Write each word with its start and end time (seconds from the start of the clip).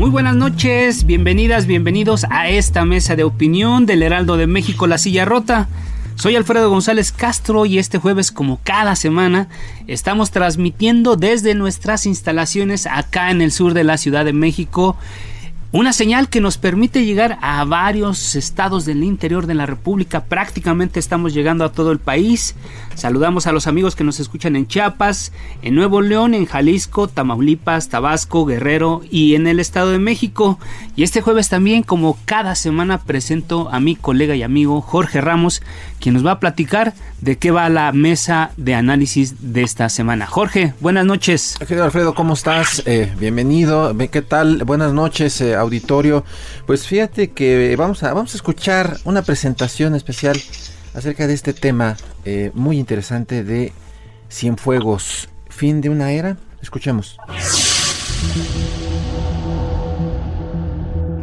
Muy 0.00 0.08
buenas 0.08 0.34
noches, 0.34 1.04
bienvenidas, 1.04 1.66
bienvenidos 1.66 2.24
a 2.30 2.48
esta 2.48 2.86
mesa 2.86 3.16
de 3.16 3.24
opinión 3.24 3.84
del 3.84 4.02
Heraldo 4.02 4.38
de 4.38 4.46
México, 4.46 4.86
La 4.86 4.96
Silla 4.96 5.26
Rota. 5.26 5.68
Soy 6.14 6.36
Alfredo 6.36 6.70
González 6.70 7.12
Castro 7.12 7.66
y 7.66 7.78
este 7.78 7.98
jueves, 7.98 8.32
como 8.32 8.60
cada 8.64 8.96
semana, 8.96 9.48
estamos 9.88 10.30
transmitiendo 10.30 11.16
desde 11.16 11.54
nuestras 11.54 12.06
instalaciones 12.06 12.86
acá 12.86 13.30
en 13.30 13.42
el 13.42 13.52
sur 13.52 13.74
de 13.74 13.84
la 13.84 13.98
Ciudad 13.98 14.24
de 14.24 14.32
México 14.32 14.96
una 15.72 15.92
señal 15.92 16.28
que 16.28 16.40
nos 16.40 16.58
permite 16.58 17.04
llegar 17.04 17.38
a 17.42 17.64
varios 17.64 18.34
estados 18.34 18.84
del 18.86 19.04
interior 19.04 19.46
de 19.46 19.54
la 19.54 19.66
República. 19.66 20.24
Prácticamente 20.24 20.98
estamos 20.98 21.32
llegando 21.32 21.64
a 21.64 21.70
todo 21.70 21.92
el 21.92 22.00
país. 22.00 22.56
Saludamos 23.00 23.46
a 23.46 23.52
los 23.52 23.66
amigos 23.66 23.96
que 23.96 24.04
nos 24.04 24.20
escuchan 24.20 24.56
en 24.56 24.66
Chiapas, 24.66 25.32
en 25.62 25.74
Nuevo 25.74 26.02
León, 26.02 26.34
en 26.34 26.44
Jalisco, 26.44 27.08
Tamaulipas, 27.08 27.88
Tabasco, 27.88 28.44
Guerrero 28.44 29.00
y 29.10 29.36
en 29.36 29.46
el 29.46 29.58
Estado 29.58 29.90
de 29.90 29.98
México. 29.98 30.58
Y 30.96 31.02
este 31.02 31.22
jueves 31.22 31.48
también, 31.48 31.82
como 31.82 32.18
cada 32.26 32.54
semana, 32.54 32.98
presento 32.98 33.70
a 33.72 33.80
mi 33.80 33.96
colega 33.96 34.36
y 34.36 34.42
amigo 34.42 34.82
Jorge 34.82 35.22
Ramos, 35.22 35.62
quien 35.98 36.12
nos 36.12 36.26
va 36.26 36.32
a 36.32 36.40
platicar 36.40 36.92
de 37.22 37.38
qué 37.38 37.50
va 37.50 37.70
la 37.70 37.90
mesa 37.92 38.50
de 38.58 38.74
análisis 38.74 39.54
de 39.54 39.62
esta 39.62 39.88
semana. 39.88 40.26
Jorge, 40.26 40.74
buenas 40.80 41.06
noches. 41.06 41.56
Querido 41.58 41.84
Alfredo, 41.84 42.14
¿cómo 42.14 42.34
estás? 42.34 42.82
Eh, 42.84 43.10
bienvenido. 43.18 43.96
¿Qué 44.10 44.20
tal? 44.20 44.64
Buenas 44.64 44.92
noches. 44.92 45.40
Eh, 45.40 45.54
auditorio. 45.54 46.22
Pues 46.66 46.86
fíjate 46.86 47.30
que 47.30 47.74
vamos 47.78 48.02
a, 48.02 48.12
vamos 48.12 48.34
a 48.34 48.36
escuchar 48.36 48.98
una 49.04 49.22
presentación 49.22 49.94
especial 49.94 50.38
acerca 50.94 51.26
de 51.26 51.34
este 51.34 51.52
tema 51.52 51.96
eh, 52.24 52.50
muy 52.54 52.78
interesante 52.78 53.44
de 53.44 53.72
Cienfuegos, 54.30 55.28
fin 55.48 55.80
de 55.80 55.90
una 55.90 56.12
era. 56.12 56.36
Escuchemos. 56.62 57.16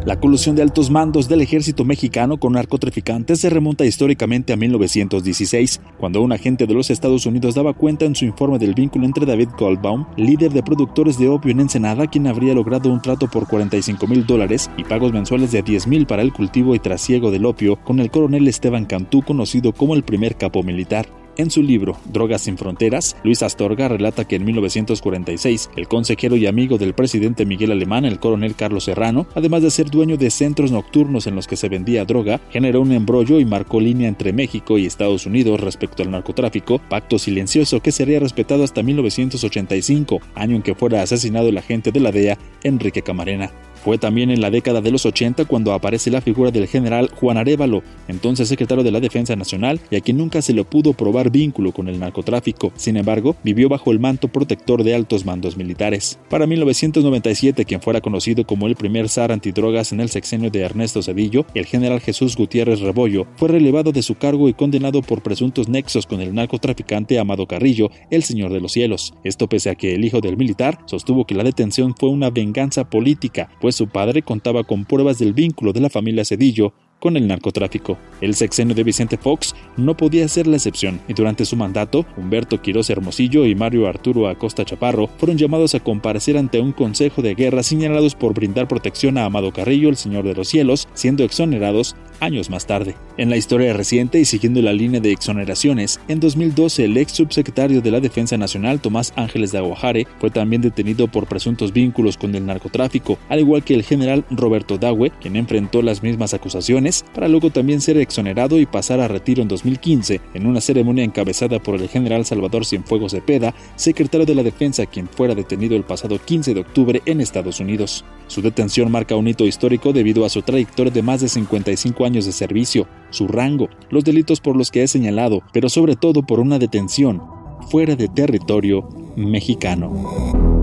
La 0.08 0.22
colusión 0.22 0.56
de 0.56 0.62
altos 0.62 0.90
mandos 0.90 1.28
del 1.28 1.42
ejército 1.42 1.84
mexicano 1.84 2.38
con 2.38 2.54
narcotraficantes 2.54 3.42
se 3.42 3.50
remonta 3.50 3.84
históricamente 3.84 4.54
a 4.54 4.56
1916, 4.56 5.82
cuando 6.00 6.22
un 6.22 6.32
agente 6.32 6.66
de 6.66 6.74
los 6.74 6.90
Estados 6.90 7.26
Unidos 7.26 7.56
daba 7.56 7.74
cuenta 7.74 8.06
en 8.06 8.16
su 8.16 8.24
informe 8.24 8.58
del 8.58 8.74
vínculo 8.74 9.06
entre 9.06 9.26
David 9.26 9.50
Goldbaum, 9.60 10.06
líder 10.16 10.54
de 10.54 10.64
productores 10.64 11.20
de 11.20 11.28
opio 11.28 11.52
en 11.52 11.60
Ensenada, 11.60 12.08
quien 12.08 12.26
habría 12.26 12.54
logrado 12.54 12.90
un 12.90 13.02
trato 13.02 13.28
por 13.28 13.50
45 13.50 14.08
mil 14.08 14.26
dólares 14.26 14.72
y 14.78 14.86
pagos 14.86 15.12
mensuales 15.12 15.52
de 15.52 15.62
10 15.62 15.88
mil 15.88 16.08
para 16.08 16.22
el 16.22 16.32
cultivo 16.32 16.74
y 16.74 16.80
trasiego 16.80 17.30
del 17.30 17.46
opio, 17.46 17.76
con 17.84 18.00
el 18.00 18.10
coronel 18.10 18.48
Esteban 18.48 18.86
Cantú, 18.86 19.24
conocido 19.24 19.74
como 19.74 19.94
el 19.94 20.04
primer 20.04 20.38
capo 20.38 20.64
militar. 20.64 21.06
En 21.38 21.52
su 21.52 21.62
libro 21.62 21.98
Drogas 22.12 22.42
sin 22.42 22.58
Fronteras, 22.58 23.16
Luis 23.24 23.44
Astorga 23.44 23.88
relata 23.88 24.26
que 24.26 24.38
en 24.38 24.46
1946 24.46 25.70
el 25.76 25.88
consejero 25.88 26.36
y 26.36 26.48
amigo 26.48 26.80
del 26.80 26.96
presidente 26.96 27.46
Miguel 27.46 27.72
Alemán, 27.72 28.06
el 28.06 28.20
coronel 28.20 28.56
Carlos 28.56 28.86
Serrano, 28.86 29.28
además 29.36 29.62
de 29.62 29.70
ser 29.70 29.92
dueño 29.92 30.18
de 30.18 30.32
centros 30.32 30.72
nocturnos 30.72 31.28
en 31.28 31.36
los 31.36 31.46
que 31.46 31.56
se 31.56 31.70
vendía 31.70 32.06
droga, 32.06 32.42
generó 32.50 32.82
un 32.82 32.92
embrollo 32.92 33.40
y 33.40 33.46
marcó 33.46 33.80
línea 33.80 34.10
entre 34.10 34.34
México 34.34 34.80
y 34.80 34.88
Estados 34.88 35.28
Unidos 35.28 35.60
respecto 35.60 36.02
al 36.02 36.10
narcotráfico, 36.10 36.80
pacto 36.90 37.20
silencioso 37.20 37.82
que 37.82 37.92
sería 37.92 38.20
respetado 38.20 38.64
hasta 38.64 38.82
1985, 38.82 40.20
año 40.34 40.56
en 40.56 40.64
que 40.64 40.74
fuera 40.74 41.04
asesinado 41.04 41.50
el 41.50 41.58
agente 41.60 41.92
de 41.92 42.00
la 42.00 42.12
DEA, 42.12 42.40
Enrique 42.64 43.04
Camarena. 43.04 43.52
Fue 43.88 43.98
también 43.98 44.32
en 44.32 44.42
la 44.42 44.52
década 44.52 44.82
de 44.82 44.92
los 44.92 45.06
80 45.06 45.46
cuando 45.46 45.72
aparece 45.72 46.12
la 46.12 46.20
figura 46.20 46.52
del 46.52 46.68
general 46.68 47.10
Juan 47.16 47.38
Arevalo, 47.38 47.84
entonces 48.10 48.50
secretario 48.50 48.84
de 48.84 48.92
la 48.92 49.00
Defensa 49.00 49.38
Nacional, 49.38 49.80
y 49.90 49.96
a 49.96 50.02
quien 50.02 50.18
nunca 50.18 50.42
se 50.42 50.52
le 50.52 50.66
pudo 50.66 50.92
probar 50.92 51.32
vínculo 51.32 51.72
con 51.72 51.88
el 51.88 51.98
narcotráfico. 51.98 52.74
Sin 52.76 52.98
embargo, 52.98 53.38
vivió 53.46 53.70
bajo 53.70 53.94
el 53.94 54.02
manto 54.02 54.28
protector 54.28 54.84
de 54.84 54.94
altos 54.94 55.24
mandos 55.24 55.56
militares. 55.56 56.20
Para 56.30 56.46
1997, 56.46 57.64
quien 57.64 57.80
fuera 57.80 58.02
conocido 58.02 58.46
como 58.46 58.68
el 58.68 58.76
primer 58.76 59.08
zar 59.08 59.32
antidrogas 59.32 59.94
en 59.94 60.02
el 60.02 60.10
sexenio 60.10 60.52
de 60.52 60.64
Ernesto 60.64 61.02
Cedillo, 61.02 61.46
el 61.54 61.66
general 61.66 62.02
Jesús 62.02 62.36
Gutiérrez 62.36 62.82
Rebollo, 62.82 63.26
fue 63.38 63.48
relevado 63.48 63.94
de 63.94 64.02
su 64.02 64.16
cargo 64.16 64.50
y 64.50 64.54
condenado 64.54 65.02
por 65.02 65.24
presuntos 65.24 65.70
nexos 65.70 66.06
con 66.06 66.20
el 66.20 66.34
narcotraficante 66.34 67.20
Amado 67.20 67.48
Carrillo, 67.48 67.90
el 68.10 68.24
Señor 68.24 68.52
de 68.52 68.60
los 68.60 68.74
Cielos. 68.74 69.14
Esto 69.24 69.48
pese 69.48 69.70
a 69.70 69.76
que 69.76 69.96
el 69.96 70.04
hijo 70.04 70.20
del 70.20 70.36
militar 70.36 70.78
sostuvo 70.88 71.24
que 71.24 71.36
la 71.36 71.46
detención 71.46 71.96
fue 71.98 72.10
una 72.10 72.30
venganza 72.32 72.90
política, 72.90 73.50
pues 73.62 73.77
su 73.78 73.88
padre 73.88 74.24
contaba 74.24 74.64
con 74.64 74.86
pruebas 74.86 75.20
del 75.20 75.34
vínculo 75.34 75.72
de 75.72 75.80
la 75.80 75.90
familia 75.90 76.26
Cedillo 76.26 76.74
con 77.00 77.18
el 77.18 77.28
narcotráfico. 77.28 77.98
El 78.22 78.34
sexenio 78.36 78.76
de 78.76 78.84
Vicente 78.84 79.18
Fox 79.18 79.56
no 79.76 79.96
podía 79.96 80.28
ser 80.28 80.48
la 80.48 80.58
excepción, 80.58 81.00
y 81.08 81.14
durante 81.14 81.46
su 81.46 81.56
mandato, 81.56 82.06
Humberto 82.18 82.62
Quirós 82.62 82.90
Hermosillo 82.90 83.46
y 83.46 83.56
Mario 83.56 83.88
Arturo 83.88 84.28
Acosta 84.28 84.66
Chaparro 84.66 85.08
fueron 85.18 85.38
llamados 85.38 85.76
a 85.76 85.80
comparecer 85.80 86.38
ante 86.38 86.60
un 86.60 86.72
consejo 86.72 87.22
de 87.22 87.36
guerra 87.36 87.64
señalados 87.64 88.16
por 88.16 88.34
brindar 88.34 88.68
protección 88.68 89.18
a 89.18 89.26
Amado 89.26 89.52
Carrillo, 89.52 89.90
el 89.90 89.98
Señor 89.98 90.26
de 90.26 90.34
los 90.34 90.48
Cielos, 90.48 90.88
siendo 90.94 91.24
exonerados 91.24 91.96
años 92.20 92.50
más 92.50 92.66
tarde. 92.66 92.96
En 93.18 93.30
la 93.30 93.38
historia 93.38 93.74
reciente 93.74 94.20
y 94.20 94.26
siguiendo 94.26 94.62
la 94.62 94.74
línea 94.74 95.00
de 95.00 95.12
exoneraciones, 95.12 96.00
en 96.08 96.20
2012 96.20 96.86
el 96.86 96.98
ex 96.98 97.14
subsecretario 97.14 97.82
de 97.82 97.92
la 97.92 98.00
Defensa 98.00 98.38
Nacional 98.38 98.80
Tomás 98.80 99.14
Ángeles 99.16 99.52
de 99.52 99.60
Aguajare 99.60 100.08
fue 100.20 100.30
también 100.30 100.62
detenido 100.62 101.08
por 101.08 101.28
presuntos 101.28 101.74
vínculos 101.74 102.18
con 102.18 102.34
el 102.36 102.46
narcotráfico, 102.46 103.18
al 103.30 103.40
igual 103.40 103.64
que 103.64 103.76
el 103.76 103.84
general 103.84 104.26
Roberto 104.30 104.78
Dawe, 104.78 105.12
quien 105.22 105.36
enfrentó 105.36 105.82
las 105.82 106.04
mismas 106.04 106.34
acusaciones, 106.34 106.87
para 107.14 107.28
luego 107.28 107.50
también 107.50 107.82
ser 107.82 107.98
exonerado 107.98 108.60
y 108.60 108.66
pasar 108.66 109.00
a 109.00 109.08
retiro 109.08 109.42
en 109.42 109.48
2015 109.48 110.22
en 110.34 110.46
una 110.46 110.62
ceremonia 110.62 111.04
encabezada 111.04 111.60
por 111.60 111.76
el 111.76 111.90
general 111.90 112.26
Salvador 112.26 112.66
Cienfuegos 112.66 113.12
Cepeda, 113.12 113.54
secretario 113.76 114.26
de 114.26 114.36
la 114.36 114.44
Defensa, 114.44 114.86
quien 114.86 115.08
fuera 115.08 115.36
detenido 115.36 115.76
el 115.76 115.84
pasado 115.84 116.20
15 116.24 116.54
de 116.54 116.62
octubre 116.62 117.02
en 117.06 117.22
Estados 117.22 117.60
Unidos. 117.60 118.06
Su 118.28 118.42
detención 118.42 118.92
marca 118.92 119.16
un 119.16 119.28
hito 119.28 119.46
histórico 119.46 119.94
debido 119.94 120.26
a 120.26 120.30
su 120.30 120.42
trayectoria 120.42 120.92
de 120.92 121.04
más 121.04 121.22
de 121.22 121.30
55 121.30 122.06
años 122.06 122.26
de 122.26 122.32
servicio, 122.32 122.88
su 123.10 123.28
rango, 123.28 123.70
los 123.90 124.04
delitos 124.04 124.40
por 124.40 124.56
los 124.56 124.72
que 124.72 124.84
es 124.84 124.92
señalado, 124.92 125.42
pero 125.52 125.70
sobre 125.70 125.96
todo 125.96 126.24
por 126.24 126.40
una 126.40 126.60
detención 126.60 127.22
fuera 127.70 127.96
de 127.96 128.08
territorio 128.08 128.88
mexicano. 129.16 130.57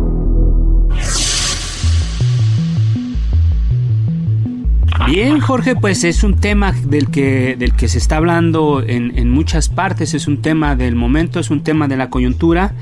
Bien, 5.06 5.41
Jorge, 5.41 5.76
pues 5.76 6.05
es 6.05 6.25
un 6.25 6.38
tema 6.38 6.73
del 6.73 7.11
que, 7.11 7.56
del 7.58 7.75
que 7.75 7.88
se 7.88 7.99
está 7.99 8.17
hablando 8.17 8.82
en, 8.82 9.19
en 9.19 9.31
muchas 9.31 9.69
partes, 9.69 10.14
es 10.14 10.26
un 10.26 10.41
tema 10.41 10.76
del 10.76 10.94
momento, 10.94 11.41
es 11.41 11.50
un 11.50 11.62
tema 11.62 11.88
de 11.88 11.96
la 11.96 12.11
coyuntura 12.11 12.73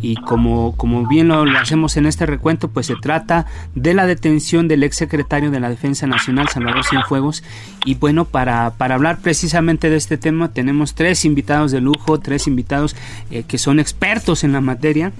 y 0.00 0.16
como, 0.16 0.76
como 0.76 1.06
bien 1.06 1.28
lo, 1.28 1.42
hacemos 1.58 1.96
en 1.96 2.06
este 2.06 2.26
recuento, 2.26 2.68
pues 2.68 2.86
se 2.86 2.96
trata 2.96 3.46
de 3.74 3.94
la 3.94 4.06
detención 4.06 4.68
del 4.68 4.82
ex 4.82 4.96
secretario 4.96 5.50
de 5.50 5.60
la 5.60 5.70
Defensa 5.70 6.06
Nacional, 6.06 6.48
Salvador 6.48 6.84
Cienfuegos. 6.84 7.42
Y 7.84 7.94
bueno, 7.94 8.24
para, 8.24 8.70
para 8.74 8.94
hablar 8.94 9.18
precisamente 9.18 9.90
de 9.90 9.96
este 9.96 10.18
tema, 10.18 10.52
tenemos 10.52 10.94
tres 10.94 11.24
invitados 11.24 11.72
de 11.72 11.80
lujo, 11.80 12.20
tres 12.20 12.46
invitados 12.46 12.94
eh, 13.30 13.44
que 13.46 13.58
son 13.58 13.80
expertos 13.80 14.44
en 14.44 14.52
la 14.52 14.60
materia. 14.60 15.12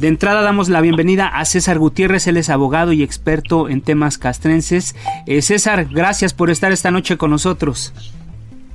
De 0.00 0.08
entrada 0.08 0.40
damos 0.40 0.70
la 0.70 0.80
bienvenida 0.80 1.26
a 1.26 1.44
César 1.44 1.78
Gutiérrez, 1.78 2.26
él 2.26 2.38
es 2.38 2.48
abogado 2.48 2.94
y 2.94 3.02
experto 3.02 3.68
en 3.68 3.82
temas 3.82 4.16
castrenses. 4.16 4.96
Eh, 5.26 5.42
César, 5.42 5.88
gracias 5.90 6.32
por 6.32 6.48
estar 6.48 6.72
esta 6.72 6.90
noche 6.90 7.18
con 7.18 7.30
nosotros. 7.30 7.92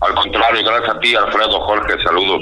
Al 0.02 0.14
contrario, 0.14 0.64
gracias 0.64 0.96
a 0.96 1.00
ti, 1.00 1.16
Alfredo 1.16 1.62
Jorge, 1.62 1.94
saludos. 2.04 2.42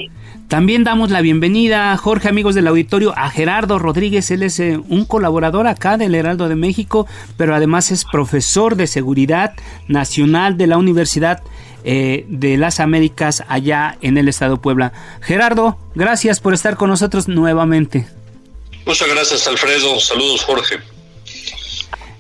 También 0.50 0.84
damos 0.84 1.12
la 1.12 1.22
bienvenida, 1.22 1.96
Jorge, 1.96 2.28
amigos 2.28 2.56
del 2.56 2.68
auditorio, 2.68 3.14
a 3.16 3.30
Gerardo 3.30 3.80
Rodríguez. 3.80 4.30
Él 4.32 4.44
es 4.44 4.60
eh, 4.60 4.78
un 4.90 5.06
colaborador 5.06 5.66
acá 5.66 5.96
del 5.96 6.14
Heraldo 6.14 6.50
de 6.50 6.58
México, 6.58 7.08
pero 7.38 7.56
además 7.56 7.90
es 7.90 8.04
profesor 8.04 8.76
de 8.76 8.88
seguridad 8.88 9.54
nacional 9.88 10.58
de 10.58 10.68
la 10.68 10.78
Universidad 10.78 11.42
eh, 11.86 12.26
de 12.28 12.58
las 12.58 12.82
Américas 12.82 13.46
allá 13.48 13.98
en 14.02 14.18
el 14.18 14.28
estado 14.28 14.56
de 14.56 14.62
Puebla. 14.62 14.92
Gerardo, 15.22 15.78
gracias 15.96 16.42
por 16.42 16.54
estar 16.54 16.76
con 16.76 16.90
nosotros 16.90 17.30
nuevamente. 17.30 18.08
Muchas 18.86 19.08
gracias, 19.08 19.48
Alfredo. 19.48 20.00
Saludos, 20.00 20.44
Jorge. 20.44 20.80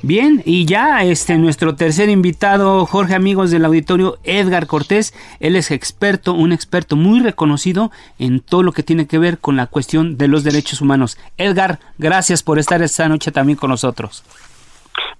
Bien, 0.06 0.44
y 0.45 0.65
ya 0.65 1.01
este 1.04 1.38
nuestro 1.38 1.75
tercer 1.75 2.10
invitado, 2.10 2.86
Jorge 2.86 3.15
amigos 3.15 3.51
del 3.51 3.63
auditorio, 3.63 4.18
Edgar 4.25 4.68
Cortés, 4.68 5.13
él 5.39 5.56
es 5.56 5.71
experto, 5.71 6.33
un 6.33 6.51
experto 6.51 6.98
muy 6.98 7.21
reconocido 7.21 7.89
en 8.19 8.42
todo 8.42 8.63
lo 8.63 8.74
que 8.74 8.83
tiene 8.83 9.07
que 9.07 9.18
ver 9.18 9.38
con 9.38 9.56
la 9.56 9.68
cuestión 9.68 10.18
de 10.18 10.27
los 10.27 10.44
derechos 10.44 10.81
humanos. 10.81 11.18
Edgar, 11.38 11.80
gracias 11.98 12.44
por 12.44 12.60
estar 12.60 12.81
esta 12.81 13.07
noche 13.07 13.31
también 13.31 13.57
con 13.57 13.69
nosotros. 13.69 14.25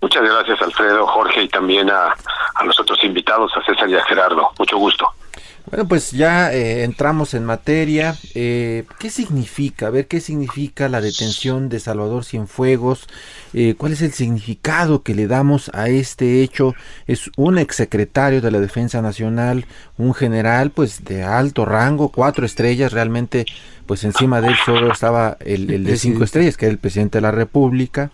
Muchas 0.02 0.22
gracias 0.22 0.62
Alfredo, 0.62 1.08
Jorge 1.08 1.44
y 1.44 1.48
también 1.48 1.90
a, 1.90 2.14
a 2.56 2.64
los 2.66 2.78
otros 2.78 3.02
invitados, 3.06 3.54
a 3.56 3.64
César 3.64 3.90
y 3.90 3.96
a 3.96 4.04
Gerardo. 4.04 4.52
Mucho 4.60 4.78
gusto. 4.78 5.08
Bueno, 5.74 5.88
pues 5.88 6.12
ya 6.12 6.54
eh, 6.54 6.84
entramos 6.84 7.34
en 7.34 7.46
materia. 7.46 8.16
Eh, 8.36 8.84
¿Qué 9.00 9.10
significa? 9.10 9.88
A 9.88 9.90
ver, 9.90 10.06
¿qué 10.06 10.22
significa 10.22 10.88
la 10.88 11.02
detención 11.02 11.68
de 11.68 11.80
Salvador 11.80 12.26
Cienfuegos? 12.26 13.08
Eh, 13.56 13.74
¿Cuál 13.76 13.94
es 13.94 14.04
el 14.04 14.12
significado 14.14 15.02
que 15.02 15.16
le 15.16 15.26
damos 15.26 15.72
a 15.74 15.90
este 15.90 16.44
hecho? 16.44 16.76
Es 17.08 17.32
un 17.38 17.58
exsecretario 17.58 18.40
de 18.40 18.52
la 18.52 18.60
Defensa 18.60 19.02
Nacional, 19.02 19.66
un 19.98 20.14
general 20.14 20.70
pues 20.70 21.06
de 21.06 21.24
alto 21.24 21.66
rango, 21.66 22.10
cuatro 22.10 22.46
estrellas, 22.46 22.94
realmente 22.94 23.48
pues 23.86 24.04
encima 24.04 24.42
de 24.42 24.50
él 24.50 24.56
solo 24.66 24.92
estaba 24.92 25.38
el, 25.40 25.70
el 25.72 25.84
de 25.84 25.98
cinco 25.98 26.24
estrellas, 26.24 26.58
que 26.58 26.66
era 26.66 26.74
el 26.74 26.80
presidente 26.80 27.18
de 27.18 27.22
la 27.22 27.32
República. 27.32 28.12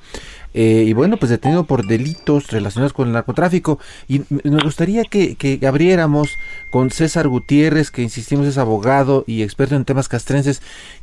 Eh, 0.54 0.84
y 0.88 0.94
bueno, 0.94 1.18
pues 1.18 1.30
detenido 1.30 1.66
por 1.66 1.86
delitos 1.86 2.48
relacionados 2.52 2.94
con 2.94 3.08
el 3.08 3.14
narcotráfico. 3.14 3.80
Y 4.08 4.22
me 4.30 4.64
gustaría 4.64 5.04
que, 5.04 5.36
que 5.36 5.60
abriéramos 5.68 6.38
con 6.72 6.90
César 6.90 7.28
Gutiérrez, 7.28 7.92
que 7.92 8.02
insistimos 8.02 8.48
es 8.48 8.58
abogado 8.58 9.24
y 9.28 9.44
experto 9.44 9.76
en 9.76 9.86
temas 9.86 10.10
castrenses. 10.10 10.62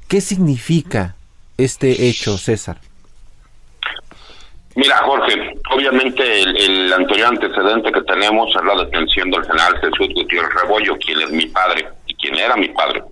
¿Qué 0.08 0.20
significa 0.20 1.14
este 1.58 2.08
hecho, 2.08 2.38
César? 2.38 2.78
Mira, 4.74 4.98
Jorge, 4.98 5.54
obviamente 5.74 6.42
el, 6.42 6.54
el, 6.54 6.92
anterior 6.92 7.28
antecedente 7.28 7.90
que 7.90 8.02
tenemos 8.02 8.54
es 8.54 8.62
la 8.62 8.84
detención 8.84 9.30
del 9.30 9.42
general 9.44 9.74
Jesús 9.80 10.14
Gutiérrez 10.14 10.50
Rebollo, 10.60 10.98
quien 10.98 11.18
es 11.22 11.30
mi 11.30 11.46
padre 11.46 11.88
y 12.06 12.14
quien 12.14 12.34
era 12.34 12.56
mi 12.56 12.68
padre. 12.68 13.02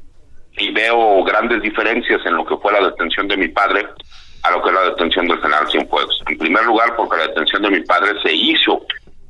Y 0.56 0.70
veo 0.72 1.24
grandes 1.24 1.62
diferencias 1.62 2.20
en 2.24 2.34
lo 2.34 2.44
que 2.44 2.56
fue 2.56 2.72
la 2.72 2.88
detención 2.88 3.28
de 3.28 3.36
mi 3.36 3.48
padre 3.48 3.86
a 4.44 4.50
lo 4.50 4.62
que 4.62 4.68
es 4.68 4.74
la 4.74 4.84
detención 4.90 5.26
del 5.26 5.40
general 5.40 5.66
Cienfuegos. 5.70 6.22
En 6.28 6.38
primer 6.38 6.64
lugar, 6.64 6.94
porque 6.96 7.16
la 7.16 7.28
detención 7.28 7.62
de 7.62 7.70
mi 7.70 7.80
padre 7.80 8.12
se 8.22 8.32
hizo 8.32 8.84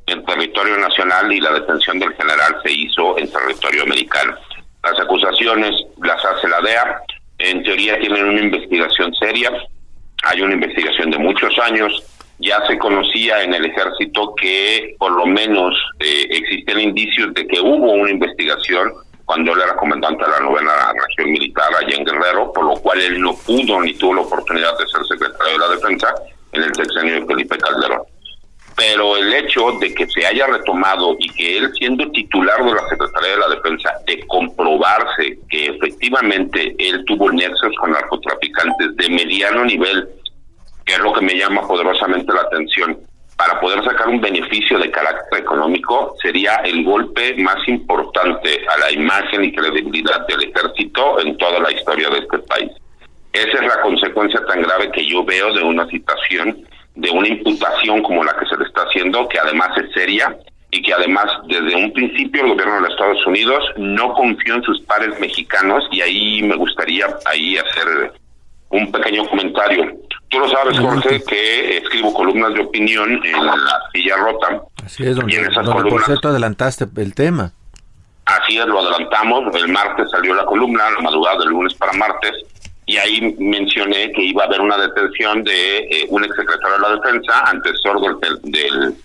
en 0.07 0.23
territorio 0.25 0.77
nacional 0.77 1.31
y 1.31 1.39
la 1.39 1.53
detención 1.53 1.99
del 1.99 2.13
general 2.13 2.57
se 2.63 2.71
hizo 2.71 3.17
en 3.17 3.31
territorio 3.31 3.83
americano. 3.83 4.35
Las 4.83 4.99
acusaciones 4.99 5.71
las 6.03 6.23
hace 6.23 6.47
la 6.47 6.61
DEA, 6.61 7.01
en 7.39 7.63
teoría 7.63 7.97
tienen 7.99 8.25
una 8.25 8.41
investigación 8.41 9.13
seria, 9.15 9.51
hay 10.23 10.41
una 10.41 10.53
investigación 10.53 11.11
de 11.11 11.17
muchos 11.17 11.57
años, 11.59 12.03
ya 12.39 12.65
se 12.67 12.77
conocía 12.77 13.41
en 13.43 13.53
el 13.53 13.65
ejército 13.65 14.35
que 14.35 14.95
por 14.99 15.11
lo 15.11 15.25
menos 15.25 15.73
eh, 15.99 16.27
existen 16.29 16.79
indicios 16.79 17.33
de 17.33 17.47
que 17.47 17.59
hubo 17.61 17.93
una 17.93 18.11
investigación 18.11 18.93
cuando 19.25 19.53
él 19.53 19.61
era 19.61 19.75
comandante 19.75 20.23
de 20.23 20.31
la 20.31 20.39
novena 20.39 20.71
región 20.93 21.31
militar 21.31 21.69
allá 21.75 21.95
en 21.95 22.05
Guerrero, 22.05 22.53
por 22.53 22.65
lo 22.65 22.75
cual 22.75 23.01
él 23.01 23.21
no 23.21 23.35
pudo 23.35 23.81
ni 23.81 23.93
tuvo 23.95 24.15
la 24.15 24.21
oportunidad 24.21 24.77
de 24.77 24.87
ser 24.87 25.03
secretario 25.05 25.53
de 25.53 25.59
la 25.59 25.75
defensa 25.75 26.13
en 26.51 26.63
el 26.63 26.75
sexenio 26.75 27.15
de 27.15 27.25
Felipe 27.25 27.57
Calderón. 27.57 28.01
Pero 28.77 29.15
el 29.17 29.33
hecho 29.33 29.71
de 29.79 29.93
que 29.93 30.05
se 30.07 30.25
haya 30.25 30.47
retomado 30.47 31.15
y 31.17 31.29
que 31.29 31.57
él 31.57 31.71
siendo 31.77 32.11
titular 32.11 32.63
de 32.63 32.73
la 32.73 32.87
Secretaría 32.89 33.31
de 33.31 33.37
la 33.37 33.55
Defensa, 33.55 33.93
de 34.05 34.27
comprobarse 34.27 35.39
que 35.49 35.67
efectivamente 35.67 36.75
él 36.77 37.03
tuvo 37.05 37.31
nexos 37.31 37.71
con 37.79 37.91
narcotraficantes 37.91 38.95
de 38.97 39.09
mediano 39.09 39.63
nivel, 39.63 40.09
que 40.85 40.93
es 40.93 40.99
lo 40.99 41.13
que 41.13 41.21
me 41.21 41.37
llama 41.37 41.65
poderosamente 41.65 42.31
la 42.33 42.41
atención, 42.41 42.99
para 43.37 43.59
poder 43.59 43.83
sacar 43.83 44.07
un 44.07 44.21
beneficio 44.21 44.79
de 44.79 44.89
carácter 44.91 45.39
económico 45.39 46.15
sería 46.21 46.55
el 46.63 46.83
golpe 46.83 47.35
más 47.37 47.57
importante 47.67 48.65
a 48.69 48.77
la 48.77 48.91
imagen 48.91 49.43
y 49.43 49.53
credibilidad 49.53 50.25
del 50.27 50.43
ejército 50.43 51.19
en 51.19 51.37
toda 51.37 51.59
la 51.59 51.71
historia 51.71 52.09
de 52.09 52.19
este 52.19 52.39
país. 52.39 52.71
Esa 53.33 53.57
es 53.61 53.67
la 53.67 53.81
consecuencia 53.81 54.39
tan 54.45 54.61
grave 54.61 54.89
que 54.91 55.05
yo 55.05 55.25
veo 55.25 55.53
de 55.53 55.63
una 55.63 55.85
situación, 55.87 56.65
de 56.95 57.09
una 57.09 57.27
imputación 57.27 58.01
como 58.03 58.23
la 58.23 58.33
que 58.37 58.45
se 58.45 58.57
le 58.57 58.63
está 58.63 58.83
haciendo, 58.83 59.27
que 59.27 59.37
además 59.37 59.77
es 59.77 59.91
seria 59.91 60.33
y 60.71 60.81
que 60.81 60.93
además 60.93 61.25
desde 61.47 61.75
un 61.75 61.91
principio 61.91 62.43
el 62.43 62.51
gobierno 62.51 62.75
de 62.75 62.81
los 62.81 62.91
Estados 62.91 63.27
Unidos 63.27 63.63
no 63.77 64.13
confió 64.13 64.55
en 64.55 64.63
sus 64.63 64.81
pares 64.83 65.19
mexicanos 65.19 65.85
y 65.91 66.01
ahí 66.01 66.43
me 66.43 66.55
gustaría 66.55 67.07
ahí 67.25 67.57
hacer 67.57 68.13
un 68.75 68.91
pequeño 68.91 69.27
comentario. 69.27 69.97
Tú 70.29 70.39
lo 70.39 70.49
sabes, 70.49 70.77
Jorge, 70.79 71.23
que 71.23 71.77
escribo 71.77 72.13
columnas 72.13 72.53
de 72.53 72.61
opinión 72.61 73.21
en 73.23 73.45
la 73.45 73.55
silla 73.93 74.17
rota. 74.17 74.61
Así 74.83 75.03
es, 75.05 75.15
donde, 75.15 75.49
por 75.89 76.03
cierto 76.03 76.29
adelantaste 76.29 76.85
el 76.97 77.13
tema. 77.13 77.51
Así 78.25 78.57
es, 78.57 78.65
lo 78.65 78.79
adelantamos. 78.79 79.55
El 79.55 79.67
martes 79.69 80.09
salió 80.11 80.33
la 80.33 80.45
columna, 80.45 80.89
la 80.91 80.99
madrugada 80.99 81.39
del 81.39 81.49
lunes 81.49 81.73
para 81.75 81.93
martes, 81.93 82.31
y 82.87 82.97
ahí 82.97 83.35
mencioné 83.39 84.11
que 84.11 84.23
iba 84.23 84.43
a 84.43 84.47
haber 84.47 84.61
una 84.61 84.77
detención 84.77 85.43
de 85.43 85.77
eh, 85.77 86.05
un 86.09 86.23
exsecretario 86.23 86.75
de 86.75 86.81
la 86.81 86.95
Defensa, 86.95 87.43
antecesor 87.45 88.19
del, 88.19 88.51
del, 88.51 88.95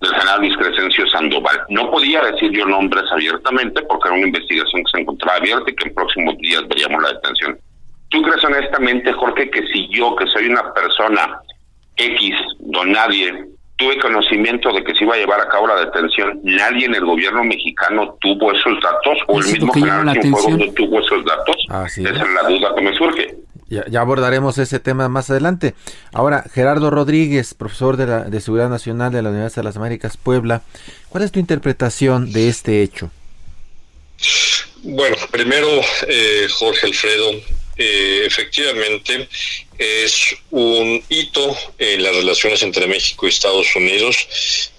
del 0.00 0.10
general 0.10 0.40
Luis 0.40 0.56
Crescencio 0.56 1.06
Sandoval. 1.08 1.60
No 1.68 1.90
podía 1.90 2.22
decir 2.22 2.50
yo 2.52 2.66
nombres 2.66 3.04
abiertamente 3.12 3.82
porque 3.82 4.08
era 4.08 4.16
una 4.16 4.26
investigación 4.26 4.82
que 4.84 4.90
se 4.92 5.00
encontraba 5.00 5.38
abierta 5.38 5.70
y 5.70 5.74
que 5.74 5.88
en 5.88 5.94
próximos 5.94 6.36
días 6.38 6.66
veríamos 6.68 7.02
la 7.02 7.12
detención. 7.12 7.58
¿Tú 8.14 8.22
crees 8.22 8.44
honestamente, 8.44 9.12
Jorge, 9.12 9.50
que 9.50 9.66
si 9.72 9.88
yo, 9.88 10.14
que 10.14 10.24
soy 10.28 10.46
una 10.46 10.72
persona 10.72 11.36
X, 11.96 12.32
don 12.60 12.92
nadie, 12.92 13.44
tuve 13.74 13.98
conocimiento 13.98 14.72
de 14.72 14.84
que 14.84 14.94
se 14.94 15.02
iba 15.02 15.14
a 15.14 15.18
llevar 15.18 15.40
a 15.40 15.48
cabo 15.48 15.66
la 15.66 15.80
detención, 15.80 16.38
nadie 16.44 16.86
en 16.86 16.94
el 16.94 17.04
gobierno 17.04 17.42
mexicano 17.42 18.16
tuvo 18.20 18.52
esos 18.52 18.80
datos 18.80 19.18
o 19.26 19.40
el 19.40 19.46
mismo 19.46 19.72
general 19.72 20.06
no 20.06 20.12
tuvo 20.14 21.00
esos 21.00 21.24
datos? 21.24 21.56
Esa 21.88 22.08
es 22.08 22.34
la 22.34 22.48
duda 22.48 22.72
que 22.76 22.82
me 22.82 22.96
surge. 22.96 23.34
Ya, 23.68 23.84
ya, 23.88 24.02
abordaremos 24.02 24.58
ese 24.58 24.78
tema 24.78 25.08
más 25.08 25.28
adelante. 25.30 25.74
Ahora, 26.12 26.44
Gerardo 26.52 26.90
Rodríguez, 26.90 27.54
profesor 27.54 27.96
de, 27.96 28.06
la, 28.06 28.20
de 28.20 28.40
Seguridad 28.40 28.68
Nacional 28.68 29.10
de 29.10 29.22
la 29.22 29.30
Universidad 29.30 29.62
de 29.62 29.68
las 29.70 29.76
Américas, 29.76 30.16
Puebla, 30.16 30.62
¿cuál 31.08 31.24
es 31.24 31.32
tu 31.32 31.40
interpretación 31.40 32.30
de 32.30 32.48
este 32.48 32.80
hecho? 32.82 33.10
Bueno, 34.84 35.16
primero, 35.32 35.66
eh, 36.06 36.46
Jorge 36.52 36.86
Alfredo, 36.86 37.32
eh, 37.76 38.22
efectivamente 38.24 39.28
es 39.78 40.36
un 40.50 41.02
hito 41.08 41.56
en 41.78 42.02
las 42.02 42.14
relaciones 42.14 42.62
entre 42.62 42.86
México 42.86 43.26
y 43.26 43.30
Estados 43.30 43.74
Unidos. 43.74 44.16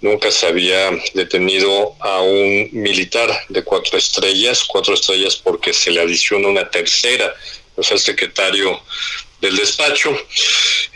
Nunca 0.02 0.32
se 0.32 0.48
había 0.48 0.92
detenido 1.14 1.96
a 2.00 2.22
un 2.22 2.70
militar 2.72 3.30
de 3.50 3.64
cuatro 3.64 3.98
estrellas, 3.98 4.64
cuatro 4.64 4.94
estrellas 4.94 5.36
porque 5.36 5.74
se 5.74 5.92
le 5.92 6.02
adiciona 6.02 6.48
una 6.48 6.70
tercera, 6.70 7.34
o 7.76 7.84
sea, 7.84 7.96
el 7.96 8.02
secretario 8.02 8.82
del 9.42 9.58
despacho. 9.58 10.18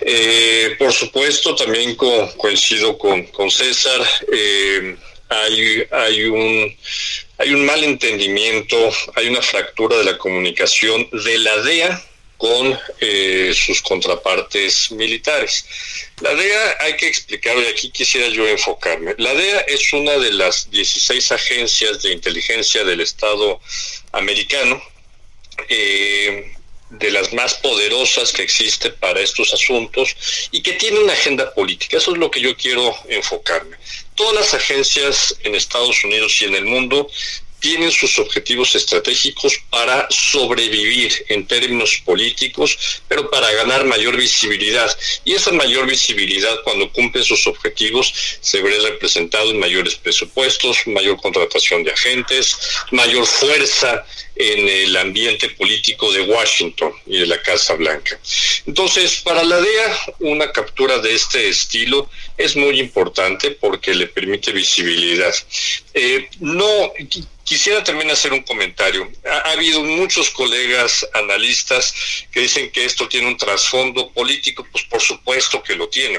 Eh, 0.02 0.76
por 0.80 0.94
supuesto, 0.94 1.56
también 1.56 1.96
coincido 1.96 2.98
con, 2.98 3.24
con 3.28 3.52
César. 3.52 4.02
Eh, 4.32 4.96
hay, 5.30 5.88
hay, 5.92 6.24
un, 6.26 6.76
hay 7.38 7.54
un 7.54 7.66
mal 7.66 7.84
entendimiento, 7.84 8.92
hay 9.16 9.28
una 9.28 9.42
fractura 9.42 9.98
de 9.98 10.04
la 10.04 10.18
comunicación 10.18 11.08
de 11.12 11.38
la 11.38 11.58
DEA 11.62 12.04
con 12.38 12.80
eh, 13.02 13.52
sus 13.54 13.82
contrapartes 13.82 14.92
militares. 14.92 15.66
La 16.22 16.34
DEA, 16.34 16.78
hay 16.80 16.96
que 16.96 17.08
explicarlo 17.08 17.62
y 17.62 17.68
aquí 17.68 17.92
quisiera 17.92 18.30
yo 18.30 18.48
enfocarme. 18.48 19.14
La 19.18 19.34
DEA 19.34 19.60
es 19.62 19.94
una 19.94 20.14
de 20.14 20.34
las 20.34 20.72
16 20.72 21.32
agencias 21.34 22.02
de 22.02 22.14
inteligencia 22.14 22.84
del 22.84 23.02
Estado 23.02 23.60
americano. 24.14 24.82
Eh, 25.68 26.54
de 26.90 27.12
las 27.12 27.34
más 27.34 27.56
poderosas 27.56 28.34
que 28.34 28.42
existe 28.42 28.90
para 28.90 29.22
estos 29.22 29.54
asuntos 29.54 30.16
y 30.52 30.62
que 30.62 30.74
tiene 30.74 31.00
una 31.00 31.14
agenda 31.14 31.54
política. 31.54 31.98
Eso 31.98 32.14
es 32.14 32.18
lo 32.18 32.32
que 32.32 32.42
yo 32.42 32.56
quiero 32.56 32.96
enfocarme. 33.08 33.78
Todas 34.16 34.36
las 34.36 34.54
agencias 34.54 35.36
en 35.44 35.56
Estados 35.56 36.04
Unidos 36.04 36.42
y 36.42 36.46
en 36.46 36.56
el 36.56 36.66
mundo 36.66 37.10
tienen 37.60 37.92
sus 37.92 38.18
objetivos 38.20 38.76
estratégicos 38.76 39.60
para 39.70 40.08
sobrevivir 40.10 41.26
en 41.30 41.46
términos 41.46 42.02
políticos, 42.06 43.02
pero 43.08 43.30
para 43.30 43.52
ganar 43.52 43.86
mayor 43.86 44.16
visibilidad. 44.16 44.98
Y 45.26 45.34
esa 45.34 45.52
mayor 45.52 45.86
visibilidad, 45.86 46.62
cuando 46.64 46.92
cumplen 46.92 47.24
sus 47.24 47.48
objetivos, 47.48 48.14
se 48.42 48.62
ve 48.62 48.80
representado 48.80 49.52
en 49.52 49.60
mayores 49.60 49.96
presupuestos, 49.96 50.88
mayor 50.88 51.18
contratación 51.22 51.84
de 51.84 51.92
agentes, 51.92 52.58
mayor 52.92 53.26
fuerza 53.26 54.06
en 54.40 54.70
el 54.70 54.96
ambiente 54.96 55.50
político 55.50 56.10
de 56.14 56.22
Washington 56.22 56.94
y 57.06 57.20
de 57.20 57.28
la 57.28 57.42
Casa 57.42 57.74
Blanca. 57.74 58.18
Entonces, 58.66 59.18
para 59.18 59.44
la 59.44 59.60
DEA, 59.60 60.00
una 60.20 60.50
captura 60.54 60.98
de 61.00 61.14
este 61.14 61.50
estilo 61.50 62.10
es 62.38 62.56
muy 62.56 62.80
importante 62.80 63.52
porque 63.52 63.94
le 63.94 64.08
permite 64.08 64.54
visibilidad. 64.54 65.34
Eh, 65.94 66.30
no 66.40 66.94
quisiera 67.44 67.84
también 67.84 68.12
hacer 68.12 68.32
un 68.32 68.44
comentario. 68.44 69.12
Ha, 69.30 69.52
habido 69.52 69.84
muchos 69.84 70.30
colegas 70.30 71.06
analistas 71.14 71.94
que 72.32 72.40
dicen 72.40 72.72
que 72.72 72.86
esto 72.86 73.10
tiene 73.10 73.28
un 73.28 73.38
trasfondo 73.38 74.10
político, 74.12 74.66
pues 74.72 74.86
por 74.86 75.02
supuesto 75.02 75.62
que 75.62 75.76
lo 75.76 75.90
tiene 75.90 76.18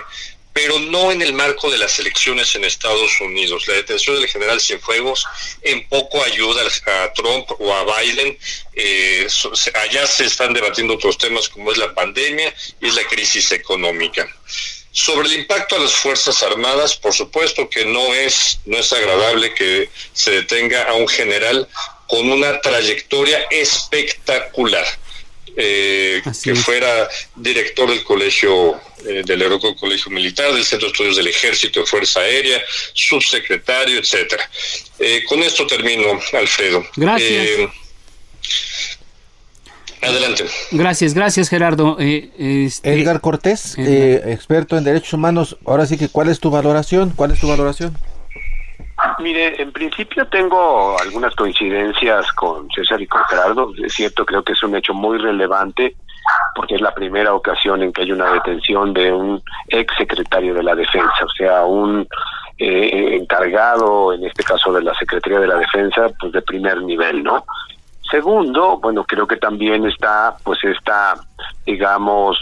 pero 0.53 0.79
no 0.79 1.13
en 1.13 1.23
el 1.23 1.33
marco 1.33 1.71
de 1.71 1.79
las 1.79 1.99
elecciones 1.99 2.55
en 2.55 2.65
Estados 2.65 3.21
Unidos. 3.21 3.67
La 3.69 3.75
detención 3.75 4.17
del 4.17 4.29
general 4.29 4.61
Cienfuegos 4.61 5.25
en 5.63 5.89
poco 5.89 6.23
ayuda 6.23 6.63
a 6.63 7.13
Trump 7.13 7.51
o 7.59 7.73
a 7.73 7.85
Biden. 8.01 8.37
Eh, 8.75 9.27
allá 9.75 10.07
se 10.07 10.25
están 10.25 10.53
debatiendo 10.53 10.95
otros 10.95 11.19
temas 11.19 11.49
como 11.49 11.71
es 11.73 11.79
la 11.79 11.95
pandemia 11.95 12.53
y 12.81 12.91
la 12.91 13.05
crisis 13.05 13.53
económica. 13.53 14.29
Sobre 14.93 15.29
el 15.29 15.35
impacto 15.35 15.77
a 15.77 15.79
las 15.79 15.95
Fuerzas 15.95 16.43
Armadas, 16.43 16.97
por 16.97 17.13
supuesto 17.15 17.71
que 17.71 17.85
no 17.85 18.13
es, 18.13 18.59
no 18.65 18.77
es 18.77 18.93
agradable 18.93 19.55
que 19.55 19.89
se 20.13 20.33
detenga 20.33 20.83
a 20.83 20.95
un 20.95 21.07
general 21.07 21.69
con 22.09 22.29
una 22.29 22.61
trayectoria 22.61 23.47
espectacular. 23.51 24.85
Eh, 25.63 26.23
que 26.43 26.55
fuera 26.55 27.09
director 27.37 27.91
del 27.91 28.03
colegio, 28.03 28.81
eh, 29.07 29.23
del 29.27 29.43
Aeroco 29.43 29.77
Colegio 29.77 30.11
Militar, 30.11 30.55
del 30.55 30.65
Centro 30.65 30.89
de 30.89 30.93
Estudios 30.93 31.17
del 31.17 31.29
Ejército 31.29 31.81
de 31.81 31.87
Fuerza 31.87 32.21
Aérea, 32.21 32.59
subsecretario, 32.95 33.99
etcétera. 33.99 34.49
Eh, 34.99 35.23
con 35.29 35.41
esto 35.41 35.67
termino, 35.67 36.19
Alfredo. 36.33 36.87
Gracias. 36.97 37.71
Adelante. 40.01 40.47
Gracias, 40.71 41.13
gracias 41.13 41.51
Gerardo. 41.51 41.99
Este, 41.99 42.95
Edgar 42.95 43.21
Cortés, 43.21 43.75
experto 43.77 44.79
en 44.79 44.85
derechos 44.85 45.13
humanos. 45.13 45.59
Ahora 45.67 45.85
sí 45.85 45.99
que, 45.99 46.09
¿cuál 46.09 46.31
es 46.31 46.41
tu 46.41 46.51
valoración? 46.51 47.13
¿Cuál 47.15 47.33
es 47.33 47.41
tu 47.41 47.49
valoración? 47.49 47.99
Mire, 49.21 49.61
en 49.61 49.71
principio 49.71 50.27
tengo 50.27 50.99
algunas 50.99 51.35
coincidencias 51.35 52.33
con 52.33 52.69
César 52.71 53.01
y 53.01 53.07
con 53.07 53.23
Gerardo. 53.25 53.73
Es 53.85 53.93
cierto, 53.93 54.25
creo 54.25 54.43
que 54.43 54.53
es 54.53 54.63
un 54.63 54.75
hecho 54.77 54.95
muy 54.95 55.19
relevante 55.19 55.95
porque 56.55 56.77
es 56.77 56.81
la 56.81 56.95
primera 56.95 57.35
ocasión 57.35 57.83
en 57.83 57.93
que 57.93 58.03
hay 58.03 58.13
una 58.13 58.33
detención 58.33 58.93
de 58.93 59.13
un 59.13 59.43
ex 59.69 59.95
secretario 59.97 60.55
de 60.55 60.63
la 60.63 60.75
Defensa, 60.75 61.25
o 61.25 61.31
sea, 61.31 61.65
un 61.65 62.07
eh, 62.59 63.17
encargado, 63.17 64.13
en 64.13 64.25
este 64.25 64.43
caso 64.43 64.73
de 64.73 64.83
la 64.83 64.95
Secretaría 64.95 65.41
de 65.41 65.47
la 65.47 65.57
Defensa, 65.57 66.09
pues 66.19 66.33
de 66.33 66.43
primer 66.43 66.83
nivel, 66.83 67.23
¿no? 67.23 67.45
Segundo, 68.11 68.79
bueno, 68.79 69.05
creo 69.05 69.27
que 69.27 69.37
también 69.37 69.87
está, 69.87 70.37
pues 70.43 70.59
esta, 70.65 71.15
digamos, 71.65 72.39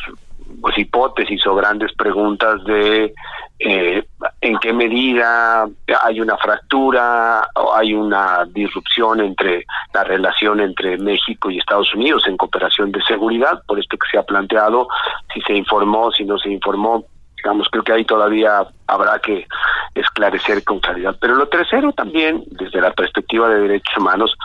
pues 0.61 0.79
hipótesis 0.79 1.47
o 1.47 1.55
grandes 1.55 1.93
preguntas 1.95 2.63
de 2.65 3.15
eh, 3.59 4.05
en 4.41 4.59
qué 4.59 4.73
medida 4.73 5.69
hay 6.05 6.21
una 6.21 6.37
fractura 6.37 7.49
o 7.55 7.75
hay 7.75 7.93
una 7.93 8.45
disrupción 8.47 9.21
entre 9.21 9.65
la 9.93 10.05
relación 10.05 10.61
entre 10.61 10.97
México 10.97 11.51
y 11.51 11.59
Estados 11.59 11.93
Unidos 11.95 12.25
en 12.27 12.37
cooperación 12.37 12.93
de 12.93 13.03
seguridad, 13.03 13.63
por 13.67 13.79
esto 13.79 13.97
que 13.97 14.09
se 14.11 14.19
ha 14.19 14.23
planteado, 14.23 14.89
si 15.33 15.41
se 15.43 15.55
informó, 15.55 16.11
si 16.13 16.25
no 16.25 16.39
se 16.39 16.51
informó, 16.51 17.05
digamos, 17.43 17.69
creo 17.71 17.85
que 17.85 17.93
ahí 17.93 18.05
todavía 18.05 18.67
habrá 18.87 19.19
que 19.19 19.47
esclarecer 19.95 20.65
con 20.65 20.81
claridad. 20.81 21.17
Pero 21.21 21.35
lo 21.35 21.49
tercero 21.49 21.93
también, 21.93 22.45
desde 22.51 22.81
la 22.81 22.93
perspectiva 22.93 23.49
de 23.49 23.61
derechos 23.61 23.97
humanos, 23.97 24.37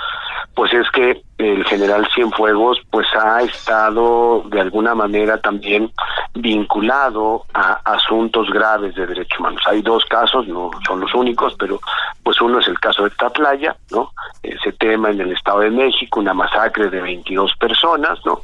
pues 0.56 0.72
es 0.74 0.90
que 0.92 1.24
el 1.38 1.66
general 1.66 2.08
Cienfuegos 2.14 2.80
pues 2.92 3.08
ha 3.16 3.42
estado 3.42 4.44
de 4.48 4.62
alguna 4.62 4.94
manera 4.94 5.40
también 5.40 5.92
vinculado 6.36 7.46
a 7.54 7.80
asuntos 7.86 8.50
graves 8.52 8.94
de 8.96 9.08
derechos 9.08 9.40
humanos. 9.40 9.62
Hay 9.66 9.82
dos 9.82 10.06
casos, 10.06 10.48
no 10.48 10.70
son 10.86 11.00
los 11.00 11.14
únicos, 11.16 11.56
pero 11.58 11.80
pues 12.24 12.40
uno 12.42 12.60
es 12.60 12.68
el 12.68 12.80
caso 12.80 13.04
de 13.04 13.10
Tatlaya, 13.12 13.76
¿no? 13.92 14.12
Ese 14.44 14.72
tema 14.74 15.10
en 15.10 15.22
el 15.22 15.32
Estado 15.32 15.60
de 15.62 15.72
México, 15.72 16.20
una 16.20 16.34
masacre 16.34 16.90
de 16.90 17.02
22 17.02 17.56
personas, 17.58 18.20
¿no? 18.26 18.42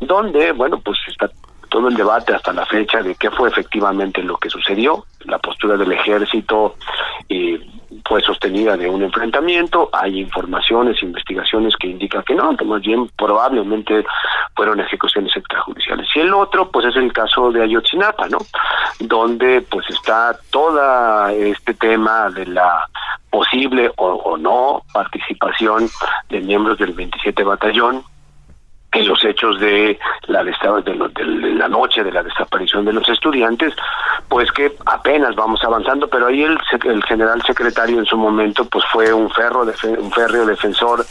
Donde, 0.00 0.52
bueno, 0.52 0.78
pues 0.78 0.98
está 1.08 1.30
todo 1.76 1.88
el 1.88 1.94
debate 1.94 2.34
hasta 2.34 2.54
la 2.54 2.64
fecha 2.64 3.02
de 3.02 3.14
qué 3.16 3.30
fue 3.30 3.50
efectivamente 3.50 4.22
lo 4.22 4.38
que 4.38 4.48
sucedió, 4.48 5.04
la 5.26 5.36
postura 5.38 5.76
del 5.76 5.92
ejército 5.92 6.76
eh, 7.28 7.60
fue 8.02 8.22
sostenida 8.22 8.78
de 8.78 8.88
un 8.88 9.02
enfrentamiento, 9.02 9.90
hay 9.92 10.20
informaciones, 10.20 11.02
investigaciones 11.02 11.76
que 11.76 11.88
indican 11.88 12.22
que 12.22 12.34
no, 12.34 12.56
que 12.56 12.64
más 12.64 12.80
bien 12.80 13.10
probablemente 13.14 14.06
fueron 14.54 14.80
ejecuciones 14.80 15.36
extrajudiciales. 15.36 16.08
Y 16.14 16.20
el 16.20 16.32
otro, 16.32 16.70
pues 16.70 16.86
es 16.86 16.96
el 16.96 17.12
caso 17.12 17.52
de 17.52 17.64
Ayotzinapa, 17.64 18.26
¿no? 18.26 18.38
Donde 18.98 19.60
pues 19.60 19.84
está 19.90 20.34
todo 20.48 21.28
este 21.28 21.74
tema 21.74 22.30
de 22.30 22.46
la 22.46 22.88
posible 23.28 23.92
o, 23.98 24.14
o 24.14 24.38
no 24.38 24.80
participación 24.94 25.90
de 26.30 26.40
miembros 26.40 26.78
del 26.78 26.94
27 26.94 27.44
Batallón 27.44 28.02
los 29.04 29.24
hechos 29.24 29.58
de 29.60 29.98
la, 30.26 30.42
de, 30.44 31.54
la 31.54 31.68
noche 31.68 32.02
de 32.02 32.12
la 32.12 32.22
desaparición 32.22 32.84
de 32.84 32.92
los 32.92 33.08
estudiantes, 33.08 33.74
pues 34.28 34.50
que 34.52 34.72
apenas 34.86 35.34
vamos 35.34 35.62
avanzando, 35.64 36.08
pero 36.08 36.26
ahí 36.26 36.42
el, 36.42 36.58
el 36.84 37.02
general 37.04 37.42
secretario 37.42 37.98
en 37.98 38.06
su 38.06 38.16
momento 38.16 38.64
pues 38.64 38.84
fue 38.92 39.12
un 39.12 39.30
ferro 39.30 39.64
un 39.98 40.12
férreo 40.12 40.46
defensor 40.46 41.04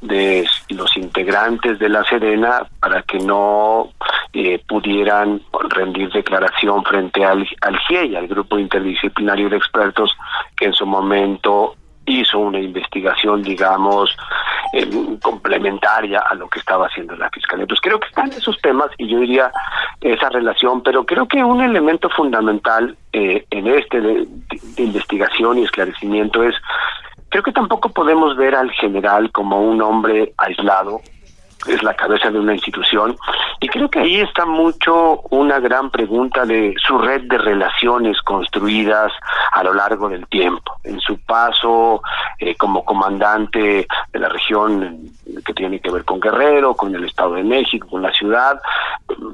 de 0.00 0.46
los 0.70 0.96
integrantes 0.96 1.78
de 1.78 1.88
la 1.88 2.02
Serena 2.04 2.66
para 2.80 3.02
que 3.02 3.18
no 3.18 3.90
eh, 4.32 4.62
pudieran 4.66 5.42
rendir 5.68 6.10
declaración 6.10 6.84
frente 6.84 7.24
al, 7.24 7.46
al 7.60 7.78
GIEI, 7.80 8.16
al 8.16 8.28
grupo 8.28 8.58
interdisciplinario 8.58 9.48
de 9.50 9.56
expertos 9.56 10.16
que 10.56 10.66
en 10.66 10.72
su 10.72 10.86
momento 10.86 11.74
hizo 12.10 12.38
una 12.38 12.58
investigación, 12.58 13.42
digamos, 13.42 14.16
eh, 14.72 14.88
complementaria 15.22 16.20
a 16.20 16.34
lo 16.34 16.48
que 16.48 16.58
estaba 16.58 16.86
haciendo 16.86 17.16
la 17.16 17.30
Fiscalía. 17.30 17.64
Entonces 17.64 17.82
creo 17.82 17.98
que 17.98 18.08
están 18.08 18.30
esos 18.30 18.56
temas 18.60 18.88
y 18.98 19.08
yo 19.08 19.18
diría 19.20 19.50
esa 20.00 20.28
relación, 20.28 20.82
pero 20.82 21.04
creo 21.04 21.26
que 21.26 21.42
un 21.42 21.60
elemento 21.60 22.08
fundamental 22.10 22.96
eh, 23.12 23.44
en 23.50 23.66
este 23.66 24.00
de, 24.00 24.26
investigación 24.76 25.58
y 25.58 25.64
esclarecimiento 25.64 26.42
es, 26.42 26.54
creo 27.28 27.42
que 27.42 27.52
tampoco 27.52 27.88
podemos 27.90 28.36
ver 28.36 28.54
al 28.54 28.70
general 28.72 29.30
como 29.32 29.60
un 29.60 29.82
hombre 29.82 30.32
aislado, 30.38 31.00
es 31.66 31.82
la 31.82 31.94
cabeza 31.94 32.30
de 32.30 32.38
una 32.38 32.54
institución. 32.54 33.16
Y 33.60 33.68
creo 33.68 33.90
que 33.90 34.00
ahí 34.00 34.20
está 34.20 34.46
mucho 34.46 35.20
una 35.30 35.60
gran 35.60 35.90
pregunta 35.90 36.46
de 36.46 36.74
su 36.86 36.98
red 36.98 37.22
de 37.22 37.38
relaciones 37.38 38.20
construidas 38.22 39.12
a 39.52 39.62
lo 39.62 39.74
largo 39.74 40.08
del 40.08 40.26
tiempo, 40.28 40.72
en 40.84 41.00
su 41.00 41.18
paso 41.18 42.02
eh, 42.38 42.54
como 42.56 42.84
comandante 42.84 43.86
de 44.12 44.18
la 44.18 44.28
región 44.28 45.10
que 45.44 45.54
tiene 45.54 45.80
que 45.80 45.90
ver 45.90 46.04
con 46.04 46.20
Guerrero, 46.20 46.74
con 46.74 46.94
el 46.94 47.04
Estado 47.04 47.34
de 47.34 47.44
México, 47.44 47.86
con 47.88 48.02
la 48.02 48.12
ciudad, 48.12 48.60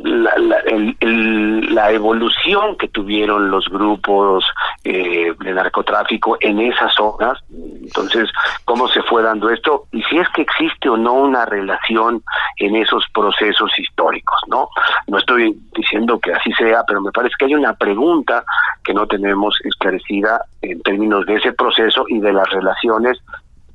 la, 0.02 1.90
evolución 1.90 2.76
que 2.76 2.88
tuvieron 2.88 3.50
los 3.50 3.68
grupos 3.68 4.44
eh, 4.84 5.32
de 5.38 5.52
narcotráfico 5.52 6.36
en 6.40 6.60
esas 6.60 6.92
zonas, 6.94 7.38
entonces, 7.86 8.28
cómo 8.64 8.88
se 8.88 9.02
fue 9.02 9.22
dando 9.22 9.48
esto 9.50 9.86
y 9.92 10.02
si 10.04 10.18
es 10.18 10.28
que 10.30 10.42
existe 10.42 10.88
o 10.88 10.96
no 10.96 11.14
una 11.14 11.46
relación 11.46 12.15
en 12.56 12.76
esos 12.76 13.04
procesos 13.12 13.70
históricos, 13.78 14.38
¿no? 14.48 14.68
No 15.06 15.18
estoy 15.18 15.56
diciendo 15.74 16.18
que 16.18 16.32
así 16.32 16.52
sea, 16.52 16.82
pero 16.86 17.00
me 17.00 17.12
parece 17.12 17.34
que 17.38 17.46
hay 17.46 17.54
una 17.54 17.74
pregunta 17.74 18.44
que 18.84 18.94
no 18.94 19.06
tenemos 19.06 19.58
esclarecida 19.64 20.40
en 20.62 20.80
términos 20.82 21.26
de 21.26 21.34
ese 21.34 21.52
proceso 21.52 22.04
y 22.08 22.20
de 22.20 22.32
las 22.32 22.48
relaciones 22.50 23.18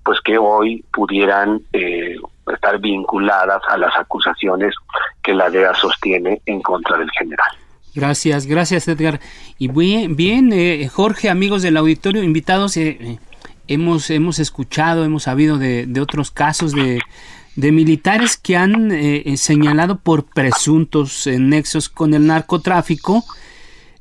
pues 0.04 0.20
que 0.22 0.38
hoy 0.38 0.84
pudieran 0.92 1.62
eh, 1.74 2.16
estar 2.52 2.80
vinculadas 2.80 3.62
a 3.70 3.78
las 3.78 3.96
acusaciones 3.98 4.74
que 5.22 5.34
la 5.34 5.50
DEA 5.50 5.74
sostiene 5.76 6.42
en 6.46 6.62
contra 6.62 6.98
del 6.98 7.10
general. 7.12 7.50
Gracias, 7.94 8.46
gracias 8.46 8.88
Edgar. 8.88 9.20
Y 9.58 9.68
bien, 9.68 10.16
bien 10.16 10.52
eh, 10.54 10.88
Jorge, 10.88 11.30
amigos 11.30 11.62
del 11.62 11.78
auditorio, 11.78 12.24
invitados, 12.24 12.78
eh, 12.78 13.20
hemos, 13.68 14.10
hemos 14.10 14.40
escuchado, 14.40 15.04
hemos 15.04 15.24
sabido 15.24 15.58
de, 15.58 15.86
de 15.86 16.02
otros 16.02 16.32
casos 16.32 16.72
de, 16.72 17.02
de 17.56 17.72
militares 17.72 18.38
que 18.38 18.56
han 18.56 18.92
señalado 19.38 20.00
por 20.00 20.26
presuntos 20.26 21.28
nexos 21.28 21.90
con 21.90 22.14
el 22.14 22.28
narcotráfico 22.28 23.26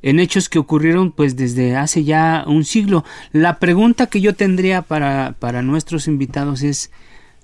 en 0.01 0.19
hechos 0.19 0.49
que 0.49 0.59
ocurrieron 0.59 1.11
pues 1.11 1.35
desde 1.35 1.75
hace 1.75 2.03
ya 2.03 2.43
un 2.47 2.65
siglo. 2.65 3.05
La 3.31 3.59
pregunta 3.59 4.07
que 4.07 4.21
yo 4.21 4.33
tendría 4.35 4.81
para, 4.81 5.35
para 5.39 5.61
nuestros 5.61 6.07
invitados 6.07 6.63
es, 6.63 6.91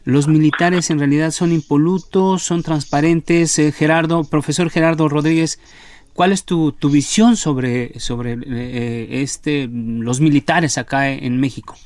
¿los 0.04 0.28
militares 0.28 0.90
en 0.90 1.00
realidad 1.00 1.32
son 1.32 1.52
impolutos, 1.52 2.44
son 2.44 2.64
transparentes? 2.64 3.58
Eh, 3.60 3.72
Gerardo, 3.72 4.24
profesor 4.24 4.70
Gerardo 4.70 5.08
Rodríguez, 5.08 5.60
¿cuál 6.14 6.32
es 6.32 6.44
tu, 6.44 6.72
tu 6.72 6.90
visión 6.90 7.38
sobre, 7.38 8.00
sobre 8.00 8.38
eh, 8.48 9.22
este, 9.22 9.70
los 9.72 10.20
militares 10.20 10.78
acá 10.78 11.10
en 11.10 11.40
México? 11.40 11.78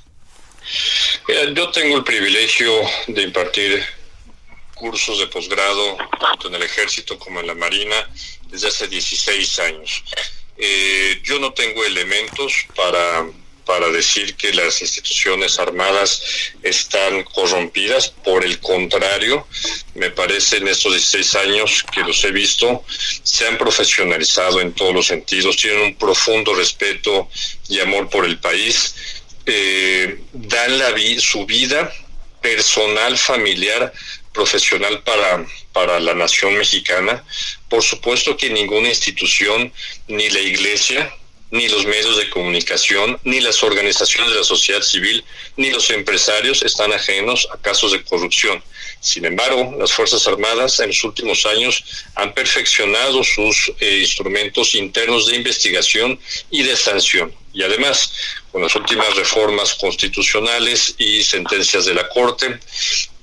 yo 1.55 1.71
tengo 1.71 1.97
el 1.97 2.03
privilegio 2.03 2.71
de 3.07 3.23
impartir 3.23 3.81
cursos 4.81 5.19
de 5.19 5.27
posgrado 5.27 5.95
tanto 6.19 6.47
en 6.47 6.55
el 6.55 6.63
ejército 6.63 7.17
como 7.19 7.39
en 7.39 7.47
la 7.47 7.53
marina 7.53 7.95
desde 8.50 8.67
hace 8.67 8.88
16 8.88 9.59
años. 9.59 10.03
Eh, 10.57 11.21
yo 11.23 11.39
no 11.39 11.53
tengo 11.53 11.85
elementos 11.85 12.65
para, 12.75 13.27
para 13.63 13.89
decir 13.89 14.35
que 14.35 14.51
las 14.53 14.81
instituciones 14.81 15.59
armadas 15.59 16.21
están 16.63 17.23
corrompidas, 17.23 18.09
por 18.09 18.43
el 18.43 18.59
contrario, 18.59 19.47
me 19.93 20.09
parece 20.09 20.57
en 20.57 20.67
estos 20.67 20.93
16 20.93 21.35
años 21.35 21.85
que 21.93 22.01
los 22.01 22.23
he 22.23 22.31
visto, 22.31 22.83
se 23.23 23.47
han 23.47 23.59
profesionalizado 23.59 24.61
en 24.61 24.73
todos 24.73 24.95
los 24.95 25.07
sentidos, 25.07 25.57
tienen 25.57 25.81
un 25.81 25.95
profundo 25.95 26.55
respeto 26.55 27.29
y 27.69 27.79
amor 27.79 28.09
por 28.09 28.25
el 28.25 28.39
país, 28.39 28.95
eh, 29.45 30.21
dan 30.33 30.79
la 30.79 30.91
su 31.19 31.45
vida 31.45 31.91
personal, 32.41 33.17
familiar, 33.17 33.93
profesional 34.33 35.03
para, 35.03 35.45
para 35.73 36.00
la 36.00 36.13
nación 36.13 36.57
mexicana. 36.57 37.23
Por 37.69 37.83
supuesto 37.83 38.38
que 38.38 38.50
ninguna 38.50 38.89
institución, 38.89 39.71
ni 40.07 40.29
la 40.29 40.39
iglesia, 40.39 41.13
ni 41.51 41.67
los 41.67 41.85
medios 41.85 42.17
de 42.17 42.29
comunicación, 42.29 43.19
ni 43.23 43.41
las 43.41 43.61
organizaciones 43.61 44.31
de 44.31 44.38
la 44.38 44.43
sociedad 44.43 44.81
civil, 44.81 45.23
ni 45.57 45.69
los 45.69 45.89
empresarios 45.89 46.63
están 46.63 46.93
ajenos 46.93 47.47
a 47.53 47.57
casos 47.57 47.91
de 47.91 48.03
corrupción. 48.03 48.63
Sin 49.01 49.25
embargo, 49.25 49.75
las 49.77 49.91
Fuerzas 49.91 50.25
Armadas 50.27 50.79
en 50.79 50.88
los 50.88 51.03
últimos 51.03 51.45
años 51.45 51.83
han 52.15 52.33
perfeccionado 52.33 53.23
sus 53.23 53.71
eh, 53.79 53.97
instrumentos 54.00 54.75
internos 54.75 55.27
de 55.27 55.35
investigación 55.35 56.19
y 56.51 56.63
de 56.63 56.77
sanción. 56.77 57.33
Y 57.51 57.63
además, 57.63 58.13
con 58.51 58.61
las 58.61 58.73
últimas 58.75 59.13
reformas 59.15 59.73
constitucionales 59.73 60.95
y 60.97 61.21
sentencias 61.23 61.85
de 61.85 61.95
la 61.95 62.07
Corte, 62.09 62.59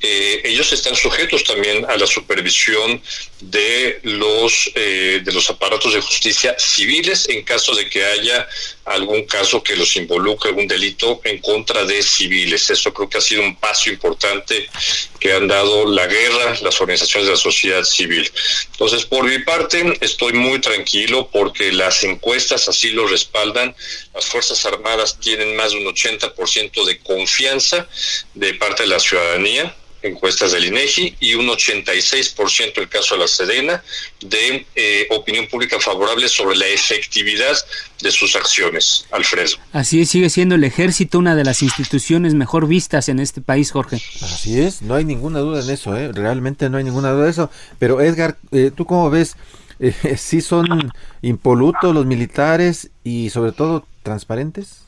eh, 0.00 0.42
ellos 0.44 0.72
están 0.72 0.94
sujetos 0.94 1.44
también 1.44 1.84
a 1.88 1.96
la 1.96 2.06
supervisión 2.06 3.02
de 3.40 4.00
los 4.02 4.70
eh, 4.74 5.20
de 5.24 5.32
los 5.32 5.48
aparatos 5.50 5.92
de 5.92 6.00
justicia 6.00 6.54
civiles 6.58 7.28
en 7.28 7.42
caso 7.42 7.74
de 7.74 7.88
que 7.88 8.04
haya 8.04 8.46
algún 8.84 9.24
caso 9.24 9.62
que 9.62 9.76
los 9.76 9.96
involucre 9.96 10.50
algún 10.50 10.66
delito 10.66 11.20
en 11.24 11.38
contra 11.38 11.84
de 11.84 12.02
civiles. 12.02 12.70
Eso 12.70 12.92
creo 12.92 13.08
que 13.08 13.18
ha 13.18 13.20
sido 13.20 13.42
un 13.42 13.56
paso 13.56 13.90
importante 13.90 14.68
que 15.20 15.32
han 15.32 15.46
dado 15.46 15.86
la 15.86 16.06
guerra, 16.06 16.56
las 16.62 16.80
organizaciones 16.80 17.26
de 17.26 17.32
la 17.32 17.38
sociedad 17.38 17.84
civil. 17.84 18.30
Entonces, 18.72 19.04
por 19.04 19.24
mi 19.24 19.38
parte, 19.40 19.98
estoy 20.00 20.32
muy 20.32 20.60
tranquilo 20.60 21.28
porque 21.30 21.72
las 21.72 22.02
encuestas 22.04 22.68
así 22.68 22.90
lo 22.90 23.06
respaldan. 23.06 23.74
Las 24.18 24.26
Fuerzas 24.26 24.66
Armadas 24.66 25.16
tienen 25.20 25.54
más 25.54 25.70
de 25.70 25.78
un 25.78 25.84
80% 25.84 26.84
de 26.84 26.98
confianza 26.98 27.86
de 28.34 28.54
parte 28.54 28.82
de 28.82 28.88
la 28.88 28.98
ciudadanía 28.98 29.72
encuestas 30.02 30.50
del 30.50 30.64
INEGI 30.64 31.16
y 31.20 31.34
un 31.34 31.46
86% 31.46 32.78
el 32.78 32.88
caso 32.88 33.14
de 33.14 33.20
la 33.20 33.28
Sedena 33.28 33.80
de 34.20 34.66
eh, 34.74 35.06
opinión 35.10 35.46
pública 35.46 35.78
favorable 35.78 36.28
sobre 36.28 36.56
la 36.56 36.66
efectividad 36.66 37.56
de 38.00 38.10
sus 38.10 38.34
acciones. 38.34 39.06
Alfredo. 39.12 39.56
Así 39.72 40.00
es, 40.00 40.10
sigue 40.10 40.30
siendo 40.30 40.56
el 40.56 40.64
ejército 40.64 41.20
una 41.20 41.36
de 41.36 41.44
las 41.44 41.62
instituciones 41.62 42.34
mejor 42.34 42.66
vistas 42.66 43.08
en 43.08 43.20
este 43.20 43.40
país, 43.40 43.70
Jorge. 43.70 44.02
Así 44.20 44.60
es, 44.60 44.82
no 44.82 44.96
hay 44.96 45.04
ninguna 45.04 45.38
duda 45.38 45.62
en 45.62 45.70
eso, 45.70 45.96
¿eh? 45.96 46.10
realmente 46.12 46.68
no 46.70 46.78
hay 46.78 46.84
ninguna 46.84 47.12
duda 47.12 47.26
de 47.26 47.30
eso. 47.30 47.50
Pero 47.78 48.00
Edgar, 48.00 48.36
eh, 48.50 48.72
¿tú 48.74 48.84
cómo 48.84 49.10
ves? 49.10 49.36
Eh, 49.80 50.16
¿Sí 50.16 50.40
son 50.40 50.92
impolutos 51.22 51.94
los 51.94 52.04
militares 52.04 52.90
y 53.04 53.30
sobre 53.30 53.52
todo 53.52 53.86
transparentes? 54.08 54.84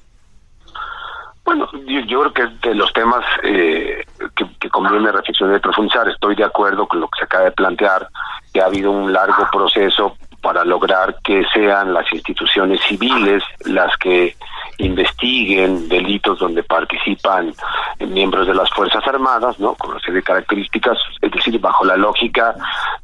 Bueno, 1.45 1.69
yo, 1.87 2.21
creo 2.21 2.33
que 2.33 2.69
de 2.69 2.75
los 2.75 2.93
temas 2.93 3.25
eh, 3.43 4.05
que, 4.37 4.47
que 4.59 4.71
conviene 4.71 5.11
reflexionar 5.11 5.57
y 5.57 5.61
profundizar, 5.61 6.09
estoy 6.09 6.37
de 6.37 6.45
acuerdo 6.45 6.87
con 6.87 7.01
lo 7.01 7.09
que 7.09 7.19
se 7.19 7.25
acaba 7.25 7.45
de 7.45 7.53
plantear, 7.53 8.09
que 8.53 8.61
ha 8.61 8.67
habido 8.67 8.91
un 8.91 9.13
largo 9.13 9.49
proceso 9.51 10.17
para 10.41 10.65
lograr 10.65 11.17
que 11.23 11.45
sean 11.53 11.93
las 11.93 12.11
instituciones 12.13 12.81
civiles 12.83 13.43
las 13.65 13.97
que 13.99 14.37
investiguen 14.79 15.89
delitos 15.89 16.39
donde 16.39 16.63
participan 16.63 17.53
miembros 17.99 18.47
de 18.47 18.55
las 18.55 18.71
Fuerzas 18.71 19.07
Armadas, 19.07 19.59
¿no? 19.59 19.75
Con 19.75 19.91
una 19.91 20.01
serie 20.01 20.17
de 20.17 20.23
características, 20.23 20.99
es 21.21 21.31
decir, 21.31 21.59
bajo 21.61 21.85
la 21.85 21.97
lógica 21.97 22.55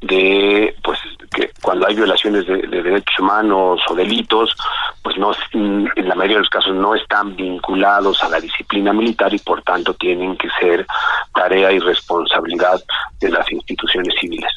de, 0.01 0.75
pues, 0.83 0.99
que 1.35 1.51
cuando 1.63 1.87
hay 1.87 1.95
violaciones 1.95 2.47
de, 2.47 2.57
derechos 2.67 3.19
humanos 3.19 3.81
o 3.89 3.95
delitos, 3.95 4.57
pues 5.03 5.19
no, 5.19 5.33
en 5.53 6.09
la 6.09 6.15
mayoría 6.15 6.37
de 6.37 6.43
los 6.43 6.51
casos 6.51 6.75
no 6.75 6.95
están 6.95 7.37
vinculados 7.37 8.23
a 8.23 8.29
la 8.29 8.41
disciplina 8.41 8.93
militar 8.93 9.33
y 9.35 9.39
por 9.39 9.63
tanto 9.63 9.95
tienen 9.95 10.37
que 10.37 10.49
ser 10.59 10.87
tarea 11.35 11.73
y 11.73 11.79
responsabilidad 11.79 12.81
de 13.21 13.31
las 13.31 13.51
instituciones 13.53 14.15
civiles 14.19 14.51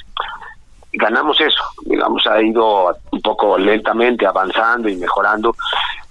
ganamos 0.93 1.39
eso, 1.41 1.63
digamos, 1.85 2.25
ha 2.27 2.41
ido 2.41 2.95
un 3.11 3.21
poco 3.21 3.57
lentamente 3.57 4.25
avanzando 4.25 4.89
y 4.89 4.95
mejorando, 4.95 5.55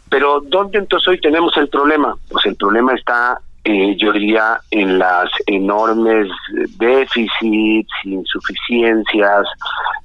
pero 0.08 0.40
¿dónde 0.40 0.78
entonces 0.78 1.08
hoy 1.08 1.20
tenemos 1.20 1.56
el 1.56 1.68
problema? 1.68 2.14
Pues 2.30 2.46
el 2.46 2.56
problema 2.56 2.94
está, 2.94 3.38
eh, 3.64 3.96
yo 3.98 4.12
diría, 4.12 4.60
en 4.70 4.98
las 4.98 5.30
enormes 5.46 6.28
déficits, 6.78 7.90
insuficiencias 8.04 9.46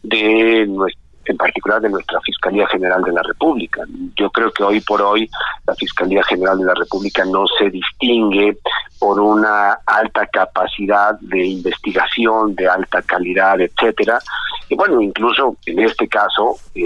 de 0.02 0.66
nuestra 0.68 1.03
en 1.26 1.38
particular 1.38 1.82
de 1.82 1.90
nuestra 1.90 2.20
Fiscalía 2.22 2.68
General 2.68 3.02
de 3.04 3.12
la 3.12 3.24
República. 3.24 3.84
Yo 4.16 4.30
creo 4.30 4.52
que 4.52 4.64
hoy 4.64 4.82
por 4.82 5.02
hoy 5.02 5.30
la 5.66 5.76
Fiscalía 5.76 6.24
General 6.24 6.58
de 6.58 6.66
la 6.66 6.74
República 6.74 7.24
no 7.26 7.46
se 7.58 7.70
distingue 7.70 8.58
por 9.00 9.20
una 9.20 9.80
alta 9.86 10.26
capacidad 10.28 11.20
de 11.20 11.46
investigación, 11.46 12.56
de 12.56 12.68
alta 12.68 13.02
calidad, 13.02 13.60
etcétera. 13.60 14.20
Y 14.70 14.76
bueno, 14.76 15.02
incluso 15.02 15.58
en 15.66 15.80
este 15.80 16.08
caso, 16.08 16.56
eh, 16.76 16.84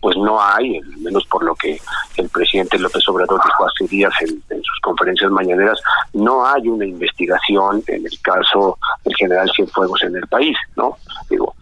pues 0.00 0.16
no 0.16 0.40
hay, 0.40 0.78
al 0.78 0.96
menos 0.98 1.26
por 1.26 1.44
lo 1.44 1.54
que 1.54 1.80
el 2.16 2.28
presidente 2.28 2.78
López 2.78 3.06
Obrador 3.08 3.40
dijo 3.44 3.66
hace 3.66 3.86
días 3.86 4.12
en, 4.20 4.62
sus 4.62 4.80
conferencias 4.82 5.30
mañaneras, 5.30 5.80
no 6.12 6.46
hay 6.46 6.68
una 6.68 6.86
investigación 6.86 7.82
en 7.86 8.06
el 8.06 8.20
caso 8.22 8.78
del 9.04 9.14
general 9.16 9.50
Cienfuegos 9.54 10.02
en 10.04 10.16
el 10.16 10.26
país, 10.28 10.56
¿no? 10.76 10.96
Digo, 11.28 11.54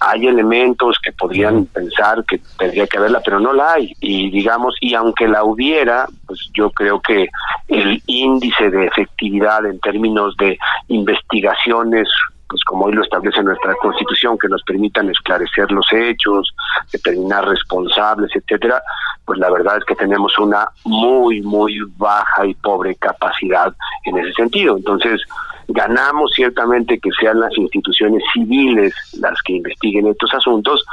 hay 0.00 0.26
elementos 0.26 0.98
que 1.02 1.12
podrían 1.12 1.66
pensar 1.66 2.24
que 2.24 2.40
tendría 2.58 2.86
que 2.86 2.98
haberla, 2.98 3.20
pero 3.24 3.40
no 3.40 3.52
la 3.52 3.74
hay. 3.74 3.92
Y 4.00 4.30
digamos, 4.30 4.76
y 4.80 4.94
aunque 4.94 5.26
la 5.26 5.44
hubiera, 5.44 6.06
pues 6.26 6.48
yo 6.54 6.70
creo 6.70 7.00
que 7.00 7.28
el 7.68 8.02
índice 8.06 8.70
de 8.70 8.86
efectividad 8.86 9.66
en 9.66 9.80
términos 9.80 10.36
de 10.36 10.58
investigaciones 10.88 12.08
pues 12.48 12.64
como 12.64 12.86
hoy 12.86 12.94
lo 12.94 13.02
establece 13.02 13.42
nuestra 13.42 13.74
constitución, 13.74 14.38
que 14.38 14.48
nos 14.48 14.62
permitan 14.62 15.10
esclarecer 15.10 15.70
los 15.70 15.86
hechos, 15.92 16.54
determinar 16.90 17.46
responsables, 17.46 18.30
etcétera, 18.34 18.82
pues 19.24 19.38
la 19.38 19.50
verdad 19.50 19.76
es 19.76 19.84
que 19.84 19.94
tenemos 19.94 20.38
una 20.38 20.66
muy, 20.84 21.42
muy 21.42 21.78
baja 21.98 22.46
y 22.46 22.54
pobre 22.54 22.94
capacidad 22.94 23.74
en 24.04 24.16
ese 24.16 24.32
sentido. 24.32 24.78
Entonces, 24.78 25.20
ganamos 25.68 26.32
ciertamente 26.34 26.98
que 26.98 27.10
sean 27.20 27.40
las 27.40 27.56
instituciones 27.56 28.22
civiles 28.32 28.94
las 29.20 29.40
que 29.42 29.52
investiguen 29.54 30.06
estos 30.06 30.32
asuntos, 30.32 30.84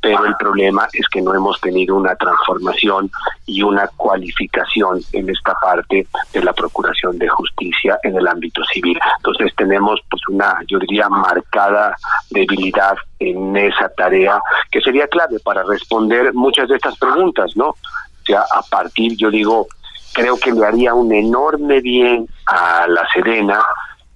pero 0.00 0.24
el 0.24 0.34
problema 0.36 0.88
es 0.92 1.06
que 1.08 1.20
no 1.20 1.34
hemos 1.34 1.60
tenido 1.60 1.96
una 1.96 2.14
transformación 2.14 3.10
y 3.44 3.62
una 3.62 3.88
cualificación 3.88 5.00
en 5.12 5.28
esta 5.28 5.52
parte 5.60 6.06
de 6.32 6.42
la 6.42 6.52
procuración 6.52 7.18
de 7.18 7.28
justicia 7.28 7.98
en 8.04 8.16
el 8.16 8.26
ámbito 8.28 8.62
civil. 8.72 8.98
Entonces 9.16 9.52
tenemos 9.56 10.00
pues 10.08 10.22
una, 10.28 10.60
yo 10.68 10.78
diría, 10.78 11.08
marcada 11.08 11.96
debilidad 12.30 12.96
en 13.18 13.56
esa 13.56 13.88
tarea 13.90 14.40
que 14.70 14.80
sería 14.80 15.08
clave 15.08 15.38
para 15.40 15.64
responder 15.64 16.32
muchas 16.32 16.68
de 16.68 16.76
estas 16.76 16.96
preguntas, 16.96 17.50
¿no? 17.56 17.70
O 17.70 18.24
sea, 18.24 18.40
a 18.40 18.62
partir, 18.70 19.16
yo 19.16 19.30
digo, 19.30 19.66
creo 20.12 20.36
que 20.38 20.52
le 20.52 20.64
haría 20.64 20.94
un 20.94 21.12
enorme 21.12 21.80
bien 21.80 22.26
a 22.46 22.86
la 22.86 23.06
Serena 23.12 23.60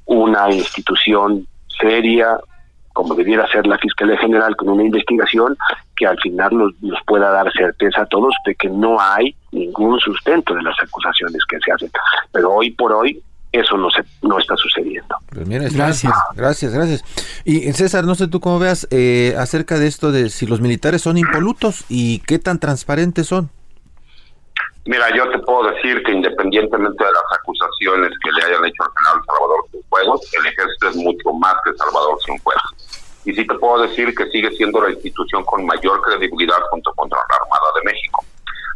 una 0.07 0.51
institución 0.53 1.47
seria, 1.81 2.39
como 2.93 3.15
debiera 3.15 3.47
ser 3.49 3.67
la 3.67 3.79
Fiscalía 3.79 4.17
General, 4.19 4.57
con 4.57 4.69
una 4.69 4.85
investigación 4.85 5.57
que 5.97 6.07
al 6.07 6.19
final 6.21 6.51
nos, 6.81 7.03
pueda 7.07 7.31
dar 7.31 7.53
certeza 7.53 8.03
a 8.03 8.07
todos 8.07 8.35
de 8.47 8.55
que 8.55 8.69
no 8.69 9.01
hay 9.01 9.35
ningún 9.53 9.99
sustento 10.01 10.55
de 10.55 10.63
las 10.63 10.77
acusaciones 10.83 11.43
que 11.49 11.59
se 11.61 11.73
hacen. 11.73 11.91
Pero 12.33 12.53
hoy 12.53 12.71
por 12.71 12.93
hoy 12.93 13.23
eso 13.53 13.77
no 13.77 13.89
se 13.91 14.03
no 14.23 14.39
está 14.39 14.57
sucediendo. 14.57 15.17
Pues 15.31 15.49
gracias, 15.75 16.13
gracias, 16.35 16.73
gracias. 16.73 17.05
Y 17.45 17.73
César, 17.73 18.05
no 18.05 18.17
sé 18.17 18.27
tú 18.27 18.41
cómo 18.41 18.59
veas 18.59 18.89
eh, 18.91 19.35
acerca 19.39 19.79
de 19.79 19.87
esto 19.87 20.11
de 20.11 20.29
si 20.29 20.47
los 20.47 20.61
militares 20.61 21.03
son 21.03 21.19
impolutos 21.19 21.85
y 21.89 22.19
qué 22.21 22.41
tan 22.41 22.59
transparentes 22.59 23.29
son. 23.29 23.51
Mira, 24.87 25.09
yo 25.17 25.31
te 25.31 25.39
puedo 25.39 25.71
decir 25.71 26.03
que 26.03 26.13
independientemente 26.13 27.03
de 27.03 27.11
las 27.11 27.39
acusaciones 27.41 28.11
que 28.23 28.33
le 28.33 28.45
hayan 28.45 28.67
hecho 28.67 28.83
al 28.83 28.91
general 28.93 29.25
Salvador 29.27 29.65
Cienfuegos, 29.71 30.35
el 30.35 30.47
ejército 30.47 30.89
es 30.89 30.97
mucho 30.97 31.33
más 31.33 31.55
que 31.65 31.73
Salvador 31.75 32.19
Cienfuegos. 32.23 32.63
Y 33.25 33.33
sí 33.33 33.47
te 33.47 33.55
puedo 33.55 33.83
decir 33.83 34.15
que 34.15 34.27
sigue 34.27 34.51
siendo 34.57 34.83
la 34.83 34.91
institución 34.91 35.43
con 35.45 35.65
mayor 35.65 36.03
credibilidad 36.03 36.61
junto 36.71 36.93
contra 36.95 37.19
la 37.19 37.37
Armada 37.37 37.73
de 37.77 37.91
México. 37.91 38.25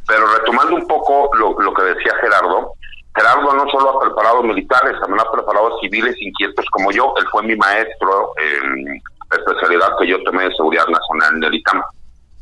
Pero 0.06 0.26
retomando 0.26 0.76
un 0.76 0.86
poco 0.86 1.30
lo, 1.36 1.74
que 1.74 1.82
decía 1.82 2.14
Gerardo, 2.22 2.72
Gerardo 3.14 3.52
no 3.52 3.68
solo 3.70 3.90
ha 3.90 4.00
preparado 4.00 4.42
militares, 4.42 4.98
también 5.00 5.20
ha 5.20 5.30
preparado 5.30 5.78
civiles 5.80 6.16
inquietos 6.18 6.64
como 6.70 6.90
yo. 6.90 7.12
Él 7.18 7.26
fue 7.30 7.42
mi 7.42 7.56
maestro 7.56 8.32
en 8.38 9.02
especialidad 9.30 9.98
que 10.00 10.06
yo 10.06 10.22
tomé 10.24 10.44
de 10.44 10.54
seguridad 10.54 10.86
nacional 10.86 11.36
en 11.36 11.44
el 11.44 11.54
ITAM. 11.54 11.82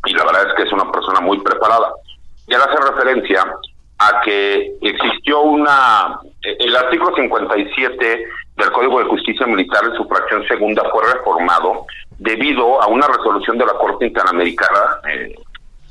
Y 0.05 0.15
la 0.15 0.25
verdad 0.25 0.47
es 0.51 0.55
que 0.55 0.63
es 0.63 0.73
una 0.73 0.93
persona 0.93 1.19
muy 1.19 1.41
preparada. 1.41 1.93
Y 2.47 2.55
él 2.55 2.61
hace 2.61 2.93
referencia 2.93 3.45
a 3.99 4.21
que 4.23 4.75
existió 4.81 5.41
una... 5.41 6.19
El 6.43 6.77
artículo 6.77 7.15
57 7.17 8.27
del 8.57 8.73
Código 8.73 8.99
de 9.01 9.07
Justicia 9.07 9.47
Militar 9.47 9.85
en 9.85 9.97
su 9.97 10.05
fracción 10.07 10.47
segunda 10.47 10.83
fue 10.91 11.13
reformado 11.13 11.87
debido 12.19 12.81
a 12.83 12.87
una 12.87 13.07
resolución 13.07 13.59
de 13.59 13.67
la 13.67 13.75
Corte 13.75 14.07
Interamericana 14.07 15.01
eh, 15.09 15.35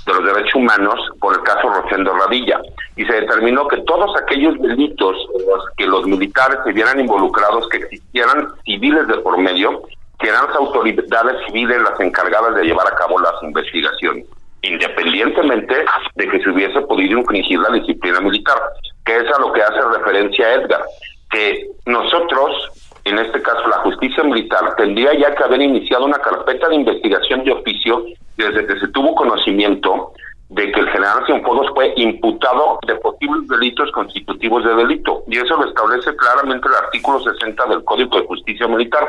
de 0.05 0.13
los 0.13 0.23
Derechos 0.23 0.55
Humanos 0.55 0.95
por 1.19 1.35
el 1.35 1.41
caso 1.43 1.69
Rosendo 1.69 2.13
Radilla. 2.13 2.61
Y 2.95 3.05
se 3.05 3.13
determinó 3.13 3.67
que 3.67 3.77
todos 3.81 4.15
aquellos 4.21 4.59
delitos 4.61 5.15
en 5.37 5.45
los 5.47 5.65
que 5.77 5.85
los 5.85 6.05
militares 6.05 6.59
se 6.63 6.71
vieran 6.71 6.99
involucrados, 6.99 7.67
que 7.69 7.77
existieran 7.77 8.47
civiles 8.63 9.07
de 9.07 9.17
por 9.17 9.37
medio, 9.37 9.83
que 10.19 10.29
eran 10.29 10.45
las 10.47 10.55
autoridades 10.55 11.45
civiles 11.45 11.81
las 11.81 11.99
encargadas 11.99 12.55
de 12.55 12.63
llevar 12.63 12.87
a 12.87 12.95
cabo 12.95 13.19
las 13.19 13.33
investigaciones, 13.43 14.25
independientemente 14.67 15.86
de 16.15 16.28
que 16.28 16.39
se 16.39 16.49
hubiese 16.49 16.82
podido 16.82 17.19
infringir 17.19 17.60
la 17.60 17.69
disciplina 17.69 18.19
militar, 18.21 18.58
que 19.06 19.17
es 19.17 19.32
a 19.34 19.39
lo 19.39 19.51
que 19.54 19.62
hace 19.62 19.82
referencia 19.97 20.54
Edgar, 20.54 20.84
que 21.30 21.67
nosotros, 21.86 22.71
en 23.04 23.19
este 23.19 23.41
caso 23.41 23.67
la 23.67 23.78
justicia 23.78 24.23
militar, 24.23 24.75
tendría 24.78 25.13
ya 25.17 25.36
que 25.36 25.43
haber 25.43 25.62
iniciado 25.62 26.06
una 26.06 26.19
carpeta 26.19 26.69
de 26.69 26.75
investigación 26.75 27.43
de 27.43 27.51
oficio 27.51 28.06
desde 28.38 28.65
que 28.65 28.80
se 28.80 28.88
tuvo 28.89 29.15
conocimiento 29.15 30.13
de 30.49 30.71
que 30.71 30.80
el 30.80 30.89
general 30.89 31.25
Cienfuegos 31.25 31.71
fue 31.73 31.93
imputado 31.97 32.80
de 32.86 32.95
posibles 32.95 33.47
delitos 33.47 33.91
constitutivos 33.91 34.63
de 34.63 34.75
delito. 34.75 35.23
Y 35.28 35.38
eso 35.38 35.58
lo 35.58 35.67
establece 35.67 36.15
claramente 36.15 36.67
el 36.67 36.75
artículo 36.75 37.19
60 37.19 37.65
del 37.65 37.84
Código 37.84 38.19
de 38.19 38.28
Justicia 38.28 38.67
Militar, 38.67 39.08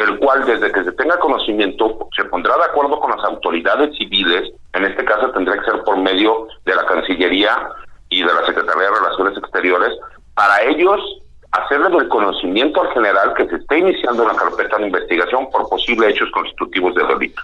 el 0.00 0.18
cual 0.18 0.44
desde 0.44 0.72
que 0.72 0.84
se 0.84 0.92
tenga 0.92 1.18
conocimiento 1.18 2.08
se 2.16 2.24
pondrá 2.24 2.56
de 2.56 2.64
acuerdo 2.64 2.98
con 3.00 3.10
las 3.10 3.24
autoridades 3.24 3.96
civiles, 3.96 4.50
en 4.72 4.84
este 4.84 5.04
caso 5.04 5.30
tendría 5.30 5.60
que 5.60 5.70
ser 5.70 5.82
por 5.82 5.96
medio 5.98 6.48
de 6.64 6.74
la 6.74 6.86
Cancillería 6.86 7.68
y 8.08 8.22
de 8.22 8.32
la 8.32 8.46
Secretaría 8.46 8.82
de 8.82 9.00
Relaciones 9.00 9.38
Exteriores, 9.38 9.92
para 10.34 10.62
ellos 10.62 11.00
hacerle 11.52 11.90
del 11.90 12.08
conocimiento 12.08 12.80
al 12.80 12.92
general 12.92 13.34
que 13.34 13.46
se 13.48 13.56
está 13.56 13.76
iniciando 13.76 14.24
una 14.24 14.34
carpeta 14.34 14.78
de 14.78 14.86
investigación 14.86 15.50
por 15.50 15.68
posibles 15.68 16.14
hechos 16.14 16.30
constitutivos 16.30 16.94
de 16.94 17.04
delito. 17.04 17.42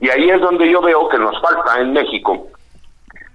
Y 0.00 0.08
ahí 0.10 0.30
es 0.30 0.40
donde 0.40 0.70
yo 0.70 0.80
veo 0.82 1.08
que 1.08 1.18
nos 1.18 1.40
falta 1.40 1.80
en 1.80 1.92
México 1.92 2.46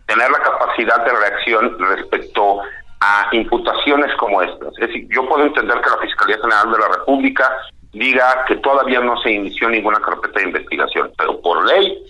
tener 0.05 0.29
la 0.29 0.39
capacidad 0.39 1.03
de 1.03 1.11
reacción 1.11 1.77
respecto 1.79 2.61
a 3.01 3.27
imputaciones 3.31 4.15
como 4.17 4.41
estas. 4.41 4.69
Es 4.79 4.87
decir, 4.87 5.07
yo 5.09 5.27
puedo 5.27 5.43
entender 5.43 5.81
que 5.81 5.89
la 5.89 5.97
Fiscalía 5.97 6.37
General 6.37 6.71
de 6.71 6.79
la 6.79 6.87
República 6.99 7.51
diga 7.93 8.43
que 8.47 8.55
todavía 8.57 8.99
no 8.99 9.15
se 9.21 9.31
inició 9.31 9.69
ninguna 9.69 10.01
carpeta 10.01 10.39
de 10.39 10.47
investigación, 10.47 11.11
pero 11.17 11.39
por 11.41 11.65
ley 11.65 12.03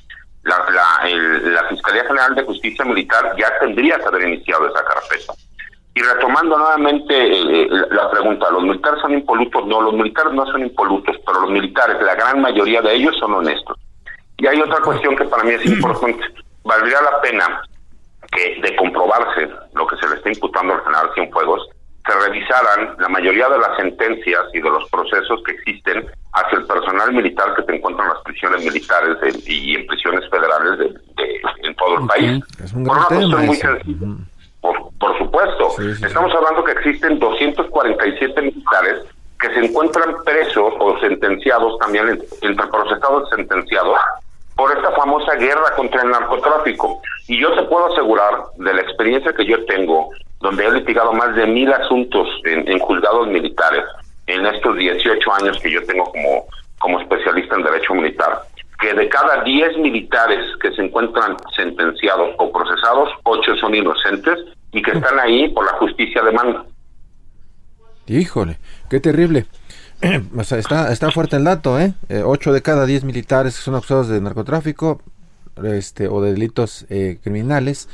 la, 0.43 1.67
Fiscalía 1.69 2.05
General 2.05 2.35
de 2.35 2.43
Justicia 2.43 2.85
Militar 2.85 3.35
ya 3.37 3.47
tendría 3.59 3.97
que 3.97 4.05
haber 4.05 4.27
iniciado 4.27 4.67
esa 4.67 4.83
carpeta. 4.83 5.33
Y 5.95 6.01
retomando 6.01 6.57
nuevamente 6.57 7.13
eh, 7.15 7.67
la 7.91 8.09
pregunta, 8.09 8.49
¿los 8.49 8.63
militares 8.63 8.99
son 9.01 9.13
impolutos? 9.13 9.67
No, 9.67 9.81
los 9.81 9.93
militares 9.93 10.33
no 10.33 10.45
son 10.47 10.61
impolutos, 10.61 11.15
pero 11.25 11.41
los 11.41 11.51
militares, 11.51 12.01
la 12.01 12.15
gran 12.15 12.41
mayoría 12.41 12.81
de 12.81 12.95
ellos 12.95 13.15
son 13.19 13.33
honestos. 13.33 13.77
Y 14.37 14.47
hay 14.47 14.59
otra 14.59 14.81
cuestión 14.81 15.15
que 15.15 15.25
para 15.25 15.43
mí 15.43 15.51
es 15.51 15.65
importante. 15.65 16.23
Valdría 16.63 17.01
la 17.01 17.21
pena 17.21 17.61
que 18.31 18.59
de 18.61 18.75
comprobarse 18.75 19.49
lo 19.73 19.85
que 19.85 19.97
se 19.97 20.09
le 20.09 20.15
está 20.15 20.29
imputando 20.29 20.73
al 20.73 20.83
general 20.83 21.11
Cienfuegos, 21.13 21.69
se 22.05 22.19
revisaran 22.19 22.95
la 22.99 23.09
mayoría 23.09 23.47
de 23.49 23.57
las 23.57 23.77
sentencias 23.77 24.41
y 24.53 24.59
de 24.59 24.69
los 24.69 24.89
procesos 24.89 25.41
que 25.45 25.53
existen 25.53 26.05
hacia 26.33 26.57
el 26.59 26.65
personal 26.65 27.13
militar 27.13 27.55
que 27.55 27.63
se 27.63 27.75
encuentra 27.75 28.05
en 28.05 28.13
las 28.13 28.23
prisiones 28.23 28.65
militares 28.65 29.17
y 29.47 29.75
en 29.75 29.87
prisiones 29.87 30.29
federales 30.29 30.79
de, 30.79 31.41
en 31.63 31.75
todo 31.75 31.99
el 31.99 32.07
país. 32.07 32.43
por 32.71 32.97
una 32.97 33.05
cuestión 33.05 33.45
muy 33.45 33.55
sencilla. 33.55 34.07
Por, 34.99 35.17
supuesto. 35.17 35.75
Estamos 36.05 36.33
hablando 36.33 36.63
que 36.63 36.71
existen 36.71 37.19
247 37.19 38.41
militares 38.41 39.03
que 39.39 39.49
se 39.53 39.65
encuentran 39.65 40.15
presos 40.23 40.73
o 40.79 40.97
sentenciados 41.01 41.77
también 41.79 42.21
entre 42.41 42.67
procesados 42.67 43.29
sentenciados 43.29 43.97
por 44.55 44.71
esta 44.71 44.91
famosa 44.91 45.35
guerra 45.35 45.75
contra 45.75 46.01
el 46.03 46.11
narcotráfico. 46.11 47.01
Y 47.27 47.41
yo 47.41 47.53
te 47.55 47.63
puedo 47.63 47.91
asegurar, 47.91 48.45
de 48.57 48.73
la 48.73 48.81
experiencia 48.81 49.33
que 49.33 49.45
yo 49.45 49.65
tengo, 49.65 50.11
donde 50.43 50.65
he 50.65 50.71
litigado 50.73 51.13
más 51.13 51.33
de 51.35 51.47
mil 51.47 51.71
asuntos 51.71 52.27
en, 52.43 52.77
juzgados 52.79 53.29
militares, 53.29 53.85
en 54.27 54.45
estos 54.45 54.77
18 54.77 55.33
años 55.35 55.57
que 55.61 55.71
yo 55.71 55.83
tengo 55.85 56.03
como, 56.03 56.45
como 56.79 56.99
especialista 56.99 57.55
en 57.55 57.63
derecho 57.63 57.93
militar, 57.93 58.41
que 58.77 58.93
de 58.93 59.07
cada 59.07 59.41
10 59.41 59.77
militares 59.77 60.45
que 60.61 60.71
se 60.73 60.81
encuentran 60.81 61.37
sentenciados 61.55 62.35
o 62.37 62.51
procesados, 62.51 63.09
8 63.23 63.55
son 63.55 63.73
inocentes 63.73 64.37
y 64.73 64.81
que 64.81 64.91
están 64.91 65.17
ahí 65.17 65.47
por 65.47 65.65
la 65.65 65.77
justicia 65.77 66.21
de 66.21 66.31
mando. 66.33 66.65
Híjole, 68.07 68.57
qué 68.89 68.99
terrible. 68.99 69.45
o 70.37 70.41
está, 70.41 70.91
está 70.91 71.09
fuerte 71.11 71.37
el 71.37 71.45
dato, 71.45 71.79
¿eh? 71.79 71.93
¿eh? 72.09 72.21
8 72.25 72.51
de 72.51 72.61
cada 72.61 72.85
10 72.85 73.05
militares 73.05 73.55
que 73.55 73.61
son 73.61 73.75
acusados 73.75 74.09
de 74.09 74.19
narcotráfico 74.19 75.01
este, 75.63 76.09
o 76.09 76.21
de 76.21 76.33
delitos 76.33 76.85
eh, 76.89 77.19
criminales, 77.23 77.87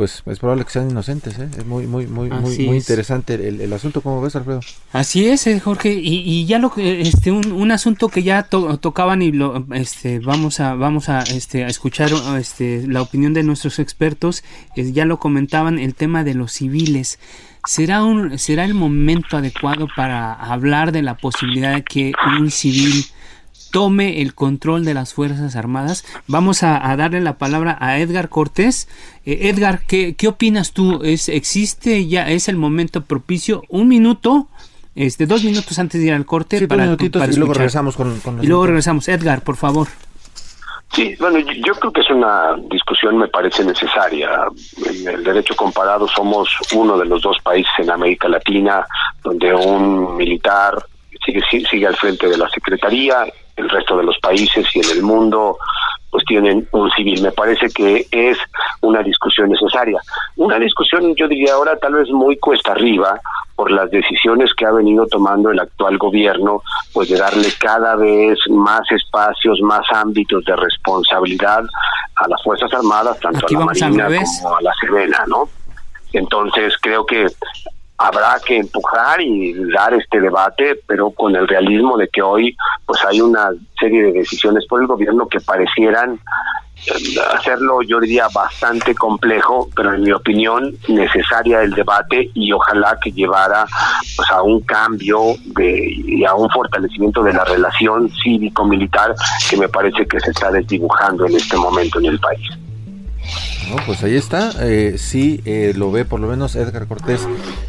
pues 0.00 0.22
es 0.24 0.38
probable 0.38 0.64
que 0.64 0.70
sean 0.70 0.90
inocentes, 0.90 1.38
¿eh? 1.38 1.46
Es 1.58 1.66
muy, 1.66 1.86
muy, 1.86 2.06
muy, 2.06 2.30
muy, 2.30 2.58
muy 2.58 2.76
interesante 2.78 3.34
el, 3.34 3.70
asunto, 3.70 4.00
¿cómo 4.00 4.22
ves, 4.22 4.34
Alfredo? 4.34 4.60
Así 4.94 5.28
es, 5.28 5.46
eh, 5.46 5.60
Jorge, 5.60 5.92
y, 5.92 6.22
y 6.24 6.46
ya 6.46 6.58
lo 6.58 6.72
este, 6.78 7.30
un, 7.30 7.52
un 7.52 7.70
asunto 7.70 8.08
que 8.08 8.22
ya 8.22 8.44
tocaban 8.44 9.20
y 9.20 9.30
lo, 9.30 9.66
este, 9.74 10.18
vamos 10.18 10.58
a, 10.58 10.72
vamos 10.74 11.10
a, 11.10 11.20
este, 11.24 11.64
a 11.64 11.66
escuchar, 11.66 12.10
este, 12.38 12.86
la 12.86 13.02
opinión 13.02 13.34
de 13.34 13.42
nuestros 13.42 13.78
expertos, 13.78 14.42
ya 14.74 15.04
lo 15.04 15.18
comentaban, 15.18 15.78
el 15.78 15.94
tema 15.94 16.24
de 16.24 16.32
los 16.32 16.52
civiles. 16.52 17.18
¿Será, 17.66 18.02
un, 18.02 18.38
¿Será 18.38 18.64
el 18.64 18.72
momento 18.72 19.36
adecuado 19.36 19.86
para 19.94 20.32
hablar 20.32 20.92
de 20.92 21.02
la 21.02 21.18
posibilidad 21.18 21.74
de 21.74 21.84
que 21.84 22.12
un 22.38 22.50
civil 22.50 23.04
tome 23.70 24.20
el 24.20 24.34
control 24.34 24.84
de 24.84 24.94
las 24.94 25.14
Fuerzas 25.14 25.56
Armadas? 25.56 26.04
Vamos 26.26 26.62
a, 26.62 26.94
darle 26.96 27.20
la 27.20 27.38
palabra 27.38 27.76
a 27.80 27.98
Edgar 27.98 28.28
Cortés. 28.28 28.88
Eh, 29.24 29.48
Edgar, 29.48 29.80
¿qué, 29.86 30.14
¿qué 30.14 30.28
opinas 30.28 30.72
tú? 30.72 31.00
¿Es, 31.02 31.28
¿Existe 31.28 32.06
ya, 32.06 32.28
es 32.28 32.48
el 32.48 32.56
momento 32.56 33.02
propicio? 33.02 33.62
Un 33.68 33.88
minuto, 33.88 34.48
este, 34.94 35.26
dos 35.26 35.44
minutos 35.44 35.78
antes 35.78 36.00
de 36.00 36.08
ir 36.08 36.12
al 36.12 36.26
corte. 36.26 36.66
para, 36.66 36.84
y 36.84 37.36
luego 37.36 37.54
regresamos 37.54 37.96
con, 37.96 38.20
Y 38.42 38.46
luego 38.46 38.66
regresamos. 38.66 39.08
Edgar, 39.08 39.42
por 39.42 39.56
favor. 39.56 39.88
Sí, 40.92 41.14
bueno, 41.20 41.38
yo 41.38 41.74
creo 41.74 41.92
que 41.92 42.00
es 42.00 42.10
una 42.10 42.56
discusión, 42.68 43.16
me 43.16 43.28
parece 43.28 43.64
necesaria. 43.64 44.48
En 44.84 45.08
el 45.08 45.22
derecho 45.22 45.54
comparado 45.54 46.08
somos 46.08 46.50
uno 46.74 46.98
de 46.98 47.06
los 47.06 47.22
dos 47.22 47.38
países 47.44 47.72
en 47.78 47.90
América 47.90 48.28
Latina 48.28 48.84
donde 49.22 49.54
un 49.54 50.16
militar 50.16 50.74
sigue, 51.24 51.40
sigue 51.70 51.86
al 51.86 51.96
frente 51.96 52.28
de 52.28 52.36
la 52.36 52.48
Secretaría, 52.48 53.24
el 53.60 53.68
resto 53.68 53.96
de 53.96 54.04
los 54.04 54.18
países 54.18 54.66
y 54.74 54.80
en 54.80 54.90
el 54.96 55.02
mundo 55.02 55.58
pues 56.10 56.24
tienen 56.24 56.66
un 56.72 56.90
civil. 56.90 57.22
Me 57.22 57.30
parece 57.30 57.68
que 57.68 58.06
es 58.10 58.36
una 58.80 59.02
discusión 59.02 59.48
necesaria. 59.48 60.00
Una 60.36 60.58
discusión, 60.58 61.14
yo 61.14 61.28
diría 61.28 61.54
ahora, 61.54 61.76
tal 61.76 61.94
vez 61.94 62.08
muy 62.10 62.36
cuesta 62.38 62.72
arriba 62.72 63.20
por 63.54 63.70
las 63.70 63.90
decisiones 63.90 64.52
que 64.54 64.66
ha 64.66 64.72
venido 64.72 65.06
tomando 65.06 65.50
el 65.50 65.60
actual 65.60 65.98
gobierno, 65.98 66.62
pues 66.92 67.10
de 67.10 67.18
darle 67.18 67.48
cada 67.60 67.94
vez 67.94 68.38
más 68.48 68.80
espacios, 68.90 69.60
más 69.60 69.82
ámbitos 69.92 70.44
de 70.44 70.56
responsabilidad 70.56 71.62
a 72.16 72.28
las 72.28 72.42
Fuerzas 72.42 72.72
Armadas, 72.72 73.20
tanto 73.20 73.46
a 73.46 73.52
la 73.52 73.66
Marina 73.66 74.08
como 74.42 74.56
a 74.56 74.62
la 74.62 74.72
Serena, 74.80 75.24
¿no? 75.28 75.48
Entonces 76.12 76.74
creo 76.80 77.06
que 77.06 77.26
habrá 78.00 78.40
que 78.44 78.56
empujar 78.56 79.20
y 79.20 79.52
dar 79.72 79.92
este 79.92 80.20
debate, 80.20 80.80
pero 80.86 81.10
con 81.10 81.36
el 81.36 81.46
realismo 81.46 81.98
de 81.98 82.08
que 82.08 82.22
hoy 82.22 82.56
pues 82.86 83.04
hay 83.04 83.20
una 83.20 83.50
serie 83.78 84.04
de 84.04 84.12
decisiones 84.12 84.66
por 84.66 84.80
el 84.80 84.86
gobierno 84.86 85.28
que 85.28 85.38
parecieran 85.38 86.18
eh, 86.86 87.20
hacerlo 87.34 87.82
yo 87.82 88.00
diría 88.00 88.26
bastante 88.32 88.94
complejo, 88.94 89.68
pero 89.76 89.92
en 89.92 90.02
mi 90.02 90.12
opinión 90.12 90.74
necesaria 90.88 91.60
el 91.60 91.72
debate 91.72 92.30
y 92.32 92.50
ojalá 92.52 92.98
que 93.02 93.12
llevara 93.12 93.66
pues 94.16 94.30
a 94.30 94.42
un 94.42 94.62
cambio 94.62 95.34
de, 95.56 95.92
y 96.06 96.24
a 96.24 96.34
un 96.34 96.48
fortalecimiento 96.48 97.22
de 97.22 97.34
la 97.34 97.44
relación 97.44 98.10
cívico-militar 98.22 99.14
que 99.50 99.58
me 99.58 99.68
parece 99.68 100.06
que 100.06 100.18
se 100.20 100.30
está 100.30 100.50
desdibujando 100.50 101.26
en 101.26 101.36
este 101.36 101.58
momento 101.58 101.98
en 101.98 102.06
el 102.06 102.18
país. 102.18 102.48
Pues 103.86 104.02
ahí 104.02 104.16
está. 104.16 104.52
Eh, 104.60 104.96
sí, 104.98 105.40
eh, 105.44 105.72
lo 105.76 105.90
ve 105.90 106.04
por 106.04 106.20
lo 106.20 106.28
menos 106.28 106.56
Edgar 106.56 106.86
Cortés, 106.86 107.26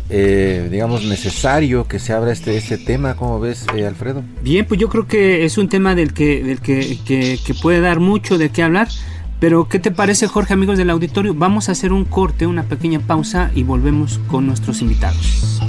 eh, 0.09 0.67
digamos, 0.71 1.03
necesario 1.05 1.87
que 1.87 1.99
se 1.99 2.13
abra 2.13 2.31
este, 2.31 2.57
este 2.57 2.77
tema. 2.77 3.15
¿Cómo 3.15 3.39
ves, 3.39 3.65
eh, 3.75 3.85
Alfredo? 3.85 4.23
Bien, 4.41 4.65
pues 4.65 4.79
yo 4.79 4.89
creo 4.89 5.07
que 5.07 5.45
es 5.45 5.57
un 5.57 5.69
tema 5.69 5.95
del 5.95 6.13
que, 6.13 6.43
del 6.43 6.59
que, 6.59 6.99
que 7.05 7.53
puede 7.55 7.81
dar 7.81 7.99
mucho 7.99 8.37
de 8.37 8.49
qué 8.49 8.63
hablar. 8.63 8.87
Pero, 9.39 9.67
¿qué 9.67 9.79
te 9.79 9.89
parece, 9.89 10.27
Jorge, 10.27 10.53
amigos 10.53 10.77
del 10.77 10.91
auditorio? 10.91 11.33
Vamos 11.33 11.67
a 11.67 11.71
hacer 11.71 11.91
un 11.93 12.05
corte, 12.05 12.45
una 12.45 12.61
pequeña 12.63 12.99
pausa 12.99 13.49
y 13.55 13.63
volvemos 13.63 14.19
con 14.27 14.45
nuestros 14.45 14.81
invitados. 14.81 15.59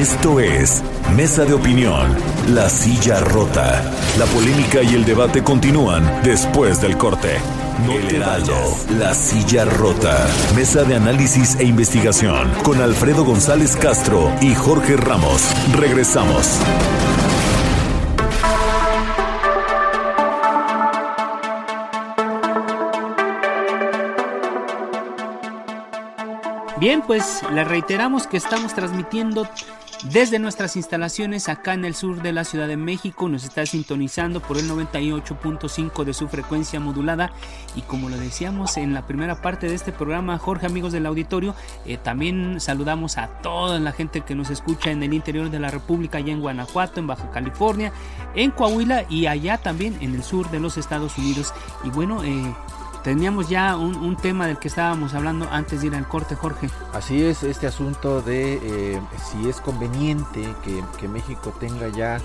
Esto 0.00 0.40
es 0.40 0.82
Mesa 1.14 1.44
de 1.44 1.52
Opinión, 1.52 2.16
La 2.54 2.70
Silla 2.70 3.20
Rota. 3.20 3.82
La 4.18 4.24
polémica 4.24 4.82
y 4.82 4.94
el 4.94 5.04
debate 5.04 5.44
continúan 5.44 6.22
después 6.22 6.80
del 6.80 6.96
corte. 6.96 7.36
No 7.84 7.92
el 7.92 8.14
Heraldo, 8.14 8.54
La 8.98 9.12
Silla 9.12 9.66
Rota. 9.66 10.26
Mesa 10.56 10.84
de 10.84 10.94
análisis 10.96 11.54
e 11.56 11.64
investigación 11.64 12.50
con 12.62 12.80
Alfredo 12.80 13.26
González 13.26 13.76
Castro 13.76 14.32
y 14.40 14.54
Jorge 14.54 14.96
Ramos. 14.96 15.42
Regresamos. 15.78 16.58
Bien, 26.78 27.02
pues 27.02 27.42
le 27.52 27.62
reiteramos 27.64 28.26
que 28.26 28.38
estamos 28.38 28.72
transmitiendo 28.72 29.46
desde 30.04 30.38
nuestras 30.38 30.76
instalaciones 30.76 31.48
acá 31.48 31.74
en 31.74 31.84
el 31.84 31.94
sur 31.94 32.22
de 32.22 32.32
la 32.32 32.44
Ciudad 32.44 32.68
de 32.68 32.76
México. 32.76 33.28
Nos 33.28 33.44
está 33.44 33.64
sintonizando 33.66 34.40
por 34.40 34.56
el 34.58 34.68
98.5 34.68 36.04
de 36.04 36.14
su 36.14 36.28
frecuencia 36.28 36.80
modulada. 36.80 37.32
Y 37.76 37.82
como 37.82 38.08
lo 38.08 38.16
decíamos 38.16 38.76
en 38.76 38.94
la 38.94 39.06
primera 39.06 39.42
parte 39.42 39.68
de 39.68 39.74
este 39.74 39.92
programa, 39.92 40.38
Jorge, 40.38 40.66
amigos 40.66 40.92
del 40.92 41.06
auditorio, 41.06 41.54
eh, 41.86 41.96
también 41.96 42.60
saludamos 42.60 43.18
a 43.18 43.28
toda 43.42 43.78
la 43.78 43.92
gente 43.92 44.22
que 44.22 44.34
nos 44.34 44.50
escucha 44.50 44.90
en 44.90 45.02
el 45.02 45.12
interior 45.12 45.50
de 45.50 45.60
la 45.60 45.70
República, 45.70 46.18
allá 46.18 46.32
en 46.32 46.40
Guanajuato, 46.40 47.00
en 47.00 47.06
Baja 47.06 47.30
California, 47.30 47.92
en 48.34 48.50
Coahuila 48.50 49.04
y 49.08 49.26
allá 49.26 49.58
también 49.58 49.96
en 50.00 50.14
el 50.14 50.22
sur 50.22 50.50
de 50.50 50.60
los 50.60 50.78
Estados 50.78 51.16
Unidos. 51.18 51.52
Y 51.84 51.90
bueno, 51.90 52.24
eh, 52.24 52.54
Teníamos 53.02 53.48
ya 53.48 53.76
un, 53.76 54.16
tema 54.16 54.46
del 54.46 54.58
que 54.58 54.68
estábamos 54.68 55.14
hablando 55.14 55.48
antes 55.50 55.80
de 55.80 55.86
ir 55.86 55.94
al 55.94 56.06
corte, 56.06 56.34
Jorge. 56.34 56.68
Así 56.92 57.22
es, 57.22 57.42
este 57.42 57.66
asunto 57.66 58.20
de 58.20 58.60
eh, 58.62 59.00
si 59.30 59.48
es 59.48 59.60
conveniente 59.60 60.54
que, 60.62 60.84
que, 60.98 61.08
México 61.08 61.54
tenga 61.58 61.88
ya 61.88 62.20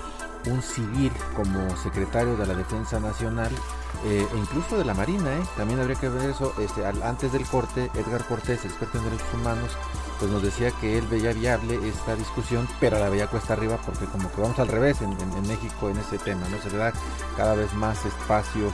un 0.46 0.60
civil 0.60 1.10
como 1.34 1.74
secretario 1.76 2.36
de 2.36 2.46
la 2.46 2.54
Defensa 2.54 3.00
Nacional 3.00 3.50
eh, 4.04 4.26
e 4.30 4.36
incluso 4.36 4.76
de 4.76 4.84
la 4.84 4.94
Marina, 4.94 5.32
¿eh? 5.32 5.42
también 5.56 5.80
habría 5.80 5.96
que 5.96 6.08
ver 6.08 6.30
eso. 6.30 6.52
Este, 6.60 6.84
antes 6.84 7.32
del 7.32 7.46
corte, 7.46 7.90
Edgar 7.94 8.24
Cortés, 8.24 8.64
experto 8.64 8.98
en 8.98 9.04
derechos 9.04 9.34
humanos, 9.34 9.70
pues 10.18 10.30
nos 10.30 10.42
decía 10.42 10.70
que 10.72 10.98
él 10.98 11.06
veía 11.06 11.32
viable 11.32 11.78
esta 11.88 12.14
discusión, 12.14 12.68
pero 12.80 12.98
la 12.98 13.08
veía 13.08 13.26
cuesta 13.26 13.54
arriba 13.54 13.78
porque 13.84 14.04
como 14.04 14.30
que 14.30 14.40
vamos 14.40 14.58
al 14.58 14.68
revés 14.68 15.00
en, 15.00 15.12
en 15.12 15.48
México 15.48 15.88
en 15.88 15.96
ese 15.96 16.18
tema, 16.18 16.46
¿no? 16.50 16.58
Se 16.58 16.70
le 16.70 16.76
da 16.76 16.92
cada 17.36 17.54
vez 17.54 17.72
más 17.74 18.04
espacio 18.04 18.70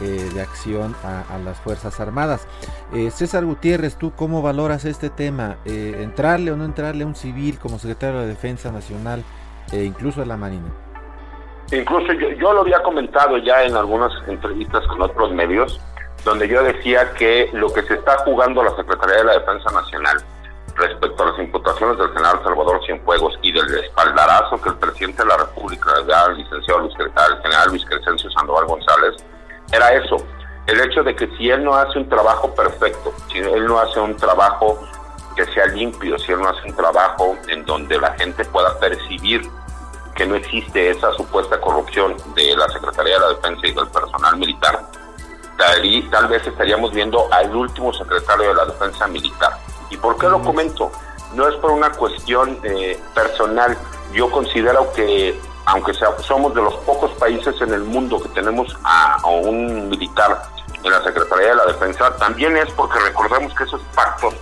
eh, 0.00 0.30
de 0.34 0.40
acción 0.40 0.94
a, 1.04 1.34
a, 1.34 1.38
las 1.38 1.58
Fuerzas 1.58 2.00
Armadas. 2.00 2.46
Eh, 2.92 3.10
César 3.10 3.44
Gutiérrez, 3.44 3.96
¿tú 3.96 4.12
cómo 4.14 4.42
valoras 4.42 4.84
este 4.84 5.10
tema? 5.10 5.56
Eh, 5.64 5.98
¿Entrarle 6.00 6.52
o 6.52 6.56
no 6.56 6.64
entrarle 6.64 7.04
a 7.04 7.06
un 7.06 7.14
civil 7.14 7.58
como 7.58 7.78
secretario 7.78 8.20
de 8.20 8.26
Defensa 8.26 8.72
Nacional 8.72 9.24
e 9.72 9.84
incluso 9.84 10.22
a 10.22 10.26
la 10.26 10.36
Marina? 10.36 10.70
Incluso 11.72 12.12
yo, 12.14 12.30
yo 12.30 12.52
lo 12.52 12.62
había 12.62 12.82
comentado 12.82 13.38
ya 13.38 13.62
en 13.64 13.76
algunas 13.76 14.12
entrevistas 14.26 14.86
con 14.86 15.02
otros 15.02 15.32
medios, 15.32 15.80
donde 16.24 16.48
yo 16.48 16.62
decía 16.62 17.12
que 17.12 17.48
lo 17.52 17.72
que 17.72 17.82
se 17.82 17.94
está 17.94 18.18
jugando 18.24 18.62
la 18.62 18.74
Secretaría 18.76 19.16
de 19.18 19.24
la 19.24 19.38
Defensa 19.38 19.70
Nacional 19.70 20.16
respecto 20.76 21.22
a 21.22 21.30
las 21.30 21.38
imputaciones 21.38 21.98
del 21.98 22.08
general 22.08 22.40
Salvador 22.42 22.80
Cienfuegos 22.84 23.38
y 23.42 23.52
del 23.52 23.66
espaldarazo 23.84 24.60
que 24.62 24.70
el 24.70 24.76
presidente 24.76 25.22
de 25.22 25.28
la 25.28 25.36
República 25.36 25.94
le 25.98 26.04
da 26.06 26.24
al 26.24 26.36
licenciado 26.36 26.80
Luis, 26.80 26.94
al 26.98 27.42
general 27.42 27.68
Luis 27.68 27.84
Crescencio 27.84 28.30
Sandoval 28.30 28.66
González, 28.66 29.24
era 29.72 29.92
eso, 29.94 30.16
el 30.66 30.80
hecho 30.80 31.02
de 31.02 31.14
que 31.14 31.26
si 31.36 31.50
él 31.50 31.64
no 31.64 31.74
hace 31.74 31.98
un 31.98 32.08
trabajo 32.08 32.54
perfecto, 32.54 33.12
si 33.30 33.38
él 33.38 33.66
no 33.66 33.78
hace 33.78 34.00
un 34.00 34.16
trabajo 34.16 34.78
que 35.36 35.44
sea 35.46 35.66
limpio, 35.66 36.18
si 36.18 36.32
él 36.32 36.40
no 36.40 36.48
hace 36.48 36.68
un 36.68 36.76
trabajo 36.76 37.36
en 37.48 37.64
donde 37.64 37.98
la 37.98 38.12
gente 38.12 38.44
pueda 38.44 38.78
percibir 38.78 39.42
que 40.14 40.26
no 40.26 40.34
existe 40.34 40.90
esa 40.90 41.12
supuesta 41.12 41.60
corrupción 41.60 42.16
de 42.34 42.54
la 42.56 42.68
Secretaría 42.68 43.14
de 43.14 43.20
la 43.20 43.28
Defensa 43.28 43.66
y 43.66 43.72
del 43.72 43.88
personal 43.88 44.36
militar, 44.36 44.80
tal, 45.56 46.10
tal 46.10 46.28
vez 46.28 46.46
estaríamos 46.46 46.92
viendo 46.92 47.26
al 47.32 47.54
último 47.54 47.92
secretario 47.92 48.48
de 48.48 48.54
la 48.54 48.66
Defensa 48.66 49.06
Militar. 49.06 49.56
¿Y 49.88 49.96
por 49.96 50.18
qué 50.18 50.28
lo 50.28 50.42
comento? 50.42 50.90
No 51.34 51.48
es 51.48 51.54
por 51.56 51.70
una 51.70 51.90
cuestión 51.92 52.58
eh, 52.64 53.00
personal. 53.14 53.76
Yo 54.12 54.30
considero 54.30 54.92
que 54.92 55.38
aunque 55.66 55.94
sea, 55.94 56.08
somos 56.18 56.54
de 56.54 56.62
los 56.62 56.74
pocos 56.78 57.10
países 57.12 57.60
en 57.60 57.72
el 57.72 57.82
mundo 57.82 58.20
que 58.20 58.28
tenemos 58.30 58.76
a, 58.84 59.16
un 59.26 59.88
militar 59.88 60.42
en 60.82 60.90
la 60.90 61.02
Secretaría 61.02 61.48
de 61.48 61.54
la 61.56 61.66
Defensa, 61.66 62.16
también 62.16 62.56
es 62.56 62.70
porque 62.72 62.98
recordemos 63.00 63.54
que 63.54 63.64
esos 63.64 63.82
pactos 63.94 64.34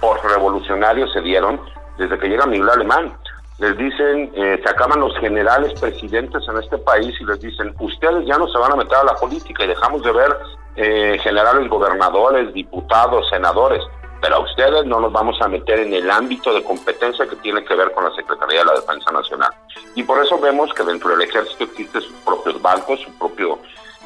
post-revolucionarios 0.00 1.12
se 1.12 1.20
dieron 1.22 1.60
desde 1.96 2.18
que 2.18 2.28
llega 2.28 2.46
Miguel 2.46 2.70
Alemán. 2.70 3.16
Les 3.58 3.76
dicen, 3.76 4.30
eh, 4.36 4.60
se 4.62 4.70
acaban 4.70 5.00
los 5.00 5.16
generales 5.18 5.78
presidentes 5.80 6.46
en 6.48 6.58
este 6.58 6.78
país 6.78 7.12
y 7.20 7.24
les 7.24 7.40
dicen, 7.40 7.74
ustedes 7.80 8.24
ya 8.26 8.38
no 8.38 8.46
se 8.46 8.58
van 8.58 8.72
a 8.72 8.76
meter 8.76 8.98
a 8.98 9.04
la 9.04 9.14
política 9.14 9.64
y 9.64 9.68
dejamos 9.68 10.02
de 10.02 10.12
ver 10.12 10.38
eh, 10.76 11.18
generales 11.20 11.68
gobernadores, 11.68 12.52
diputados, 12.52 13.28
senadores 13.30 13.82
pero 14.20 14.36
a 14.36 14.40
ustedes 14.40 14.84
no 14.86 15.00
nos 15.00 15.12
vamos 15.12 15.40
a 15.40 15.48
meter 15.48 15.80
en 15.80 15.92
el 15.92 16.10
ámbito 16.10 16.52
de 16.52 16.62
competencia 16.62 17.26
que 17.28 17.36
tiene 17.36 17.64
que 17.64 17.74
ver 17.74 17.92
con 17.92 18.04
la 18.04 18.14
Secretaría 18.14 18.60
de 18.60 18.64
la 18.66 18.74
Defensa 18.74 19.10
Nacional. 19.12 19.50
Y 19.94 20.02
por 20.02 20.24
eso 20.24 20.38
vemos 20.38 20.72
que 20.74 20.84
dentro 20.84 21.10
del 21.10 21.22
ejército 21.22 21.64
existen 21.64 22.02
sus 22.02 22.14
propios 22.24 22.60
bancos, 22.60 23.00
su 23.00 23.18
propio 23.18 23.58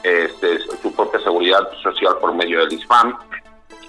este, 0.02 0.58
su 0.82 0.92
propia 0.94 1.20
seguridad 1.20 1.70
social 1.82 2.16
por 2.20 2.34
medio 2.34 2.58
del 2.60 2.72
ISFAM, 2.72 3.16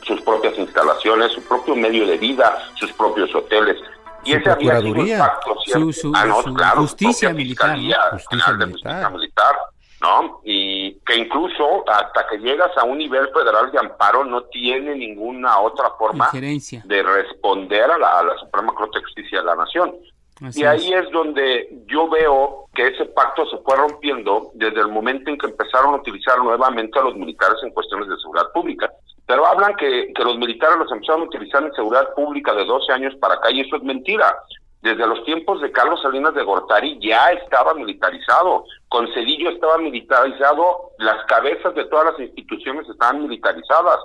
sus 0.03 0.21
propias 0.21 0.57
instalaciones, 0.57 1.31
su 1.31 1.41
propio 1.43 1.75
medio 1.75 2.05
de 2.05 2.17
vida, 2.17 2.59
sus 2.75 2.91
propios 2.93 3.33
hoteles. 3.33 3.77
Y 4.23 4.31
su 4.31 4.37
ese 4.37 4.49
había 4.51 4.79
sido 4.79 5.01
el 5.01 5.17
pacto, 5.17 5.55
su, 5.65 5.91
su, 5.91 6.11
ah, 6.15 6.25
no, 6.25 6.41
su 6.43 6.53
claro, 6.53 6.81
justicia 6.81 7.33
militar, 7.33 7.77
¿no? 7.77 8.19
General 8.29 8.59
de 8.59 8.65
Justicia 8.65 9.09
Militar, 9.09 9.55
¿no? 10.01 10.41
Y 10.43 10.72
que 11.05 11.17
incluso 11.17 11.83
hasta 11.89 12.27
que 12.27 12.37
llegas 12.37 12.71
a 12.77 12.85
un 12.85 12.97
nivel 12.97 13.27
federal 13.33 13.71
de 13.71 13.79
amparo 13.79 14.23
no 14.23 14.43
tiene 14.43 14.95
ninguna 14.95 15.59
otra 15.59 15.91
forma 15.97 16.29
de 16.31 17.03
responder 17.03 17.91
a 17.91 17.97
la, 17.97 18.19
a 18.19 18.23
la 18.23 18.37
Suprema 18.37 18.73
Corte 18.73 18.99
de 18.99 19.05
Justicia 19.05 19.39
de 19.39 19.45
la 19.45 19.55
Nación. 19.55 19.95
Así 20.41 20.61
y 20.61 20.65
ahí 20.65 20.93
es. 20.93 21.05
es 21.05 21.11
donde 21.11 21.69
yo 21.87 22.09
veo 22.09 22.65
que 22.73 22.87
ese 22.87 23.05
pacto 23.05 23.45
se 23.47 23.57
fue 23.59 23.75
rompiendo 23.75 24.51
desde 24.55 24.81
el 24.81 24.87
momento 24.87 25.29
en 25.29 25.37
que 25.37 25.47
empezaron 25.47 25.93
a 25.93 25.97
utilizar 25.97 26.37
nuevamente 26.39 26.97
a 26.99 27.03
los 27.03 27.15
militares 27.15 27.57
en 27.63 27.71
cuestiones 27.71 28.07
de 28.09 28.17
seguridad 28.17 28.51
pública. 28.53 28.91
Pero 29.25 29.45
hablan 29.45 29.75
que, 29.75 30.11
que 30.13 30.23
los 30.23 30.37
militares 30.37 30.77
los 30.77 30.91
empezaron 30.91 31.21
a 31.21 31.25
utilizar 31.25 31.63
en 31.63 31.73
seguridad 31.73 32.13
pública 32.13 32.53
de 32.53 32.65
12 32.65 32.91
años 32.91 33.15
para 33.21 33.35
acá 33.35 33.51
y 33.51 33.61
eso 33.61 33.77
es 33.77 33.83
mentira. 33.83 34.35
Desde 34.83 35.07
los 35.07 35.23
tiempos 35.23 35.61
de 35.61 35.71
Carlos 35.71 36.01
Salinas 36.01 36.33
de 36.33 36.43
Gortari 36.43 36.99
ya 36.99 37.31
estaba 37.31 37.73
militarizado, 37.73 38.65
con 38.89 39.07
Cedillo 39.13 39.49
estaba 39.49 39.77
militarizado, 39.77 40.91
las 40.97 41.25
cabezas 41.25 41.73
de 41.73 41.85
todas 41.85 42.11
las 42.11 42.19
instituciones 42.19 42.89
estaban 42.89 43.23
militarizadas. 43.23 43.97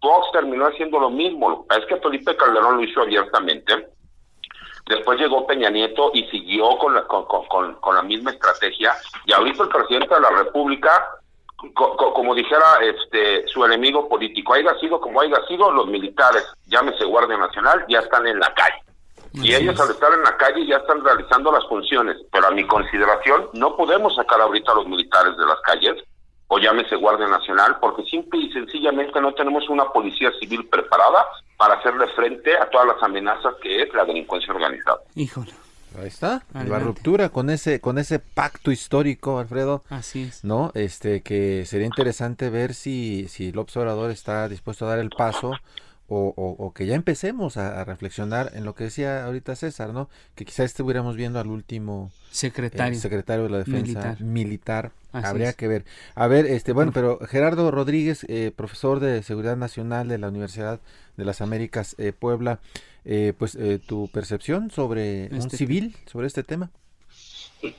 Fox 0.00 0.32
terminó 0.32 0.68
haciendo 0.68 0.98
lo 0.98 1.10
mismo, 1.10 1.66
es 1.78 1.84
que 1.84 1.98
Felipe 1.98 2.34
Calderón 2.34 2.78
lo 2.78 2.82
hizo 2.82 3.02
abiertamente. 3.02 3.88
Después 4.86 5.20
llegó 5.20 5.46
Peña 5.46 5.68
Nieto 5.68 6.10
y 6.14 6.26
siguió 6.28 6.78
con 6.78 6.94
la, 6.94 7.04
con, 7.04 7.26
con, 7.26 7.74
con 7.74 7.94
la 7.94 8.02
misma 8.02 8.30
estrategia. 8.30 8.94
Y 9.26 9.34
ahorita 9.34 9.64
el 9.64 9.68
presidente 9.68 10.14
de 10.14 10.20
la 10.22 10.30
República 10.30 11.10
Co 11.74 11.96
co 11.96 12.12
como 12.12 12.34
dijera 12.34 12.78
este 12.82 13.46
su 13.46 13.64
enemigo 13.64 14.08
político, 14.08 14.54
haya 14.54 14.76
sido 14.80 15.00
como 15.00 15.20
haya 15.20 15.36
sido, 15.46 15.70
los 15.70 15.86
militares, 15.86 16.44
llámese 16.66 17.04
Guardia 17.04 17.36
Nacional, 17.36 17.84
ya 17.88 18.00
están 18.00 18.26
en 18.26 18.40
la 18.40 18.52
calle. 18.54 18.82
Y 19.34 19.54
ellos 19.54 19.78
al 19.80 19.90
estar 19.90 20.12
en 20.12 20.22
la 20.22 20.36
calle 20.36 20.66
ya 20.66 20.76
están 20.76 21.02
realizando 21.02 21.50
las 21.52 21.66
funciones, 21.66 22.16
pero 22.30 22.48
a 22.48 22.50
mi 22.50 22.66
consideración 22.66 23.48
no 23.54 23.76
podemos 23.76 24.14
sacar 24.14 24.40
ahorita 24.40 24.72
a 24.72 24.74
los 24.76 24.86
militares 24.86 25.36
de 25.36 25.46
las 25.46 25.60
calles 25.60 26.04
o 26.48 26.58
llámese 26.58 26.96
Guardia 26.96 27.28
Nacional, 27.28 27.78
porque 27.80 28.02
simple 28.04 28.40
y 28.40 28.52
sencillamente 28.52 29.18
no 29.22 29.32
tenemos 29.32 29.66
una 29.70 29.86
policía 29.90 30.30
civil 30.38 30.68
preparada 30.68 31.24
para 31.56 31.74
hacerle 31.74 32.06
frente 32.08 32.54
a 32.58 32.68
todas 32.68 32.88
las 32.88 33.02
amenazas 33.02 33.54
que 33.62 33.82
es 33.82 33.94
la 33.94 34.04
delincuencia 34.04 34.52
organizada. 34.52 35.00
Híjole. 35.14 35.52
Ahí 35.98 36.08
está, 36.08 36.42
la 36.54 36.78
ruptura 36.78 37.28
con 37.28 37.50
ese 37.50 37.80
con 37.80 37.98
ese 37.98 38.18
pacto 38.18 38.70
histórico, 38.70 39.38
Alfredo. 39.38 39.82
Así 39.90 40.22
es. 40.22 40.42
¿No? 40.42 40.70
Este 40.74 41.22
que 41.22 41.66
sería 41.66 41.86
interesante 41.86 42.48
ver 42.48 42.72
si 42.72 43.28
si 43.28 43.50
el 43.50 43.58
observador 43.58 44.10
está 44.10 44.48
dispuesto 44.48 44.86
a 44.86 44.90
dar 44.90 44.98
el 45.00 45.10
paso 45.10 45.52
o, 46.14 46.72
que 46.74 46.86
ya 46.86 46.94
empecemos 46.94 47.56
a, 47.56 47.84
reflexionar 47.84 48.52
en 48.54 48.64
lo 48.64 48.74
que 48.74 48.84
decía 48.84 49.24
ahorita 49.24 49.56
César, 49.56 49.92
¿no? 49.92 50.08
Que 50.34 50.44
quizás 50.44 50.66
estuviéramos 50.66 51.16
viendo 51.16 51.38
al 51.40 51.48
último 51.48 52.12
secretario, 52.30 52.96
eh, 52.96 53.00
secretario 53.00 53.44
de 53.44 53.50
la 53.50 53.58
defensa 53.58 54.16
militar. 54.20 54.92
Habría 55.12 55.52
que 55.52 55.68
ver. 55.68 55.84
A 56.14 56.26
ver, 56.26 56.46
este, 56.46 56.72
bueno, 56.72 56.92
pero 56.92 57.18
Gerardo 57.26 57.70
Rodríguez, 57.70 58.24
eh, 58.28 58.52
profesor 58.54 59.00
de 59.00 59.22
Seguridad 59.22 59.56
Nacional 59.56 60.08
de 60.08 60.18
la 60.18 60.28
Universidad 60.28 60.80
de 61.16 61.24
las 61.24 61.40
Américas 61.40 61.94
eh, 61.98 62.12
Puebla, 62.12 62.60
pues 63.38 63.58
tu 63.86 64.08
percepción 64.08 64.70
sobre 64.70 65.28
un 65.32 65.38
este 65.38 65.56
civil, 65.56 65.96
sobre 66.10 66.28
este 66.28 66.44
tema. 66.44 66.70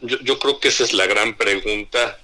Yo, 0.01 0.19
yo 0.19 0.39
creo 0.39 0.59
que 0.59 0.67
esa 0.69 0.83
es 0.83 0.93
la 0.93 1.07
gran 1.07 1.35
pregunta 1.35 2.17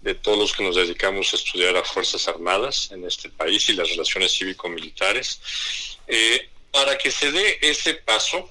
de 0.00 0.14
todos 0.14 0.38
los 0.38 0.52
que 0.52 0.62
nos 0.62 0.76
dedicamos 0.76 1.32
a 1.32 1.36
estudiar 1.36 1.76
a 1.76 1.84
Fuerzas 1.84 2.26
Armadas 2.28 2.90
en 2.90 3.04
este 3.04 3.28
país 3.28 3.68
y 3.68 3.74
las 3.74 3.90
relaciones 3.90 4.32
cívico-militares. 4.32 5.40
Eh, 6.06 6.48
para 6.70 6.96
que 6.96 7.10
se 7.10 7.30
dé 7.30 7.58
ese 7.60 7.94
paso, 7.94 8.48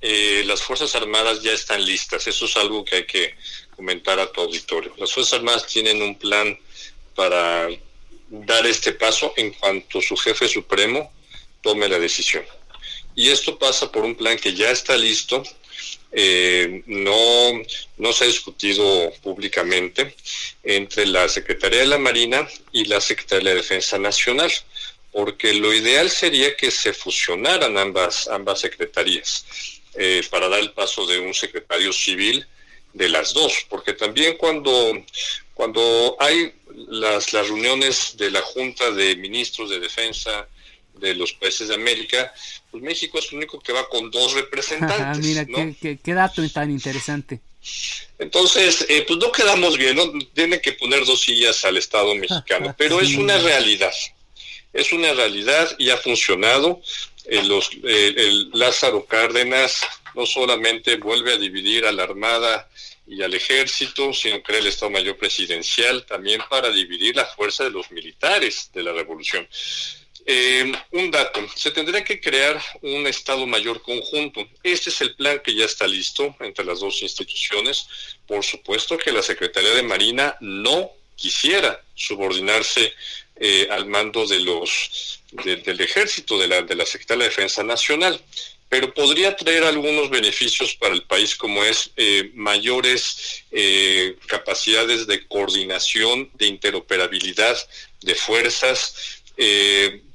eh, 0.00 0.44
las 0.46 0.62
Fuerzas 0.62 0.94
Armadas 0.94 1.42
ya 1.42 1.52
están 1.52 1.84
listas. 1.84 2.26
Eso 2.26 2.44
es 2.44 2.56
algo 2.56 2.84
que 2.84 2.96
hay 2.96 3.06
que 3.06 3.34
comentar 3.74 4.18
a 4.20 4.30
tu 4.30 4.42
auditorio. 4.42 4.94
Las 4.98 5.12
Fuerzas 5.12 5.34
Armadas 5.34 5.66
tienen 5.66 6.00
un 6.02 6.16
plan 6.18 6.58
para 7.14 7.68
dar 8.28 8.66
este 8.66 8.92
paso 8.92 9.32
en 9.36 9.52
cuanto 9.52 10.00
su 10.00 10.16
jefe 10.16 10.48
supremo 10.48 11.12
tome 11.62 11.88
la 11.88 11.98
decisión. 11.98 12.44
Y 13.14 13.30
esto 13.30 13.58
pasa 13.58 13.90
por 13.90 14.04
un 14.04 14.14
plan 14.14 14.38
que 14.38 14.54
ya 14.54 14.70
está 14.70 14.96
listo, 14.96 15.42
eh, 16.12 16.82
no, 16.86 17.62
no 17.98 18.12
se 18.12 18.24
ha 18.24 18.26
discutido 18.26 19.12
públicamente 19.22 20.14
entre 20.62 21.06
la 21.06 21.28
Secretaría 21.28 21.80
de 21.80 21.86
la 21.86 21.98
Marina 21.98 22.48
y 22.72 22.84
la 22.84 23.00
Secretaría 23.00 23.50
de 23.50 23.56
Defensa 23.56 23.98
Nacional, 23.98 24.50
porque 25.12 25.54
lo 25.54 25.72
ideal 25.72 26.10
sería 26.10 26.56
que 26.56 26.70
se 26.70 26.92
fusionaran 26.92 27.76
ambas, 27.76 28.28
ambas 28.28 28.60
secretarías 28.60 29.44
eh, 29.94 30.22
para 30.30 30.48
dar 30.48 30.60
el 30.60 30.72
paso 30.72 31.06
de 31.06 31.18
un 31.18 31.34
secretario 31.34 31.92
civil 31.92 32.46
de 32.92 33.08
las 33.08 33.34
dos, 33.34 33.66
porque 33.68 33.92
también 33.92 34.36
cuando, 34.36 34.92
cuando 35.54 36.16
hay 36.18 36.52
las, 36.88 37.32
las 37.32 37.48
reuniones 37.48 38.16
de 38.16 38.30
la 38.30 38.40
Junta 38.40 38.90
de 38.90 39.16
Ministros 39.16 39.70
de 39.70 39.80
Defensa 39.80 40.48
de 40.98 41.14
los 41.14 41.32
países 41.32 41.68
de 41.68 41.74
América, 41.74 42.32
pues 42.70 42.82
México 42.82 43.18
es 43.18 43.30
el 43.30 43.38
único 43.38 43.58
que 43.60 43.72
va 43.72 43.88
con 43.88 44.10
dos 44.10 44.32
representantes. 44.34 45.24
Mira, 45.24 45.46
qué, 45.46 46.14
dato 46.14 46.48
tan 46.50 46.70
interesante. 46.70 47.40
Entonces, 48.18 48.86
eh, 48.88 49.04
pues 49.06 49.18
no 49.18 49.32
quedamos 49.32 49.76
bien, 49.76 49.96
¿no? 49.96 50.12
Tienen 50.34 50.60
que 50.60 50.72
poner 50.72 51.04
dos 51.04 51.20
sillas 51.20 51.64
al 51.64 51.76
Estado 51.76 52.14
mexicano, 52.14 52.74
pero 52.78 53.00
es 53.00 53.14
una 53.16 53.38
realidad, 53.38 53.92
es 54.72 54.92
una 54.92 55.12
realidad 55.12 55.68
y 55.78 55.90
ha 55.90 55.96
funcionado. 55.96 56.80
Eh, 57.24 57.42
los, 57.42 57.70
eh, 57.82 58.14
el 58.16 58.50
Lázaro 58.52 59.04
Cárdenas 59.04 59.80
no 60.14 60.24
solamente 60.26 60.96
vuelve 60.96 61.34
a 61.34 61.36
dividir 61.36 61.84
a 61.84 61.92
la 61.92 62.04
Armada 62.04 62.68
y 63.06 63.22
al 63.22 63.34
ejército, 63.34 64.12
sino 64.12 64.42
crea 64.42 64.58
el 64.58 64.66
Estado 64.66 64.90
Mayor 64.90 65.16
Presidencial 65.16 66.04
también 66.06 66.40
para 66.48 66.70
dividir 66.70 67.14
la 67.14 67.26
fuerza 67.26 67.64
de 67.64 67.70
los 67.70 67.90
militares 67.90 68.70
de 68.72 68.82
la 68.82 68.92
revolución. 68.92 69.46
Eh, 70.28 70.72
un 70.90 71.12
dato, 71.12 71.40
se 71.54 71.70
tendría 71.70 72.02
que 72.02 72.20
crear 72.20 72.60
un 72.82 73.06
Estado 73.06 73.46
Mayor 73.46 73.80
conjunto. 73.80 74.44
Este 74.64 74.90
es 74.90 75.00
el 75.00 75.14
plan 75.14 75.40
que 75.42 75.54
ya 75.54 75.64
está 75.64 75.86
listo 75.86 76.34
entre 76.40 76.64
las 76.64 76.80
dos 76.80 77.00
instituciones. 77.02 77.86
Por 78.26 78.44
supuesto 78.44 78.98
que 78.98 79.12
la 79.12 79.22
Secretaría 79.22 79.70
de 79.70 79.84
Marina 79.84 80.36
no 80.40 80.90
quisiera 81.14 81.80
subordinarse 81.94 82.92
eh, 83.36 83.68
al 83.70 83.86
mando 83.86 84.26
de 84.26 84.40
los 84.40 85.20
del 85.44 85.80
ejército, 85.80 86.38
de 86.38 86.48
la, 86.48 86.62
de 86.62 86.74
la 86.74 86.86
Secretaría 86.86 87.24
de 87.24 87.30
Defensa 87.30 87.62
Nacional 87.62 88.20
pero 88.68 88.92
podría 88.92 89.36
traer 89.36 89.62
algunos 89.62 90.10
beneficios 90.10 90.74
para 90.74 90.92
el 90.92 91.04
país 91.04 91.36
como 91.36 91.62
es 91.62 91.92
eh, 91.96 92.32
mayores 92.34 93.44
capacidades 94.26 95.06
de 95.06 95.24
coordinación, 95.28 96.28
de 96.34 96.46
interoperabilidad 96.46 97.56
de 98.00 98.14
fuerzas, 98.16 99.22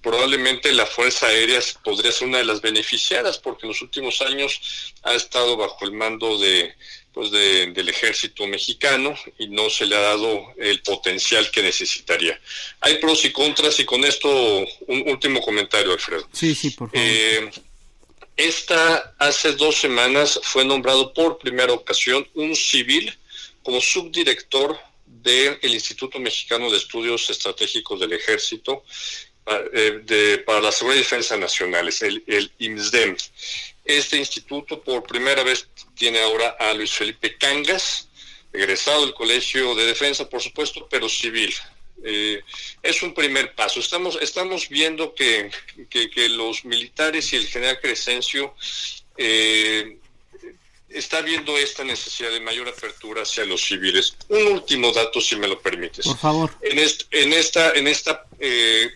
probablemente 0.01 0.71
la 0.73 0.85
Fuerza 0.85 1.27
Aérea 1.27 1.59
podría 1.83 2.11
ser 2.11 2.27
una 2.27 2.39
de 2.39 2.45
las 2.45 2.61
beneficiadas 2.61 3.37
porque 3.37 3.65
en 3.65 3.69
los 3.69 3.81
últimos 3.81 4.21
años 4.21 4.93
ha 5.03 5.13
estado 5.13 5.57
bajo 5.57 5.85
el 5.85 5.91
mando 5.91 6.37
de 6.37 6.73
pues 7.13 7.29
del 7.29 7.89
ejército 7.89 8.47
mexicano 8.47 9.13
y 9.37 9.47
no 9.47 9.69
se 9.69 9.85
le 9.85 9.97
ha 9.97 9.99
dado 9.99 10.53
el 10.57 10.81
potencial 10.81 11.51
que 11.51 11.61
necesitaría. 11.61 12.39
Hay 12.79 12.99
pros 12.99 13.25
y 13.25 13.33
contras 13.33 13.79
y 13.81 13.85
con 13.85 14.05
esto 14.05 14.29
un 14.87 15.09
último 15.09 15.41
comentario, 15.41 15.91
Alfredo. 15.91 16.27
Sí, 16.31 16.55
sí, 16.55 16.69
por 16.69 16.89
favor. 16.89 17.05
Eh, 17.05 17.51
esta 18.37 19.13
hace 19.19 19.51
dos 19.53 19.75
semanas 19.75 20.39
fue 20.43 20.63
nombrado 20.63 21.13
por 21.13 21.37
primera 21.37 21.73
ocasión 21.73 22.25
un 22.33 22.55
civil 22.55 23.13
como 23.61 23.81
subdirector 23.81 24.79
del 25.05 25.59
Instituto 25.63 26.17
Mexicano 26.17 26.71
de 26.71 26.77
Estudios 26.77 27.29
Estratégicos 27.29 27.99
del 27.99 28.13
Ejército 28.13 28.83
eh, 29.73 30.43
para 30.45 30.61
la 30.61 30.71
Seguridad 30.71 30.99
y 30.99 31.03
Defensa 31.03 31.37
Nacionales, 31.37 32.01
el, 32.01 32.23
el 32.27 32.51
IMSDEM. 32.59 33.15
Este 33.85 34.17
instituto 34.17 34.81
por 34.81 35.03
primera 35.03 35.43
vez 35.43 35.67
tiene 35.95 36.19
ahora 36.21 36.55
a 36.59 36.73
Luis 36.73 36.91
Felipe 36.91 37.35
Cangas, 37.37 38.09
egresado 38.53 39.01
del 39.05 39.13
Colegio 39.13 39.75
de 39.75 39.85
Defensa, 39.85 40.29
por 40.29 40.41
supuesto, 40.41 40.87
pero 40.89 41.09
civil. 41.09 41.53
Eh, 42.03 42.41
es 42.81 43.03
un 43.03 43.13
primer 43.13 43.53
paso. 43.53 43.79
Estamos, 43.79 44.17
estamos 44.21 44.69
viendo 44.69 45.13
que, 45.13 45.51
que, 45.89 46.29
los 46.29 46.65
militares 46.65 47.31
y 47.33 47.37
el 47.37 47.47
general 47.47 47.79
Crescencio 47.79 48.55
eh, 49.17 49.97
está 50.89 51.21
viendo 51.21 51.57
esta 51.57 51.83
necesidad 51.83 52.31
de 52.31 52.39
mayor 52.39 52.67
apertura 52.67 53.23
hacia 53.23 53.45
los 53.45 53.63
civiles. 53.63 54.15
Un 54.29 54.47
último 54.47 54.91
dato, 54.91 55.21
si 55.21 55.35
me 55.35 55.47
lo 55.47 55.59
permites. 55.59 56.05
Por 56.05 56.17
favor. 56.17 56.51
En, 56.61 56.79
en 56.79 57.33
esta, 57.33 57.73
en 57.73 57.87
esta 57.87 58.25
eh, 58.39 58.91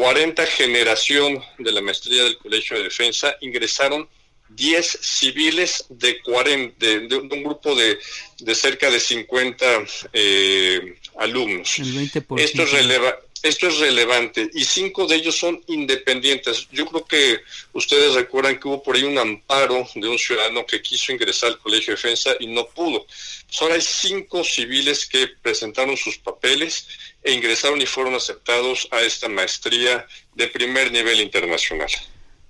40 0.00 0.46
generación 0.46 1.44
de 1.58 1.72
la 1.72 1.82
maestría 1.82 2.24
del 2.24 2.38
Colegio 2.38 2.78
de 2.78 2.84
Defensa 2.84 3.36
ingresaron 3.42 4.08
10 4.48 4.98
civiles 5.02 5.84
de, 5.90 6.22
40, 6.22 6.74
de, 6.78 7.16
un 7.16 7.44
grupo 7.44 7.74
de, 7.74 7.98
de, 8.38 8.54
cerca 8.54 8.90
de 8.90 8.98
50 8.98 9.66
eh, 10.14 10.96
alumnos. 11.18 11.78
Esto 11.78 12.62
es 12.62 12.72
relevante 12.72 13.30
esto 13.42 13.68
es 13.68 13.78
relevante 13.78 14.50
y 14.52 14.64
cinco 14.64 15.06
de 15.06 15.16
ellos 15.16 15.36
son 15.36 15.62
independientes. 15.66 16.68
Yo 16.72 16.84
creo 16.86 17.04
que 17.06 17.40
ustedes 17.72 18.14
recuerdan 18.14 18.60
que 18.60 18.68
hubo 18.68 18.82
por 18.82 18.96
ahí 18.96 19.02
un 19.02 19.16
amparo 19.16 19.88
de 19.94 20.08
un 20.08 20.18
ciudadano 20.18 20.66
que 20.66 20.82
quiso 20.82 21.12
ingresar 21.12 21.50
al 21.50 21.58
Colegio 21.58 21.94
de 21.94 21.96
Defensa 21.96 22.32
y 22.38 22.48
no 22.48 22.66
pudo. 22.66 23.06
Pues 23.06 23.62
ahora 23.62 23.74
hay 23.76 23.80
cinco 23.80 24.44
civiles 24.44 25.06
que 25.06 25.28
presentaron 25.40 25.96
sus 25.96 26.18
papeles 26.18 26.86
e 27.22 27.32
ingresaron 27.32 27.80
y 27.80 27.86
fueron 27.86 28.14
aceptados 28.14 28.88
a 28.90 29.00
esta 29.00 29.28
maestría 29.28 30.06
de 30.34 30.48
primer 30.48 30.90
nivel 30.92 31.20
internacional. 31.20 31.88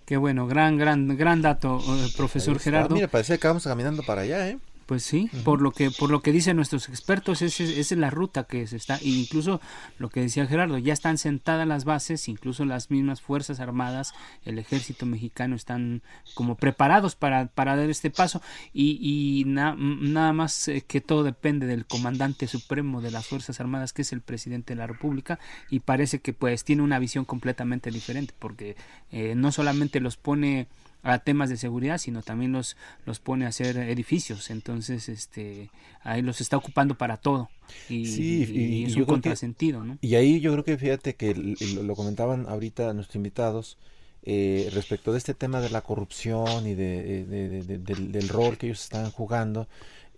Qué 0.07 0.17
bueno, 0.17 0.47
gran, 0.47 0.77
gran, 0.77 1.17
gran 1.17 1.41
dato, 1.41 1.79
eh, 1.79 2.09
profesor 2.17 2.59
Gerardo. 2.59 2.95
Mira, 2.95 3.09
parece 3.09 3.39
que 3.39 3.47
vamos 3.47 3.65
caminando 3.65 4.03
para 4.03 4.23
allá, 4.23 4.49
¿eh? 4.49 4.59
Pues 4.91 5.05
sí, 5.05 5.31
por 5.45 5.63
lo 5.63 5.71
que 5.71 5.93
por 5.93 6.11
lo 6.11 6.21
que 6.21 6.33
dicen 6.33 6.57
nuestros 6.57 6.89
expertos, 6.89 7.43
esa 7.43 7.63
es, 7.63 7.93
la 7.93 8.11
ruta 8.11 8.43
que 8.43 8.67
se 8.67 8.75
está, 8.75 8.97
e 8.97 9.09
incluso 9.11 9.61
lo 9.99 10.09
que 10.09 10.21
decía 10.21 10.49
Gerardo, 10.49 10.79
ya 10.79 10.93
están 10.93 11.17
sentadas 11.17 11.65
las 11.65 11.85
bases, 11.85 12.27
incluso 12.27 12.65
las 12.65 12.91
mismas 12.91 13.21
fuerzas 13.21 13.61
armadas, 13.61 14.15
el 14.45 14.59
ejército 14.59 15.07
mexicano 15.07 15.55
están 15.55 16.03
como 16.35 16.57
preparados 16.57 17.15
para, 17.15 17.47
para 17.47 17.77
dar 17.77 17.89
este 17.89 18.11
paso 18.11 18.43
y, 18.75 18.99
y 19.01 19.45
nada 19.45 20.33
más 20.33 20.67
eh, 20.67 20.83
que 20.85 21.01
todo 21.01 21.23
depende 21.23 21.69
del 21.69 21.87
comandante 21.87 22.49
supremo 22.49 23.01
de 23.01 23.13
las 23.13 23.29
fuerzas 23.29 23.61
armadas, 23.61 23.93
que 23.93 24.03
es 24.03 24.13
el 24.13 24.23
presidente 24.23 24.75
de 24.75 24.79
la 24.79 24.89
república 24.89 25.39
y 25.71 25.79
parece 25.79 26.19
que 26.19 26.33
pues 26.33 26.65
tiene 26.65 26.83
una 26.83 26.99
visión 26.99 27.25
completamente 27.25 27.93
diferente, 27.93 28.35
porque 28.37 28.75
eh, 29.13 29.35
no 29.37 29.53
solamente 29.53 30.01
los 30.01 30.17
pone 30.17 30.67
a 31.03 31.19
temas 31.21 31.49
de 31.51 31.57
seguridad, 31.57 31.99
sino 31.99 32.23
también 32.23 32.53
los, 32.53 32.77
los 33.07 33.21
pone 33.21 33.45
a 33.45 33.49
hacer 33.49 33.77
edificios. 33.77 34.51
Entonces, 34.51 35.09
este, 35.09 35.71
ahí 36.03 36.23
los 36.23 36.41
está 36.41 36.57
ocupando 36.57 36.97
para 36.97 37.17
todo. 37.17 37.49
Y, 37.89 38.07
sí, 38.07 38.45
y, 38.53 38.85
es 38.85 38.97
un 38.97 39.05
contrasentido, 39.05 39.85
¿no? 39.85 39.99
Y 40.01 40.15
ahí 40.17 40.41
yo 40.41 40.53
creo 40.53 40.65
que 40.65 40.77
fíjate 40.77 41.15
que 41.15 41.35
lo 41.35 41.95
comentaban 41.95 42.47
ahorita 42.49 42.93
nuestros 42.93 43.17
invitados 43.17 43.79
eh, 44.23 44.69
respecto 44.75 45.13
de 45.13 45.19
este 45.19 45.35
tema 45.35 45.61
de 45.61 45.71
la 45.71 45.81
corrupción 45.81 46.67
y 46.67 46.75
de, 46.75 47.25
del, 47.25 48.13
del, 48.13 48.29
rol 48.29 48.59
que 48.59 48.67
ellos 48.67 48.83
están 48.83 49.11
jugando 49.11 49.67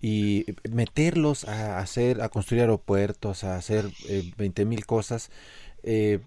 y 0.01 0.45
meterlos 0.68 1.45
a 1.45 1.78
hacer, 1.78 2.20
a 2.20 2.28
construir 2.28 2.62
aeropuertos, 2.62 3.45
a 3.45 3.55
hacer 3.55 3.89
eh, 4.09 4.33
20 4.37 4.64
mil 4.64 4.85
cosas, 4.85 5.30
eh, 5.85 6.18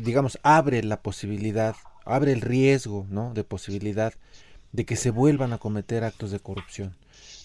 digamos, 0.00 0.40
abre 0.42 0.82
la 0.82 1.00
posibilidad, 1.00 1.76
abre 2.08 2.32
el 2.32 2.40
riesgo, 2.40 3.06
¿no? 3.10 3.32
De 3.34 3.44
posibilidad 3.44 4.14
de 4.72 4.84
que 4.84 4.96
se 4.96 5.10
vuelvan 5.10 5.52
a 5.52 5.58
cometer 5.58 6.04
actos 6.04 6.30
de 6.30 6.40
corrupción 6.40 6.94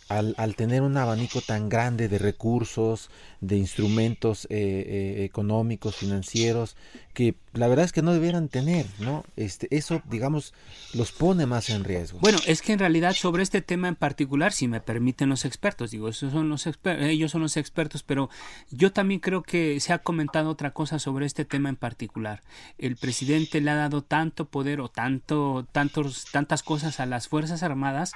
al, 0.10 0.36
al, 0.38 0.56
tener 0.56 0.82
un 0.82 0.98
abanico 0.98 1.42
tan 1.42 1.70
grande 1.70 2.08
de 2.08 2.18
recursos, 2.18 3.10
de 3.42 3.58
instrumentos 3.58 4.46
eh, 4.46 4.50
eh, 4.52 5.24
económicos, 5.24 5.96
financieros, 5.96 6.76
que 7.14 7.36
la 7.54 7.68
verdad 7.68 7.86
es 7.86 7.92
que 7.92 8.02
no 8.02 8.14
debieran 8.14 8.48
tener, 8.48 8.86
¿no? 9.00 9.24
Este, 9.36 9.68
eso, 9.76 10.02
digamos, 10.10 10.54
los 10.94 11.12
pone 11.12 11.46
más 11.46 11.70
en 11.70 11.84
riesgo. 11.84 12.20
Bueno, 12.20 12.40
es 12.48 12.62
que 12.62 12.74
en 12.74 12.80
realidad 12.80 13.14
sobre 13.14 13.44
este 13.44 13.62
tema 13.62 13.88
en 13.88 13.96
particular, 13.96 14.54
si 14.54 14.68
me 14.68 14.82
permiten 14.82 15.30
los 15.30 15.46
expertos, 15.46 15.92
digo, 15.92 16.10
esos 16.10 16.32
son 16.32 16.50
los 16.50 16.68
ellos 16.86 17.32
son 17.32 17.42
los 17.42 17.58
expertos, 17.58 18.02
pero 18.02 18.30
yo 18.72 18.92
también 18.92 19.20
creo 19.20 19.44
que 19.44 19.80
se 19.80 19.94
ha 19.94 20.00
comentado 20.00 20.50
otra 20.50 20.72
cosa 20.72 21.00
sobre 21.00 21.26
este 21.26 21.46
tema 21.46 21.70
en 21.70 21.76
particular. 21.76 22.42
El 22.78 22.96
presidente 22.96 23.62
le 23.62 23.72
ha 23.72 23.76
dado 23.76 24.04
tanto 24.04 24.46
poder 24.46 24.80
o 24.80 24.90
tanto, 24.90 25.68
tantos, 25.72 26.26
tantas 26.32 26.64
cosas 26.64 27.00
a 27.00 27.06
las 27.06 27.28
Fuerzas 27.28 27.62
Armadas 27.62 28.14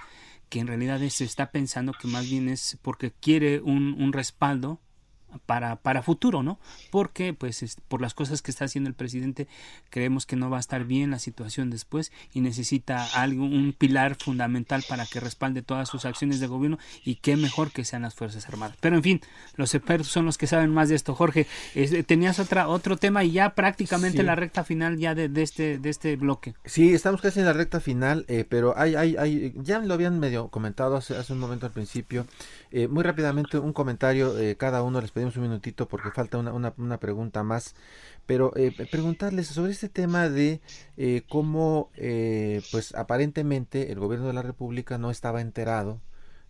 que 0.49 0.59
en 0.59 0.67
realidad 0.67 0.99
se 1.09 1.25
está 1.25 1.51
pensando 1.51 1.93
que 1.93 2.07
más 2.07 2.29
bien 2.29 2.49
es 2.49 2.77
porque 2.81 3.11
quiere 3.11 3.61
un, 3.61 3.93
un 4.01 4.13
respaldo 4.13 4.79
para, 5.45 5.78
para 5.78 6.01
futuro, 6.01 6.43
¿no? 6.43 6.59
Porque, 6.91 7.34
pues, 7.34 7.63
es, 7.63 7.78
por 7.88 8.01
las 8.01 8.13
cosas 8.13 8.41
que 8.41 8.51
está 8.51 8.65
haciendo 8.65 8.89
el 8.89 8.93
presidente, 8.95 9.47
creemos 9.89 10.25
que 10.25 10.36
no 10.36 10.49
va 10.49 10.57
a 10.57 10.59
estar 10.59 10.86
bien 10.86 11.11
la 11.11 11.19
situación 11.19 11.69
después 11.69 12.11
y 12.34 12.41
necesita 12.41 13.05
algo, 13.13 13.43
un 13.43 13.73
pilar 13.78 14.15
fundamental 14.15 14.84
para 14.88 15.05
que 15.05 15.19
respalde 15.19 15.61
todas 15.61 15.89
sus 15.89 16.05
acciones 16.05 16.39
de 16.39 16.47
gobierno 16.47 16.78
y 17.03 17.15
qué 17.15 17.36
mejor 17.36 17.71
que 17.71 17.86
sean 17.86 18.03
las 18.03 18.15
Fuerzas 18.15 18.47
Armadas. 18.47 18.78
Pero, 18.80 18.95
en 18.95 19.03
fin, 19.03 19.21
los 19.55 19.73
expertos 19.75 20.07
son 20.07 20.25
los 20.25 20.38
que 20.38 20.47
saben 20.47 20.73
más 20.73 20.89
de 20.89 20.95
esto. 20.95 21.15
Jorge, 21.15 21.47
tenías 22.05 22.39
otra, 22.39 22.67
otro 22.67 22.97
tema 22.97 23.23
y 23.23 23.32
ya 23.32 23.53
prácticamente 23.53 24.19
sí. 24.19 24.23
la 24.23 24.36
recta 24.36 24.63
final 24.63 24.97
ya 24.97 25.15
de, 25.15 25.30
de, 25.30 25.43
este, 25.43 25.78
de 25.78 25.89
este 25.89 26.15
bloque. 26.15 26.55
Sí, 26.65 26.93
estamos 26.93 27.21
casi 27.21 27.39
en 27.39 27.45
la 27.45 27.53
recta 27.53 27.80
final, 27.80 28.25
eh, 28.28 28.45
pero 28.47 28.78
hay, 28.78 28.95
hay, 28.95 29.15
hay, 29.17 29.53
ya 29.57 29.80
lo 29.80 29.93
habían 29.93 30.19
medio 30.19 30.47
comentado 30.49 30.95
hace, 30.95 31.15
hace 31.15 31.34
un 31.34 31.39
momento 31.39 31.65
al 31.65 31.71
principio. 31.71 32.25
Eh, 32.71 32.88
muy 32.88 33.03
rápidamente, 33.03 33.57
un 33.59 33.73
comentario, 33.73 34.34
cada 34.57 34.84
uno 34.84 35.01
les 35.01 35.11
pedimos 35.18 35.36
un 35.38 35.43
minutito 35.43 35.88
porque 35.88 36.11
falta 36.11 36.38
una, 36.38 36.53
una, 36.53 36.74
una 36.78 36.99
pregunta 36.99 37.41
más, 37.41 37.74
pero 38.28 38.55
eh, 38.55 38.72
preguntarles 38.91 39.47
sobre 39.47 39.72
este 39.72 39.89
tema 39.89 40.30
de 40.30 40.61
eh, 40.95 41.24
cómo, 41.28 41.89
eh, 41.95 42.61
pues 42.72 42.93
aparentemente 42.93 43.91
el 43.91 43.97
gobierno 43.97 44.28
de 44.28 44.34
la 44.34 44.43
República 44.43 44.99
no 44.99 45.09
estaba 45.09 45.41
enterado 45.41 45.99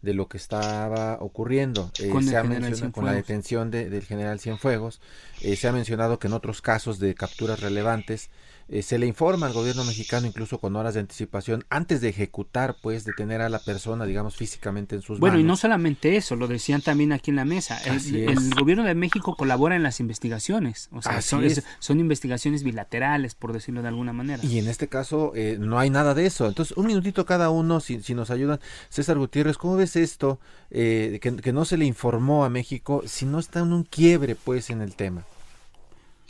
de 0.01 0.13
lo 0.13 0.27
que 0.27 0.35
estaba 0.35 1.17
ocurriendo. 1.21 1.89
Con, 2.11 2.25
se 2.25 2.35
ha 2.35 2.43
mencionado, 2.43 2.91
con 2.91 3.05
la 3.05 3.13
detención 3.13 3.71
de, 3.71 3.89
del 3.89 4.03
general 4.03 4.41
Cienfuegos, 4.41 4.99
se 5.39 5.67
ha 5.67 5.71
mencionado 5.71 6.19
que 6.19 6.27
en 6.27 6.33
otros 6.33 6.61
casos 6.61 6.99
de 6.99 7.15
capturas 7.15 7.61
relevantes, 7.61 8.29
eh, 8.69 8.81
se 8.81 8.97
le 8.97 9.07
informa 9.07 9.47
al 9.47 9.53
gobierno 9.53 9.85
mexicano 9.85 10.27
incluso 10.27 10.59
con 10.59 10.75
horas 10.75 10.93
de 10.93 10.99
anticipación 10.99 11.63
antes 11.69 12.01
de 12.01 12.09
ejecutar, 12.09 12.75
pues, 12.81 13.05
de 13.05 13.13
tener 13.13 13.41
a 13.41 13.49
la 13.49 13.59
persona, 13.59 14.05
digamos, 14.05 14.35
físicamente 14.35 14.95
en 14.95 15.01
sus 15.01 15.19
bueno, 15.19 15.35
manos. 15.35 15.45
y 15.45 15.47
no 15.47 15.55
solamente 15.55 16.17
eso, 16.17 16.35
lo 16.35 16.47
decían 16.47 16.81
también 16.81 17.13
aquí 17.13 17.31
en 17.31 17.37
la 17.37 17.45
mesa. 17.45 17.79
El, 17.85 18.15
el, 18.15 18.49
gobierno 18.55 18.83
de 18.83 18.95
México 18.95 19.35
colabora 19.35 19.75
en 19.75 19.83
las 19.83 19.99
investigaciones, 19.99 20.89
o 20.91 21.01
sea, 21.01 21.21
son, 21.21 21.45
es. 21.45 21.63
son, 21.79 21.99
investigaciones 21.99 22.63
bilaterales, 22.63 23.35
por 23.35 23.53
decirlo 23.53 23.81
de 23.81 23.87
alguna 23.87 24.11
manera. 24.11 24.43
Y 24.43 24.59
en 24.59 24.67
este 24.67 24.87
caso 24.87 25.31
eh, 25.35 25.57
no 25.59 25.79
hay 25.79 25.89
nada 25.89 26.13
de 26.13 26.25
eso. 26.25 26.47
Entonces, 26.47 26.75
un 26.75 26.87
minutito 26.87 27.25
cada 27.25 27.49
uno, 27.49 27.79
si, 27.79 28.01
si 28.01 28.13
nos 28.13 28.31
ayudan. 28.31 28.59
César 28.89 29.17
Gutiérrez, 29.17 29.57
¿cómo 29.57 29.77
ves 29.77 29.95
esto? 29.95 30.39
Eh, 30.71 31.19
que, 31.21 31.35
que 31.37 31.53
no 31.53 31.63
se 31.65 31.77
le 31.77 31.85
informó 31.85 32.43
a 32.43 32.49
México 32.49 33.03
si 33.05 33.25
no 33.25 33.39
está 33.39 33.59
en 33.59 33.71
un 33.71 33.83
quiebre, 33.83 34.35
pues, 34.35 34.69
en 34.69 34.81
el 34.81 34.95
tema. 34.95 35.25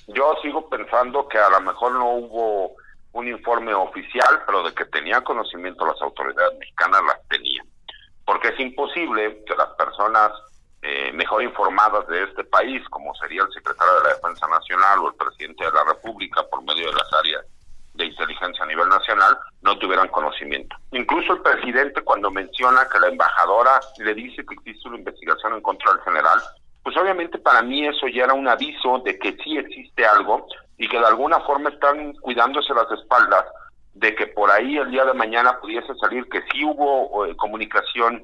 Yo 0.08 0.36
sigo 0.42 0.70
pensando 0.70 1.28
que 1.28 1.38
a 1.38 1.50
lo 1.50 1.62
mejor 1.62 1.92
no 1.94 2.12
hubo 2.12 2.76
un 3.14 3.28
informe 3.28 3.74
oficial, 3.74 4.44
pero 4.46 4.64
de 4.64 4.74
que 4.74 4.86
tenía 4.86 5.22
conocimiento 5.22 5.86
las 5.86 6.02
autoridades 6.02 6.58
mexicanas 6.60 7.02
las 7.06 7.28
tenían. 7.28 7.66
Porque 8.26 8.50
es 8.50 8.60
imposible 8.60 9.44
que 9.46 9.56
las 9.56 9.70
personas 9.70 10.32
eh, 10.82 11.12
mejor 11.14 11.44
informadas 11.44 12.08
de 12.08 12.24
este 12.24 12.44
país, 12.44 12.82
como 12.90 13.14
sería 13.16 13.42
el 13.42 13.52
secretario 13.52 13.96
de 13.96 14.04
la 14.04 14.16
Defensa 14.16 14.48
Nacional 14.48 15.00
o 15.00 15.10
el 15.10 15.16
presidente 15.16 15.66
de 15.66 15.72
la 15.72 15.84
República 15.84 16.44
por 16.50 16.64
medio 16.64 16.88
de 16.88 16.94
las 16.94 17.14
áreas 17.14 17.46
de 17.96 18.06
inteligencia 18.06 18.64
a 18.64 18.68
nivel 18.68 18.88
nacional, 18.88 19.38
no 19.62 19.78
tuvieran 19.80 20.08
conocimiento. 20.10 20.76
Incluso 20.92 21.34
el 21.34 21.42
presidente 21.42 22.02
cuando 22.02 22.30
menciona 22.30 22.88
que 22.88 23.00
la 23.00 23.08
embajadora 23.08 23.80
le 23.98 24.14
dice 24.14 24.46
que 24.46 24.54
existe 24.54 24.88
una 24.88 25.00
investigación 25.00 25.56
en 25.56 25.62
contra 25.62 25.92
del 25.94 26.02
general, 26.04 26.40
pues 26.88 26.96
obviamente 26.96 27.38
para 27.38 27.62
mí 27.62 27.86
eso 27.86 28.08
ya 28.08 28.24
era 28.24 28.34
un 28.34 28.48
aviso 28.48 29.00
de 29.00 29.20
que 29.20 29.36
sí 29.44 29.58
existe 29.58 30.06
algo 30.06 30.48
y 30.78 30.88
que 30.88 30.98
de 30.98 31.06
alguna 31.06 31.42
forma 31.42 31.70
están 31.70 32.14
cuidándose 32.14 32.74
las 32.74 32.90
espaldas 32.98 33.44
de 33.94 34.16
que 34.16 34.28
por 34.28 34.50
ahí 34.50 34.78
el 34.78 34.90
día 34.90 35.04
de 35.04 35.14
mañana 35.14 35.60
pudiese 35.60 35.94
salir 35.96 36.30
que 36.30 36.42
sí 36.44 36.64
hubo 36.64 37.26
eh, 37.26 37.36
comunicación 37.36 38.24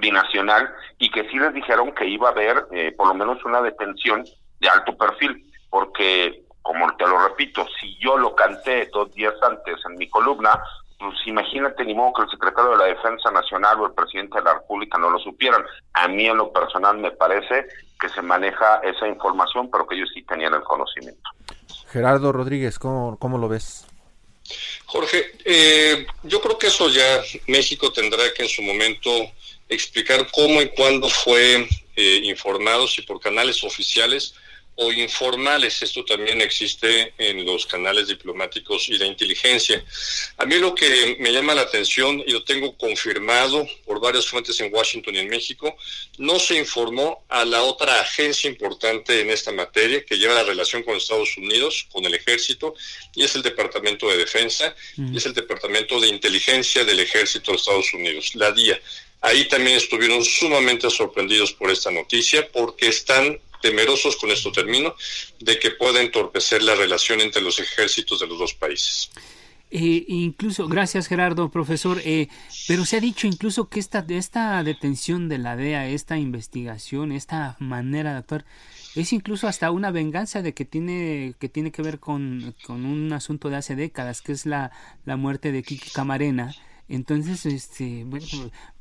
binacional 0.00 0.68
y 0.98 1.10
que 1.10 1.26
sí 1.30 1.38
les 1.38 1.54
dijeron 1.54 1.94
que 1.94 2.06
iba 2.06 2.28
a 2.28 2.32
haber 2.32 2.66
eh, 2.72 2.92
por 2.94 3.08
lo 3.08 3.14
menos 3.14 3.42
una 3.42 3.62
detención 3.62 4.22
de 4.60 4.68
alto 4.68 4.94
perfil, 4.98 5.42
porque 5.70 6.42
como 6.60 6.94
te 6.98 7.06
lo 7.06 7.26
repito, 7.26 7.66
si 7.80 7.98
yo 8.00 8.18
lo 8.18 8.34
canté 8.34 8.86
dos 8.92 9.14
días 9.14 9.32
antes 9.40 9.76
en 9.88 9.96
mi 9.96 10.10
columna, 10.10 10.62
pues 10.98 11.14
imagínate 11.26 11.84
ni 11.84 11.94
modo 11.94 12.12
que 12.14 12.22
el 12.22 12.30
secretario 12.30 12.72
de 12.72 12.76
la 12.78 12.84
Defensa 12.84 13.30
Nacional 13.30 13.80
o 13.80 13.86
el 13.86 13.94
presidente 13.94 14.38
de 14.38 14.44
la 14.44 14.54
República 14.54 14.98
no 14.98 15.10
lo 15.10 15.18
supieran. 15.18 15.64
A 15.92 16.08
mí 16.08 16.26
en 16.26 16.36
lo 16.36 16.52
personal 16.52 16.98
me 16.98 17.10
parece 17.10 17.66
que 18.00 18.08
se 18.08 18.22
maneja 18.22 18.80
esa 18.82 19.08
información, 19.08 19.70
pero 19.70 19.86
que 19.86 19.96
ellos 19.96 20.10
sí 20.14 20.22
tenían 20.22 20.54
el 20.54 20.62
conocimiento. 20.62 21.30
Gerardo 21.90 22.32
Rodríguez, 22.32 22.78
¿cómo, 22.78 23.18
cómo 23.18 23.38
lo 23.38 23.48
ves? 23.48 23.86
Jorge, 24.86 25.32
eh, 25.44 26.06
yo 26.22 26.40
creo 26.40 26.58
que 26.58 26.66
eso 26.66 26.88
ya 26.88 27.22
México 27.46 27.92
tendrá 27.92 28.22
que 28.36 28.42
en 28.42 28.48
su 28.48 28.62
momento 28.62 29.10
explicar 29.68 30.26
cómo 30.32 30.60
y 30.60 30.68
cuándo 30.70 31.08
fue 31.08 31.66
eh, 31.96 32.20
informado, 32.24 32.86
si 32.86 33.02
por 33.02 33.20
canales 33.20 33.64
oficiales 33.64 34.34
o 34.76 34.92
informales. 34.92 35.82
Esto 35.82 36.04
también 36.04 36.40
existe 36.40 37.12
en 37.18 37.44
los 37.44 37.66
canales 37.66 38.08
diplomáticos 38.08 38.88
y 38.88 38.98
de 38.98 39.06
inteligencia. 39.06 39.84
A 40.36 40.46
mí 40.46 40.56
lo 40.56 40.74
que 40.74 41.16
me 41.20 41.32
llama 41.32 41.54
la 41.54 41.62
atención, 41.62 42.22
y 42.26 42.32
lo 42.32 42.44
tengo 42.44 42.76
confirmado 42.76 43.66
por 43.84 44.00
varias 44.00 44.26
fuentes 44.26 44.60
en 44.60 44.72
Washington 44.72 45.14
y 45.14 45.18
en 45.18 45.28
México, 45.28 45.76
no 46.18 46.38
se 46.38 46.56
informó 46.58 47.24
a 47.28 47.44
la 47.44 47.62
otra 47.62 48.00
agencia 48.00 48.48
importante 48.48 49.20
en 49.20 49.30
esta 49.30 49.52
materia 49.52 50.04
que 50.04 50.16
lleva 50.16 50.34
la 50.34 50.44
relación 50.44 50.82
con 50.82 50.96
Estados 50.96 51.36
Unidos, 51.36 51.86
con 51.92 52.04
el 52.04 52.14
ejército, 52.14 52.74
y 53.14 53.24
es 53.24 53.34
el 53.34 53.42
Departamento 53.42 54.08
de 54.08 54.18
Defensa, 54.18 54.74
mm. 54.96 55.14
y 55.14 55.16
es 55.18 55.26
el 55.26 55.34
Departamento 55.34 56.00
de 56.00 56.08
Inteligencia 56.08 56.84
del 56.84 57.00
Ejército 57.00 57.52
de 57.52 57.58
Estados 57.58 57.92
Unidos, 57.94 58.34
la 58.34 58.52
DIA. 58.52 58.80
Ahí 59.24 59.48
también 59.48 59.78
estuvieron 59.78 60.22
sumamente 60.22 60.90
sorprendidos 60.90 61.54
por 61.54 61.70
esta 61.70 61.90
noticia 61.90 62.46
porque 62.52 62.88
están 62.88 63.40
temerosos, 63.62 64.16
con 64.16 64.30
esto 64.30 64.52
termino, 64.52 64.94
de 65.40 65.58
que 65.58 65.70
pueda 65.70 66.02
entorpecer 66.02 66.62
la 66.62 66.74
relación 66.74 67.22
entre 67.22 67.40
los 67.40 67.58
ejércitos 67.58 68.20
de 68.20 68.26
los 68.26 68.38
dos 68.38 68.52
países. 68.52 69.10
Eh, 69.70 70.04
incluso, 70.08 70.68
gracias 70.68 71.06
Gerardo, 71.06 71.50
profesor, 71.50 72.02
eh, 72.04 72.28
pero 72.68 72.84
se 72.84 72.98
ha 72.98 73.00
dicho 73.00 73.26
incluso 73.26 73.70
que 73.70 73.80
esta, 73.80 74.04
esta 74.10 74.62
detención 74.62 75.30
de 75.30 75.38
la 75.38 75.56
DEA, 75.56 75.88
esta 75.88 76.18
investigación, 76.18 77.10
esta 77.10 77.56
manera 77.60 78.12
de 78.12 78.18
actuar, 78.18 78.44
es 78.94 79.14
incluso 79.14 79.48
hasta 79.48 79.70
una 79.70 79.90
venganza 79.90 80.42
de 80.42 80.52
que 80.52 80.66
tiene 80.66 81.34
que 81.40 81.48
tiene 81.48 81.72
que 81.72 81.80
ver 81.80 81.98
con, 81.98 82.54
un 82.68 83.12
asunto 83.14 83.48
de 83.48 83.56
hace 83.56 83.74
décadas, 83.74 84.20
que 84.20 84.32
es 84.32 84.44
la 84.44 84.70
muerte 85.06 85.50
de 85.50 85.62
Kiki 85.62 85.88
Camarena. 85.88 86.54
Entonces, 86.88 87.46
este, 87.46 88.04
bueno, 88.04 88.26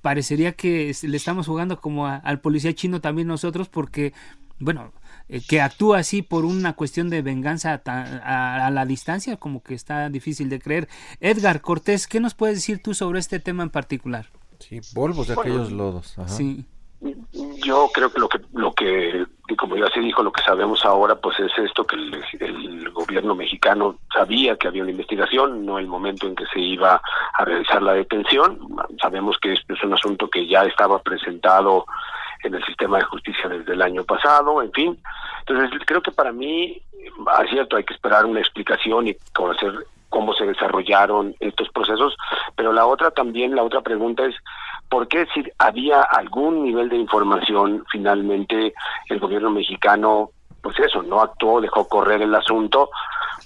parecería 0.02 0.54
que 0.54 0.96
le 1.04 1.18
estamos 1.18 1.48
jugando 1.48 1.80
como 1.80 2.08
a, 2.08 2.18
al 2.18 2.42
policía 2.42 2.74
chino 2.74 3.02
también 3.02 3.28
nosotros, 3.28 3.70
porque 3.70 4.14
bueno, 4.60 4.94
eh, 5.30 5.42
que 5.48 5.62
actúa 5.62 6.00
así 6.00 6.22
por 6.22 6.46
una 6.46 6.74
cuestión 6.74 7.10
de 7.10 7.22
venganza 7.22 7.82
a, 7.86 7.92
a, 7.92 8.68
a, 8.68 8.72
la 8.72 8.86
distancia, 8.86 9.38
como 9.38 9.62
que 9.64 9.74
está 9.74 10.10
difícil 10.10 10.50
de 10.50 10.60
creer. 10.60 10.88
Edgar 11.20 11.62
Cortés, 11.62 12.08
¿qué 12.08 12.20
nos 12.20 12.34
puedes 12.34 12.58
decir 12.58 12.82
tú 12.82 12.94
sobre 12.94 13.20
este 13.20 13.40
tema 13.40 13.64
en 13.64 13.70
particular? 13.70 14.28
Sí, 14.60 14.80
polvos 14.94 15.28
de 15.28 15.34
aquellos 15.34 15.72
lodos. 15.72 16.18
Ajá. 16.18 16.30
Sí. 16.30 16.66
Yo 17.66 17.90
creo 17.94 18.12
que 18.12 18.20
lo 18.20 18.30
que, 18.30 18.40
lo 18.54 18.74
que, 18.74 19.26
como 19.56 19.76
ya 19.76 19.88
se 19.90 20.00
dijo, 20.00 20.24
lo 20.24 20.32
que 20.32 20.44
sabemos 20.44 20.86
ahora, 20.86 21.16
pues 21.16 21.40
es 21.40 21.52
esto 21.58 21.86
que 21.86 21.96
el, 21.96 22.90
gobierno 22.94 23.36
mexicano 23.36 23.98
sabía 24.14 24.56
que 24.56 24.68
había 24.68 24.84
una 24.84 24.92
investigación, 24.92 25.66
no 25.66 25.80
el 25.80 25.88
momento 25.88 26.28
en 26.28 26.36
que 26.36 26.46
se 26.46 26.60
iba 26.60 27.02
a 27.34 27.46
realizar 27.46 27.82
la 27.82 27.94
detención. 27.94 28.60
Sabemos 29.02 29.38
que 29.40 29.54
esto 29.54 29.74
es 29.74 29.84
un 29.84 29.94
asunto 29.94 30.30
que 30.30 30.48
ya 30.48 30.64
estaba 30.64 31.02
presentado 31.02 31.86
en 32.44 32.54
el 32.54 32.64
sistema 32.66 33.00
de 33.00 33.06
justicia 33.06 33.50
desde 33.50 33.74
el 33.74 33.82
año 33.82 34.04
pasado, 34.04 34.62
en 34.62 34.72
fin. 34.72 34.98
Entonces, 35.46 35.82
creo 35.86 36.02
que 36.02 36.12
para 36.12 36.32
mí, 36.32 36.82
es 37.44 37.50
cierto, 37.50 37.76
hay 37.76 37.84
que 37.84 37.94
esperar 37.94 38.26
una 38.26 38.40
explicación 38.40 39.08
y 39.08 39.16
conocer 39.34 39.74
cómo 40.10 40.34
se 40.36 40.46
desarrollaron 40.46 41.36
estos 41.40 41.70
procesos, 41.70 42.16
pero 42.56 42.72
la 42.72 42.86
otra 42.86 43.10
también, 43.10 43.56
la 43.56 43.64
otra 43.64 43.82
pregunta 43.82 44.24
es, 44.24 44.36
porque 44.94 45.26
si 45.34 45.44
había 45.58 46.04
algún 46.04 46.66
nivel 46.66 46.88
de 46.88 46.98
información, 46.98 47.84
finalmente 47.92 48.76
el 49.10 49.18
gobierno 49.18 49.50
mexicano, 49.50 50.30
pues 50.62 50.80
eso, 50.82 51.02
no 51.02 51.20
actuó, 51.20 51.60
dejó 51.60 51.88
correr 51.88 52.22
el 52.22 52.36
asunto, 52.36 52.92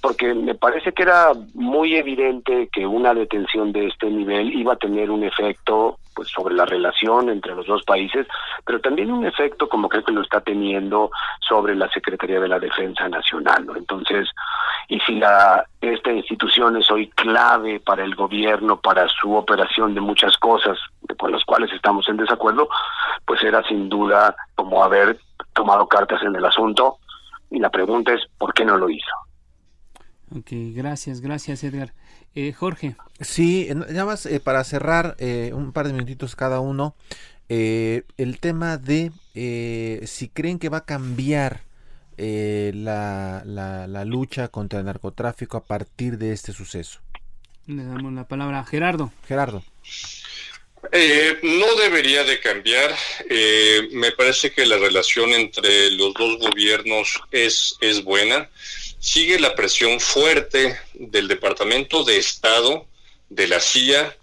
porque 0.01 0.33
me 0.33 0.55
parece 0.55 0.91
que 0.91 1.03
era 1.03 1.31
muy 1.53 1.95
evidente 1.95 2.67
que 2.69 2.85
una 2.85 3.13
detención 3.13 3.71
de 3.71 3.87
este 3.87 4.07
nivel 4.07 4.59
iba 4.59 4.73
a 4.73 4.77
tener 4.77 5.09
un 5.09 5.23
efecto 5.23 5.99
pues 6.13 6.27
sobre 6.27 6.53
la 6.53 6.65
relación 6.65 7.29
entre 7.29 7.55
los 7.55 7.65
dos 7.65 7.83
países, 7.83 8.27
pero 8.65 8.81
también 8.81 9.09
un 9.09 9.25
efecto 9.25 9.69
como 9.69 9.87
creo 9.87 10.03
que 10.03 10.11
lo 10.11 10.23
está 10.23 10.41
teniendo 10.41 11.11
sobre 11.47 11.75
la 11.75 11.89
Secretaría 11.91 12.41
de 12.41 12.49
la 12.49 12.59
Defensa 12.59 13.07
Nacional, 13.07 13.65
¿no? 13.65 13.77
Entonces, 13.77 14.27
y 14.88 14.99
si 15.01 15.15
la 15.15 15.65
esta 15.81 16.11
institución 16.11 16.77
es 16.77 16.89
hoy 16.89 17.09
clave 17.09 17.79
para 17.79 18.03
el 18.03 18.15
gobierno, 18.15 18.79
para 18.79 19.07
su 19.09 19.33
operación 19.33 19.93
de 19.93 20.01
muchas 20.01 20.38
cosas 20.38 20.77
con 21.17 21.31
las 21.31 21.43
cuales 21.43 21.71
estamos 21.73 22.07
en 22.09 22.17
desacuerdo, 22.17 22.69
pues 23.25 23.43
era 23.43 23.63
sin 23.67 23.89
duda 23.89 24.35
como 24.55 24.83
haber 24.83 25.19
tomado 25.53 25.88
cartas 25.88 26.21
en 26.23 26.35
el 26.35 26.45
asunto 26.45 26.97
y 27.49 27.59
la 27.59 27.69
pregunta 27.69 28.13
es 28.13 28.21
¿por 28.38 28.53
qué 28.53 28.63
no 28.65 28.77
lo 28.77 28.89
hizo? 28.89 29.11
Ok, 30.35 30.49
gracias, 30.75 31.21
gracias 31.21 31.63
Edgar. 31.63 31.93
Eh, 32.35 32.53
Jorge. 32.53 32.95
Sí, 33.19 33.67
nada 33.73 34.05
más 34.05 34.25
eh, 34.25 34.39
para 34.39 34.63
cerrar 34.63 35.15
eh, 35.19 35.51
un 35.53 35.71
par 35.71 35.88
de 35.88 35.93
minutitos 35.93 36.35
cada 36.35 36.59
uno, 36.59 36.95
el 37.49 38.39
tema 38.41 38.77
de 38.77 39.11
si 40.05 40.29
creen 40.29 40.59
que 40.59 40.69
va 40.69 40.79
a 40.79 40.85
cambiar 40.85 41.61
la, 42.18 43.43
la, 43.45 44.05
lucha 44.05 44.47
contra 44.47 44.80
el 44.80 44.86
narcotráfico 44.86 45.57
a 45.57 45.63
partir 45.63 46.18
de 46.18 46.34
este 46.34 46.53
suceso. 46.53 46.99
Le 47.65 47.84
damos 47.84 48.13
la 48.13 48.28
palabra 48.28 48.59
a 48.59 48.65
Gerardo. 48.65 49.11
Gerardo. 49.28 49.63
no 51.43 51.76
debería 51.76 52.24
de 52.24 52.39
cambiar. 52.39 52.95
me 53.91 54.11
parece 54.13 54.51
que 54.51 54.65
la 54.65 54.78
relación 54.78 55.30
entre 55.32 55.91
los 55.91 56.13
dos 56.13 56.39
gobiernos 56.39 57.22
es, 57.32 57.76
es 57.82 58.03
buena 58.03 58.49
sigue 58.99 59.39
la 59.39 59.55
presión 59.55 59.99
fuerte 59.99 60.78
del 60.93 61.28
Departamento 61.28 62.03
de 62.03 62.18
Estado, 62.18 62.88
de 63.30 63.47
la 63.47 63.59
CIA, 63.59 64.15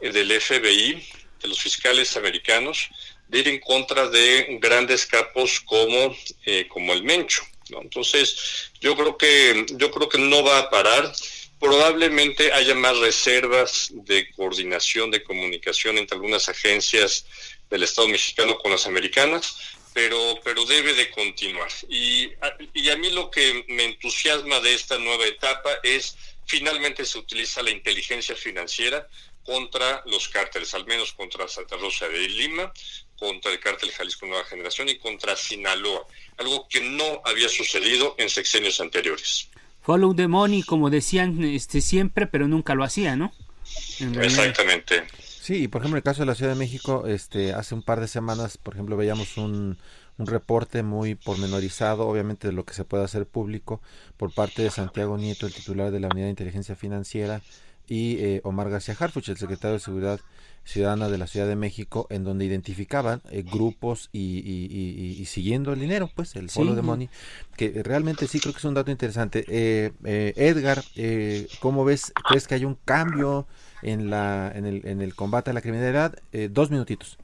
eh, 0.00 0.10
del 0.10 0.40
FBI, 0.40 1.02
de 1.42 1.48
los 1.48 1.60
fiscales 1.60 2.16
americanos, 2.16 2.88
de 3.32 3.38
ir 3.38 3.48
en 3.48 3.60
contra 3.60 4.10
de 4.10 4.58
grandes 4.60 5.06
capos 5.06 5.58
como, 5.60 6.14
eh, 6.44 6.68
como 6.68 6.92
el 6.92 7.02
Mencho. 7.02 7.42
Entonces, 7.70 8.70
yo 8.78 8.94
creo 8.94 9.16
que 9.16 9.64
yo 9.70 9.90
creo 9.90 10.06
que 10.06 10.18
no 10.18 10.44
va 10.44 10.58
a 10.58 10.70
parar. 10.70 11.10
Probablemente 11.58 12.52
haya 12.52 12.74
más 12.74 12.98
reservas 12.98 13.88
de 13.90 14.30
coordinación 14.32 15.10
de 15.10 15.22
comunicación 15.22 15.96
entre 15.96 16.16
algunas 16.16 16.50
agencias 16.50 17.24
del 17.70 17.84
Estado 17.84 18.08
mexicano 18.08 18.58
con 18.58 18.70
las 18.70 18.86
americanas, 18.86 19.56
pero, 19.94 20.18
pero 20.44 20.66
debe 20.66 20.92
de 20.92 21.10
continuar. 21.10 21.70
Y, 21.88 22.32
y 22.74 22.90
a 22.90 22.96
mí 22.96 23.10
lo 23.10 23.30
que 23.30 23.64
me 23.68 23.84
entusiasma 23.84 24.60
de 24.60 24.74
esta 24.74 24.98
nueva 24.98 25.24
etapa 25.24 25.70
es 25.82 26.16
finalmente 26.44 27.06
se 27.06 27.16
utiliza 27.16 27.62
la 27.62 27.70
inteligencia 27.70 28.36
financiera 28.36 29.08
contra 29.44 30.02
los 30.06 30.28
cárteles, 30.28 30.74
al 30.74 30.86
menos 30.86 31.12
contra 31.12 31.48
Santa 31.48 31.76
Rosa 31.76 32.08
de 32.08 32.28
Lima, 32.28 32.72
contra 33.22 33.52
el 33.52 33.60
cártel 33.60 33.92
Jalisco 33.92 34.26
Nueva 34.26 34.44
Generación 34.44 34.88
y 34.88 34.98
contra 34.98 35.36
Sinaloa, 35.36 36.04
algo 36.38 36.66
que 36.68 36.80
no 36.80 37.22
había 37.24 37.48
sucedido 37.48 38.16
en 38.18 38.28
sexenios 38.28 38.80
anteriores. 38.80 39.48
Follow 39.80 40.12
the 40.12 40.26
money, 40.26 40.64
como 40.64 40.90
decían 40.90 41.42
este, 41.44 41.80
siempre, 41.80 42.26
pero 42.26 42.48
nunca 42.48 42.74
lo 42.74 42.82
hacía, 42.82 43.14
¿no? 43.14 43.32
Exactamente. 44.20 45.04
Sí, 45.20 45.62
y 45.62 45.68
por 45.68 45.82
ejemplo, 45.82 45.98
en 45.98 46.00
el 46.00 46.02
caso 46.02 46.22
de 46.22 46.26
la 46.26 46.34
Ciudad 46.34 46.52
de 46.52 46.58
México, 46.58 47.06
este, 47.06 47.52
hace 47.52 47.76
un 47.76 47.82
par 47.82 48.00
de 48.00 48.08
semanas, 48.08 48.58
por 48.58 48.74
ejemplo, 48.74 48.96
veíamos 48.96 49.36
un, 49.36 49.78
un 50.18 50.26
reporte 50.26 50.82
muy 50.82 51.14
pormenorizado, 51.14 52.08
obviamente, 52.08 52.48
de 52.48 52.52
lo 52.52 52.64
que 52.64 52.74
se 52.74 52.84
puede 52.84 53.04
hacer 53.04 53.26
público 53.26 53.80
por 54.16 54.34
parte 54.34 54.62
de 54.62 54.70
Santiago 54.70 55.16
Nieto, 55.16 55.46
el 55.46 55.54
titular 55.54 55.92
de 55.92 56.00
la 56.00 56.08
Unidad 56.08 56.26
de 56.26 56.30
Inteligencia 56.30 56.74
Financiera, 56.74 57.40
y 57.88 58.16
eh, 58.18 58.40
Omar 58.42 58.68
García 58.68 58.96
Harfuch, 58.98 59.28
el 59.28 59.36
secretario 59.36 59.74
de 59.74 59.80
Seguridad 59.80 60.20
Ciudadana 60.64 61.08
de 61.08 61.18
la 61.18 61.26
Ciudad 61.26 61.46
de 61.46 61.56
México, 61.56 62.06
en 62.10 62.24
donde 62.24 62.44
identificaban 62.44 63.20
eh, 63.30 63.42
grupos 63.42 64.08
y, 64.12 64.20
y, 64.20 65.24
siguiendo 65.26 65.72
el 65.72 65.80
dinero, 65.80 66.10
pues 66.14 66.36
el 66.36 66.50
follow 66.50 66.74
de 66.74 66.82
money, 66.82 67.08
que 67.56 67.82
realmente 67.82 68.28
sí 68.28 68.40
creo 68.40 68.52
que 68.52 68.58
es 68.58 68.64
un 68.64 68.74
dato 68.74 68.90
interesante. 68.90 69.44
Eh, 69.48 69.92
Edgar, 70.36 70.82
¿cómo 71.60 71.84
ves? 71.84 72.12
¿Crees 72.28 72.46
que 72.46 72.54
hay 72.54 72.64
un 72.64 72.76
cambio 72.84 73.46
en, 73.82 74.10
la, 74.10 74.50
en, 74.54 74.64
el, 74.64 74.86
en 74.86 75.00
el 75.00 75.14
combate 75.14 75.50
a 75.50 75.52
la 75.52 75.60
criminalidad. 75.60 76.14
Eh, 76.32 76.48
dos 76.50 76.70
minutitos. 76.70 77.18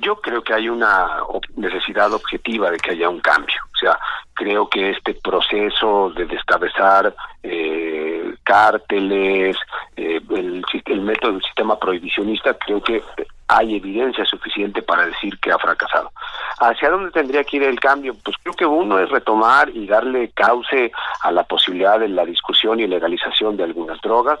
Yo 0.00 0.16
creo 0.20 0.42
que 0.42 0.54
hay 0.54 0.68
una 0.68 1.22
necesidad 1.56 2.12
objetiva 2.12 2.70
de 2.70 2.78
que 2.78 2.92
haya 2.92 3.08
un 3.08 3.20
cambio. 3.20 3.56
O 3.72 3.78
sea, 3.78 3.98
creo 4.34 4.68
que 4.68 4.90
este 4.90 5.14
proceso 5.14 6.10
de 6.10 6.26
descabezar 6.26 7.14
eh, 7.42 8.34
cárteles, 8.42 9.56
eh, 9.96 10.20
el, 10.30 10.64
el 10.86 11.00
método 11.00 11.32
del 11.32 11.42
sistema 11.42 11.78
prohibicionista, 11.78 12.54
creo 12.54 12.82
que 12.82 13.02
hay 13.48 13.76
evidencia 13.76 14.24
suficiente 14.24 14.82
para 14.82 15.06
decir 15.06 15.38
que 15.38 15.52
ha 15.52 15.58
fracasado. 15.58 16.10
¿Hacia 16.58 16.90
dónde 16.90 17.10
tendría 17.10 17.44
que 17.44 17.58
ir 17.58 17.64
el 17.64 17.78
cambio? 17.78 18.14
Pues 18.24 18.36
creo 18.42 18.54
que 18.54 18.64
uno 18.64 18.98
es 18.98 19.10
retomar 19.10 19.68
y 19.70 19.86
darle 19.86 20.30
cauce 20.30 20.90
a 21.22 21.30
la 21.30 21.44
posibilidad 21.44 22.00
de 22.00 22.08
la 22.08 22.24
discusión 22.24 22.80
y 22.80 22.86
legalización 22.86 23.56
de 23.56 23.64
algunas 23.64 24.00
drogas. 24.00 24.40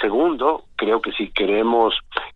Segundo, 0.00 0.64
creo 0.76 1.00
que 1.00 1.12
si 1.12 1.30
queremos 1.30 1.94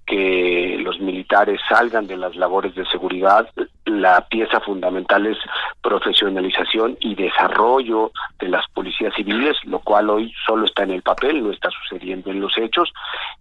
que 0.09 0.79
los 0.81 0.99
militares 1.01 1.61
salgan 1.69 2.07
de 2.07 2.17
las 2.17 2.35
labores 2.35 2.75
de 2.75 2.87
seguridad, 2.87 3.49
la 3.85 4.27
pieza 4.29 4.61
fundamental 4.61 5.27
es 5.27 5.37
profesionalización 5.83 6.97
y 7.01 7.15
desarrollo 7.15 8.11
de 8.39 8.49
las 8.49 8.67
policías 8.69 9.15
civiles, 9.15 9.57
lo 9.65 9.81
cual 9.81 10.09
hoy 10.11 10.33
solo 10.47 10.65
está 10.65 10.85
en 10.85 10.93
el 10.93 11.03
papel, 11.03 11.43
no 11.43 11.53
está 11.53 11.69
sucediendo 11.71 12.31
en 12.31 12.41
los 12.41 12.57
hechos, 12.57 12.93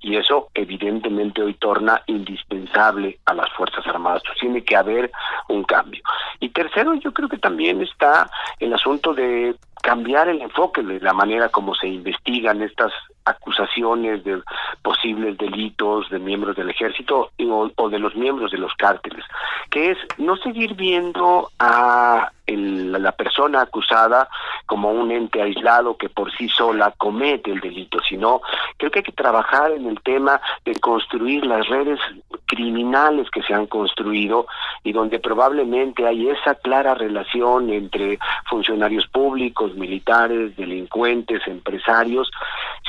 y 0.01 0.17
eso 0.17 0.49
evidentemente 0.53 1.41
hoy 1.41 1.53
torna 1.53 2.01
indispensable 2.07 3.19
a 3.25 3.33
las 3.33 3.49
Fuerzas 3.53 3.85
Armadas. 3.87 4.23
tiene 4.39 4.63
que 4.63 4.75
haber 4.75 5.11
un 5.47 5.63
cambio. 5.63 6.03
Y 6.39 6.49
tercero, 6.49 6.93
yo 6.95 7.13
creo 7.13 7.29
que 7.29 7.37
también 7.37 7.81
está 7.81 8.29
el 8.59 8.73
asunto 8.73 9.13
de 9.13 9.55
cambiar 9.81 10.27
el 10.27 10.41
enfoque 10.41 10.83
de 10.83 10.99
la 10.99 11.13
manera 11.13 11.49
como 11.49 11.73
se 11.75 11.87
investigan 11.87 12.61
estas 12.61 12.91
acusaciones 13.25 14.23
de 14.23 14.41
posibles 14.87 15.37
delitos 15.37 16.09
de 16.09 16.17
miembros 16.17 16.55
del 16.55 16.69
ejército 16.69 17.31
o, 17.75 17.89
de 17.89 17.99
los 17.99 18.15
miembros 18.15 18.51
de 18.51 18.57
los 18.57 18.73
cárteles, 18.75 19.25
que 19.69 19.91
es 19.91 19.97
no 20.17 20.37
seguir 20.37 20.75
viendo 20.75 21.51
a 21.59 22.31
la 22.47 23.11
persona 23.11 23.63
acusada 23.63 24.29
como 24.65 24.89
un 24.91 25.11
ente 25.11 25.41
aislado 25.41 25.97
que 25.97 26.07
por 26.07 26.31
sí 26.31 26.47
sola 26.47 26.93
comete 26.97 27.51
el 27.51 27.59
delito, 27.59 27.99
sino 28.07 28.39
creo 28.77 28.89
que 28.89 28.99
hay 28.99 29.03
que 29.03 29.11
trabajar 29.11 29.71
en 29.71 29.87
el 29.87 29.99
tema 29.99 30.39
de 30.63 30.79
construir 30.79 31.45
las 31.45 31.67
redes 31.67 31.99
criminales 32.45 33.29
que 33.29 33.43
se 33.43 33.53
han 33.53 33.65
construido 33.65 34.47
y 34.85 34.93
donde 34.93 35.19
probablemente 35.19 36.07
hay 36.07 36.29
esa 36.29 36.55
clara 36.55 36.93
relación 36.93 37.69
entre 37.71 38.19
funcionarios 38.49 39.05
públicos, 39.07 39.75
militares, 39.75 40.55
delincuentes, 40.55 41.45
empresarios. 41.45 42.31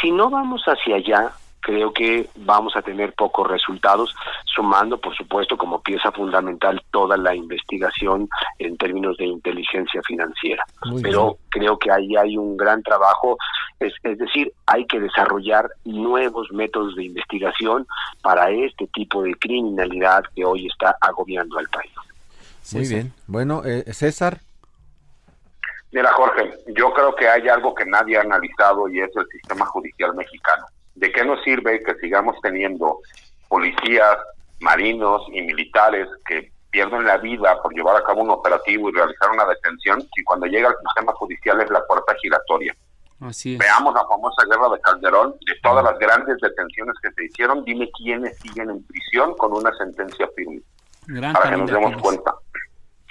Si 0.00 0.12
no 0.12 0.30
vamos 0.30 0.62
hacia 0.66 0.94
allá, 0.94 1.32
creo 1.68 1.92
que 1.92 2.26
vamos 2.36 2.74
a 2.76 2.80
tener 2.80 3.12
pocos 3.12 3.46
resultados, 3.46 4.14
sumando, 4.46 4.98
por 4.98 5.14
supuesto, 5.14 5.58
como 5.58 5.82
pieza 5.82 6.10
fundamental 6.12 6.82
toda 6.90 7.18
la 7.18 7.34
investigación 7.34 8.26
en 8.58 8.78
términos 8.78 9.18
de 9.18 9.26
inteligencia 9.26 10.00
financiera. 10.06 10.64
Pero 11.02 11.36
creo 11.50 11.78
que 11.78 11.92
ahí 11.92 12.16
hay 12.16 12.38
un 12.38 12.56
gran 12.56 12.82
trabajo, 12.82 13.36
es, 13.78 13.92
es 14.02 14.16
decir, 14.16 14.50
hay 14.64 14.86
que 14.86 14.98
desarrollar 14.98 15.68
nuevos 15.84 16.50
métodos 16.52 16.96
de 16.96 17.04
investigación 17.04 17.86
para 18.22 18.50
este 18.50 18.86
tipo 18.86 19.22
de 19.22 19.34
criminalidad 19.34 20.24
que 20.34 20.46
hoy 20.46 20.68
está 20.68 20.96
agobiando 21.02 21.58
al 21.58 21.68
país. 21.68 21.92
Muy 22.72 22.88
bien. 22.88 23.12
Bueno, 23.26 23.60
eh, 23.66 23.84
César. 23.92 24.38
Mira, 25.92 26.10
Jorge, 26.14 26.50
yo 26.68 26.94
creo 26.94 27.14
que 27.14 27.28
hay 27.28 27.46
algo 27.46 27.74
que 27.74 27.84
nadie 27.84 28.16
ha 28.16 28.22
analizado 28.22 28.88
y 28.88 29.00
es 29.00 29.14
el 29.14 29.26
sistema 29.26 29.66
judicial 29.66 30.14
mexicano. 30.14 30.64
¿De 30.98 31.12
qué 31.12 31.24
nos 31.24 31.42
sirve 31.44 31.80
que 31.82 31.94
sigamos 31.96 32.36
teniendo 32.42 33.00
policías, 33.48 34.16
marinos 34.60 35.22
y 35.32 35.42
militares 35.42 36.08
que 36.26 36.50
pierden 36.70 37.04
la 37.04 37.18
vida 37.18 37.60
por 37.62 37.72
llevar 37.72 37.96
a 37.96 38.04
cabo 38.04 38.22
un 38.22 38.30
operativo 38.30 38.88
y 38.88 38.92
realizar 38.92 39.30
una 39.30 39.46
detención 39.46 40.02
si 40.14 40.24
cuando 40.24 40.46
llega 40.46 40.68
al 40.68 40.76
sistema 40.84 41.12
judicial 41.12 41.60
es 41.60 41.70
la 41.70 41.86
puerta 41.86 42.14
giratoria? 42.20 42.76
Veamos 43.20 43.94
la 43.94 44.06
famosa 44.06 44.44
guerra 44.48 44.68
de 44.68 44.80
Calderón, 44.80 45.34
de 45.46 45.54
todas 45.62 45.84
las 45.84 45.98
grandes 45.98 46.36
detenciones 46.40 46.94
que 47.02 47.10
se 47.12 47.24
hicieron, 47.24 47.64
dime 47.64 47.88
quiénes 47.96 48.36
siguen 48.38 48.70
en 48.70 48.82
prisión 48.84 49.34
con 49.36 49.52
una 49.56 49.72
sentencia 49.76 50.28
firme. 50.36 50.60
para 51.32 51.50
que 51.50 51.56
nos 51.56 51.70
demos 51.70 52.00
cuenta. 52.02 52.34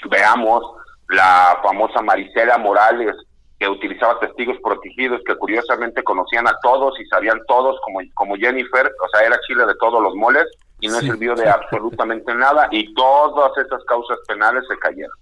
Veamos 0.09 0.63
la 1.09 1.59
famosa 1.63 2.01
Maricela 2.01 2.57
Morales, 2.57 3.15
que 3.59 3.67
utilizaba 3.67 4.19
testigos 4.19 4.57
protegidos 4.63 5.21
que 5.25 5.35
curiosamente 5.35 6.03
conocían 6.03 6.47
a 6.47 6.55
todos 6.61 6.99
y 6.99 7.05
sabían 7.05 7.39
todos 7.47 7.79
como, 7.81 7.99
como 8.13 8.35
Jennifer, 8.35 8.91
o 9.03 9.09
sea, 9.09 9.25
era 9.25 9.39
chile 9.47 9.65
de 9.65 9.75
todos 9.75 10.01
los 10.01 10.13
moles, 10.15 10.45
y 10.79 10.87
no 10.87 10.99
sirvió 10.99 11.35
de 11.35 11.49
absolutamente 11.49 12.33
nada 12.35 12.67
y 12.71 12.93
todas 12.93 13.51
esas 13.57 13.83
causas 13.85 14.17
penales 14.27 14.63
se 14.67 14.77
cayeron. 14.77 15.17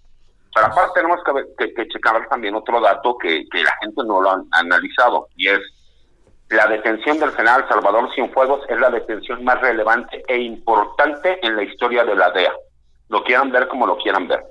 Pero 0.53 0.67
aparte 0.67 1.01
tenemos 1.01 1.19
que, 1.57 1.73
que, 1.73 1.87
checar 1.87 2.27
también 2.29 2.55
otro 2.55 2.79
dato 2.79 3.17
que, 3.17 3.45
que 3.51 3.63
la 3.63 3.73
gente 3.81 4.01
no 4.05 4.21
lo 4.21 4.31
ha 4.31 4.43
analizado 4.51 5.27
y 5.35 5.49
es 5.49 5.59
la 6.49 6.67
detención 6.67 7.19
del 7.19 7.31
general 7.31 7.67
Salvador 7.67 8.13
Cienfuegos 8.13 8.61
es 8.69 8.79
la 8.79 8.89
detención 8.89 9.43
más 9.43 9.59
relevante 9.61 10.23
e 10.27 10.37
importante 10.37 11.39
en 11.45 11.55
la 11.55 11.63
historia 11.63 12.05
de 12.05 12.15
la 12.15 12.31
DEA. 12.31 12.53
Lo 13.09 13.23
quieran 13.23 13.51
ver 13.51 13.67
como 13.67 13.87
lo 13.87 13.97
quieran 13.97 14.27
ver. 14.27 14.43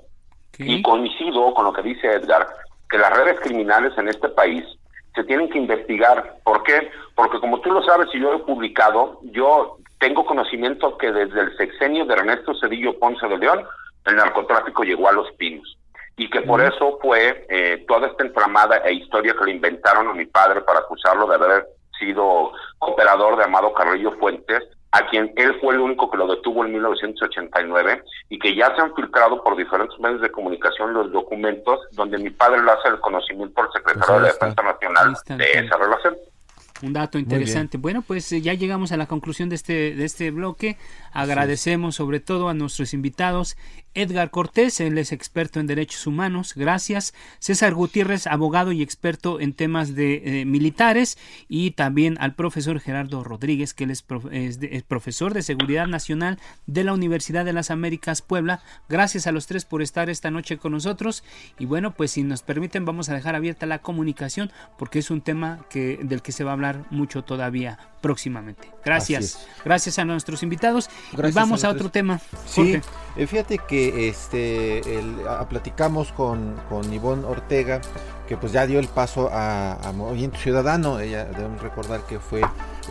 Y 0.57 0.81
coincido 0.81 1.53
con 1.53 1.65
lo 1.65 1.73
que 1.73 1.81
dice 1.81 2.13
Edgar, 2.13 2.47
que 2.95 3.01
las 3.01 3.13
redes 3.13 3.37
criminales 3.41 3.91
en 3.97 4.07
este 4.07 4.29
país 4.29 4.63
se 5.13 5.25
tienen 5.25 5.49
que 5.49 5.57
investigar. 5.57 6.37
¿Por 6.45 6.63
qué? 6.63 6.89
Porque 7.13 7.41
como 7.41 7.59
tú 7.59 7.69
lo 7.69 7.83
sabes 7.83 8.07
y 8.13 8.21
yo 8.21 8.33
he 8.33 8.39
publicado, 8.39 9.19
yo 9.23 9.75
tengo 9.99 10.25
conocimiento 10.25 10.97
que 10.97 11.11
desde 11.11 11.41
el 11.41 11.57
sexenio 11.57 12.05
de 12.05 12.13
Ernesto 12.13 12.53
Cedillo 12.55 12.97
Ponce 12.97 13.27
de 13.27 13.37
León, 13.37 13.65
el 14.05 14.15
narcotráfico 14.15 14.83
llegó 14.83 15.09
a 15.09 15.11
Los 15.11 15.29
Pinos. 15.33 15.77
Y 16.15 16.29
que 16.29 16.39
por 16.43 16.61
eso 16.61 16.97
fue 17.01 17.45
eh, 17.49 17.83
toda 17.85 18.07
esta 18.07 18.23
entramada 18.23 18.77
e 18.77 18.93
historia 18.93 19.35
que 19.37 19.43
le 19.43 19.51
inventaron 19.51 20.07
a 20.07 20.13
mi 20.13 20.25
padre 20.25 20.61
para 20.61 20.79
acusarlo 20.79 21.27
de 21.27 21.35
haber 21.35 21.65
sido 21.99 22.53
operador 22.79 23.35
de 23.35 23.43
Amado 23.43 23.73
Carrillo 23.73 24.13
Fuentes, 24.13 24.63
a 24.95 25.05
quien 25.09 25.29
él 25.35 25.57
fue 25.59 25.73
el 25.73 25.81
único 25.81 26.09
que 26.09 26.17
lo 26.17 26.25
detuvo 26.25 26.63
en 26.63 26.71
1989 26.71 28.01
y 28.29 28.39
que 28.39 28.55
ya 28.55 28.73
se 28.73 28.81
han 28.81 28.95
filtrado 28.95 29.43
por 29.43 29.57
diferentes 29.57 29.99
medios 29.99 30.21
de 30.21 30.31
comunicación 30.31 30.93
los 30.93 31.11
documentos 31.11 31.81
donde 31.91 32.17
mi 32.17 32.29
padre 32.29 32.63
le 32.63 32.71
hace 32.71 32.87
el 32.87 33.01
conocimiento 33.01 33.61
al 33.61 33.71
secretario 33.73 34.05
pues 34.07 34.21
de 34.21 34.27
Defensa 34.27 34.63
Nacional 34.63 35.17
de 35.37 35.51
esa 35.51 35.77
relación. 35.77 36.15
Un 36.81 36.93
dato 36.93 37.17
interesante. 37.17 37.77
Bueno, 37.77 38.03
pues 38.05 38.31
eh, 38.31 38.41
ya 38.41 38.53
llegamos 38.53 38.91
a 38.91 38.97
la 38.97 39.05
conclusión 39.05 39.49
de 39.49 39.55
este, 39.55 39.95
de 39.95 40.05
este 40.05 40.31
bloque. 40.31 40.77
Agradecemos 41.11 41.95
sobre 41.95 42.19
todo 42.21 42.47
a 42.47 42.53
nuestros 42.53 42.93
invitados. 42.93 43.57
Edgar 43.95 44.29
Cortés, 44.29 44.79
él 44.79 44.97
es 44.97 45.11
experto 45.11 45.59
en 45.59 45.67
derechos 45.67 46.05
humanos, 46.05 46.53
gracias. 46.55 47.13
César 47.39 47.73
Gutiérrez, 47.73 48.27
abogado 48.27 48.71
y 48.71 48.81
experto 48.81 49.39
en 49.39 49.53
temas 49.53 49.95
de 49.95 50.41
eh, 50.41 50.45
militares. 50.45 51.17
Y 51.47 51.71
también 51.71 52.17
al 52.19 52.35
profesor 52.35 52.79
Gerardo 52.79 53.23
Rodríguez, 53.23 53.73
que 53.73 53.85
él 53.85 53.91
es, 53.91 54.03
profesor 54.83 55.33
de 55.33 55.41
Seguridad 55.41 55.87
Nacional 55.87 56.39
de 56.67 56.83
la 56.83 56.93
Universidad 56.93 57.45
de 57.45 57.53
las 57.53 57.71
Américas 57.71 58.21
Puebla. 58.21 58.61
Gracias 58.89 59.27
a 59.27 59.31
los 59.31 59.47
tres 59.47 59.65
por 59.65 59.81
estar 59.81 60.09
esta 60.09 60.29
noche 60.29 60.57
con 60.57 60.73
nosotros. 60.73 61.23
Y 61.57 61.65
bueno, 61.65 61.95
pues 61.95 62.11
si 62.11 62.23
nos 62.23 62.43
permiten, 62.43 62.85
vamos 62.85 63.09
a 63.09 63.15
dejar 63.15 63.35
abierta 63.35 63.65
la 63.65 63.79
comunicación 63.79 64.51
porque 64.77 64.99
es 64.99 65.09
un 65.09 65.21
tema 65.21 65.65
del 65.71 66.21
que 66.21 66.31
se 66.31 66.43
va 66.43 66.51
a 66.51 66.53
hablar 66.53 66.85
mucho 66.91 67.23
todavía 67.23 67.79
próximamente. 68.05 68.69
Gracias. 68.85 69.47
Gracias 69.65 69.97
a 69.97 70.05
nuestros 70.05 70.43
invitados. 70.43 70.91
y 71.11 71.31
vamos 71.31 71.63
a, 71.63 71.71
otro 71.71 71.89
tema. 71.89 72.19
Sí, 72.45 72.79
eh, 73.15 73.25
fíjate 73.25 73.57
que 73.57 74.09
este 74.09 74.83
platicamos 75.49 76.11
con, 76.11 76.55
con 76.69 76.93
Ivonne 76.93 77.25
Ortega, 77.25 77.81
que 78.27 78.37
pues 78.37 78.51
ya 78.51 78.67
dio 78.67 78.79
el 78.79 78.89
paso 78.89 79.31
a, 79.33 79.91
Movimiento 79.95 80.37
Ciudadano. 80.37 80.99
Ella 80.99 81.25
debemos 81.25 81.63
recordar 81.63 82.05
que 82.05 82.19
fue 82.19 82.41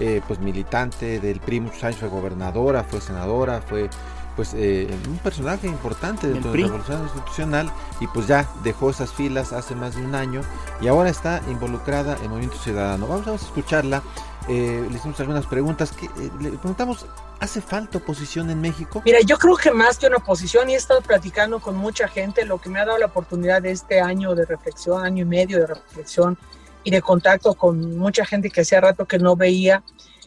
eh, 0.00 0.20
pues 0.26 0.40
militante 0.40 1.20
del 1.20 1.38
PRI 1.38 1.60
muchos 1.60 1.84
años, 1.84 2.00
fue 2.00 2.08
gobernadora, 2.08 2.82
fue 2.82 3.00
senadora, 3.00 3.62
fue 3.62 3.88
pues 4.34 4.52
eh, 4.56 4.88
un 5.08 5.18
personaje 5.18 5.68
importante 5.68 6.26
dentro 6.26 6.50
de 6.50 6.58
la 6.58 6.66
revolución 6.66 7.02
institucional 7.04 7.70
y 8.00 8.08
pues 8.08 8.26
ya 8.26 8.48
dejó 8.64 8.90
esas 8.90 9.12
filas 9.12 9.52
hace 9.52 9.76
más 9.76 9.94
de 9.94 10.02
un 10.04 10.16
año 10.16 10.40
y 10.80 10.88
ahora 10.88 11.08
está 11.08 11.40
involucrada 11.48 12.16
en 12.24 12.30
Movimiento 12.30 12.58
Ciudadano. 12.58 13.06
Vamos, 13.06 13.28
a 13.28 13.34
escucharla. 13.34 14.02
Eh, 14.48 14.86
le 14.90 14.96
hicimos 14.96 15.18
algunas 15.20 15.46
preguntas. 15.46 15.92
Que, 15.92 16.06
eh, 16.06 16.30
le 16.40 16.50
preguntamos, 16.50 17.06
¿hace 17.40 17.60
falta 17.60 17.98
oposición 17.98 18.50
en 18.50 18.60
México? 18.60 19.02
Mira, 19.04 19.20
yo 19.24 19.38
creo 19.38 19.56
que 19.56 19.70
más 19.70 19.98
que 19.98 20.06
una 20.06 20.16
oposición, 20.16 20.70
y 20.70 20.74
he 20.74 20.76
estado 20.76 21.00
platicando 21.00 21.60
con 21.60 21.76
mucha 21.76 22.08
gente, 22.08 22.44
lo 22.44 22.60
que 22.60 22.70
me 22.70 22.80
ha 22.80 22.84
dado 22.84 22.98
la 22.98 23.06
oportunidad 23.06 23.62
de 23.62 23.70
este 23.70 24.00
año 24.00 24.34
de 24.34 24.44
reflexión, 24.44 25.04
año 25.04 25.22
y 25.22 25.26
medio 25.26 25.58
de 25.58 25.66
reflexión 25.66 26.38
y 26.82 26.90
de 26.90 27.00
contacto 27.00 27.54
con 27.54 27.96
mucha 27.96 28.26
gente 28.26 28.50
que 28.50 28.60
hacía 28.60 28.80
rato 28.80 29.06
que 29.06 29.18
no 29.18 29.36
veía, 29.36 29.82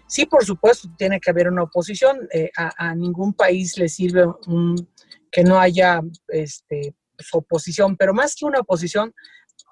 Sí, 0.07 0.25
por 0.25 0.45
supuesto, 0.45 0.87
tiene 0.97 1.19
que 1.19 1.29
haber 1.29 1.49
una 1.49 1.63
oposición. 1.63 2.27
Eh, 2.31 2.49
a, 2.55 2.95
ningún 2.95 3.33
país 3.33 3.77
le 3.77 3.89
sirve 3.89 4.25
que 5.29 5.43
no 5.43 5.59
haya 5.59 6.01
este, 6.29 6.95
pues, 7.15 7.27
oposición, 7.33 7.97
pero 7.97 8.13
más 8.13 8.33
que 8.33 8.45
una 8.45 8.61
oposición, 8.61 9.13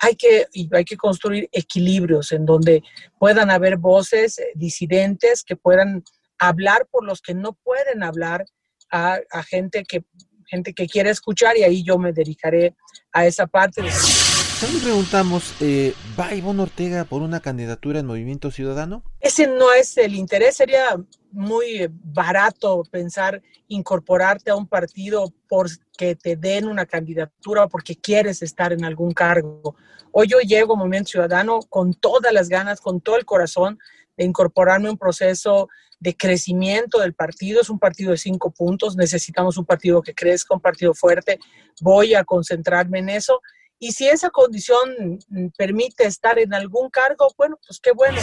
hay 0.05 0.15
que, 0.15 0.45
hay 0.71 0.85
que 0.85 0.97
construir 0.97 1.49
equilibrios 1.51 2.31
en 2.31 2.45
donde 2.45 2.83
puedan 3.17 3.49
haber 3.49 3.77
voces 3.77 4.37
eh, 4.37 4.51
disidentes 4.53 5.43
que 5.43 5.55
puedan 5.55 6.03
hablar 6.37 6.87
por 6.91 7.03
los 7.03 7.21
que 7.21 7.33
no 7.33 7.53
pueden 7.53 8.03
hablar 8.03 8.45
a, 8.91 9.19
a 9.31 9.43
gente 9.43 9.83
que 9.83 10.03
gente 10.47 10.73
que 10.73 10.85
quiere 10.85 11.09
escuchar 11.09 11.57
y 11.57 11.63
ahí 11.63 11.83
yo 11.83 11.97
me 11.97 12.13
dedicaré 12.13 12.75
a 13.11 13.25
esa 13.25 13.47
parte. 13.47 13.81
De... 13.81 13.89
También 14.59 14.83
preguntamos, 14.83 15.53
eh, 15.59 15.93
¿va 16.17 16.33
Ivonne 16.33 16.61
Ortega 16.61 17.03
por 17.03 17.21
una 17.21 17.41
candidatura 17.41 17.99
en 17.99 18.05
Movimiento 18.05 18.51
Ciudadano? 18.51 19.03
Ese 19.19 19.47
no 19.47 19.73
es 19.73 19.97
el 19.97 20.15
interés, 20.15 20.55
sería 20.55 20.97
muy 21.31 21.89
barato 21.91 22.83
pensar 22.89 23.41
incorporarte 23.67 24.51
a 24.51 24.55
un 24.55 24.65
partido 24.65 25.33
porque 25.49 26.15
te 26.15 26.37
den 26.37 26.69
una 26.69 26.85
candidatura 26.85 27.65
o 27.65 27.69
porque 27.69 27.97
quieres 27.97 28.41
estar 28.41 28.71
en 28.71 28.85
algún 28.85 29.11
cargo. 29.11 29.75
Hoy 30.11 30.27
yo 30.29 30.39
llego 30.39 30.75
a 30.75 30.77
Movimiento 30.77 31.11
Ciudadano 31.11 31.59
con 31.67 31.93
todas 31.93 32.31
las 32.31 32.47
ganas, 32.47 32.79
con 32.79 33.01
todo 33.01 33.17
el 33.17 33.25
corazón 33.25 33.77
de 34.15 34.23
incorporarme 34.23 34.87
a 34.87 34.91
un 34.91 34.97
proceso 34.97 35.67
de 35.99 36.15
crecimiento 36.15 37.01
del 37.01 37.13
partido. 37.13 37.59
Es 37.59 37.69
un 37.69 37.77
partido 37.79 38.11
de 38.11 38.17
cinco 38.17 38.51
puntos, 38.51 38.95
necesitamos 38.95 39.57
un 39.57 39.65
partido 39.65 40.01
que 40.01 40.15
crezca, 40.15 40.55
un 40.55 40.61
partido 40.61 40.93
fuerte. 40.93 41.39
Voy 41.81 42.15
a 42.15 42.23
concentrarme 42.23 42.99
en 42.99 43.09
eso 43.09 43.41
y 43.79 43.91
si 43.91 44.07
esa 44.07 44.29
condición 44.29 45.19
permite 45.57 46.05
estar 46.05 46.39
en 46.39 46.53
algún 46.53 46.89
cargo, 46.89 47.27
bueno, 47.37 47.59
pues 47.65 47.79
qué 47.79 47.91
bueno. 47.91 48.21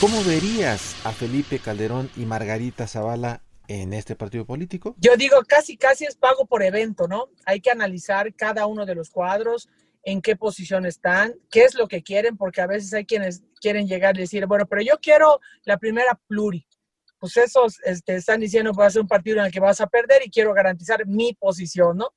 ¿Cómo 0.00 0.22
verías 0.24 0.94
a 1.04 1.12
Felipe 1.12 1.58
Calderón 1.58 2.10
y 2.16 2.26
Margarita 2.26 2.86
Zavala 2.86 3.42
en 3.68 3.92
este 3.92 4.14
partido 4.14 4.44
político? 4.44 4.94
Yo 4.98 5.16
digo, 5.16 5.42
casi, 5.46 5.76
casi 5.76 6.04
es 6.04 6.16
pago 6.16 6.46
por 6.46 6.62
evento, 6.62 7.08
¿no? 7.08 7.28
Hay 7.46 7.60
que 7.60 7.70
analizar 7.70 8.34
cada 8.34 8.66
uno 8.66 8.84
de 8.84 8.94
los 8.94 9.10
cuadros, 9.10 9.68
en 10.04 10.20
qué 10.20 10.36
posición 10.36 10.84
están, 10.86 11.34
qué 11.50 11.64
es 11.64 11.74
lo 11.74 11.88
que 11.88 12.02
quieren, 12.02 12.36
porque 12.36 12.60
a 12.60 12.66
veces 12.66 12.92
hay 12.92 13.06
quienes 13.06 13.42
quieren 13.60 13.86
llegar 13.86 14.16
y 14.16 14.20
decir, 14.20 14.46
bueno, 14.46 14.66
pero 14.66 14.82
yo 14.82 14.98
quiero 15.00 15.40
la 15.64 15.78
primera 15.78 16.20
pluri. 16.26 16.66
Pues 17.18 17.38
esos 17.38 17.80
este, 17.84 18.16
están 18.16 18.40
diciendo, 18.40 18.72
va 18.74 18.86
a 18.86 18.90
ser 18.90 19.00
un 19.00 19.08
partido 19.08 19.38
en 19.38 19.46
el 19.46 19.52
que 19.52 19.60
vas 19.60 19.80
a 19.80 19.86
perder 19.86 20.22
y 20.26 20.30
quiero 20.30 20.52
garantizar 20.52 21.06
mi 21.06 21.32
posición, 21.32 21.96
¿no? 21.96 22.10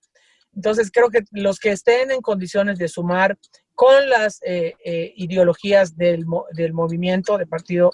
Entonces, 0.57 0.89
creo 0.91 1.09
que 1.09 1.23
los 1.31 1.59
que 1.59 1.69
estén 1.69 2.09
en 2.09 2.19
condiciones 2.19 2.79
de 2.79 2.87
sumar 2.87 3.37
con 3.75 4.09
las 4.09 4.41
eh, 4.43 4.73
eh, 4.83 5.13
ideologías 5.15 5.95
del, 5.95 6.25
del 6.53 6.73
movimiento, 6.73 7.37
del 7.37 7.47
partido 7.47 7.91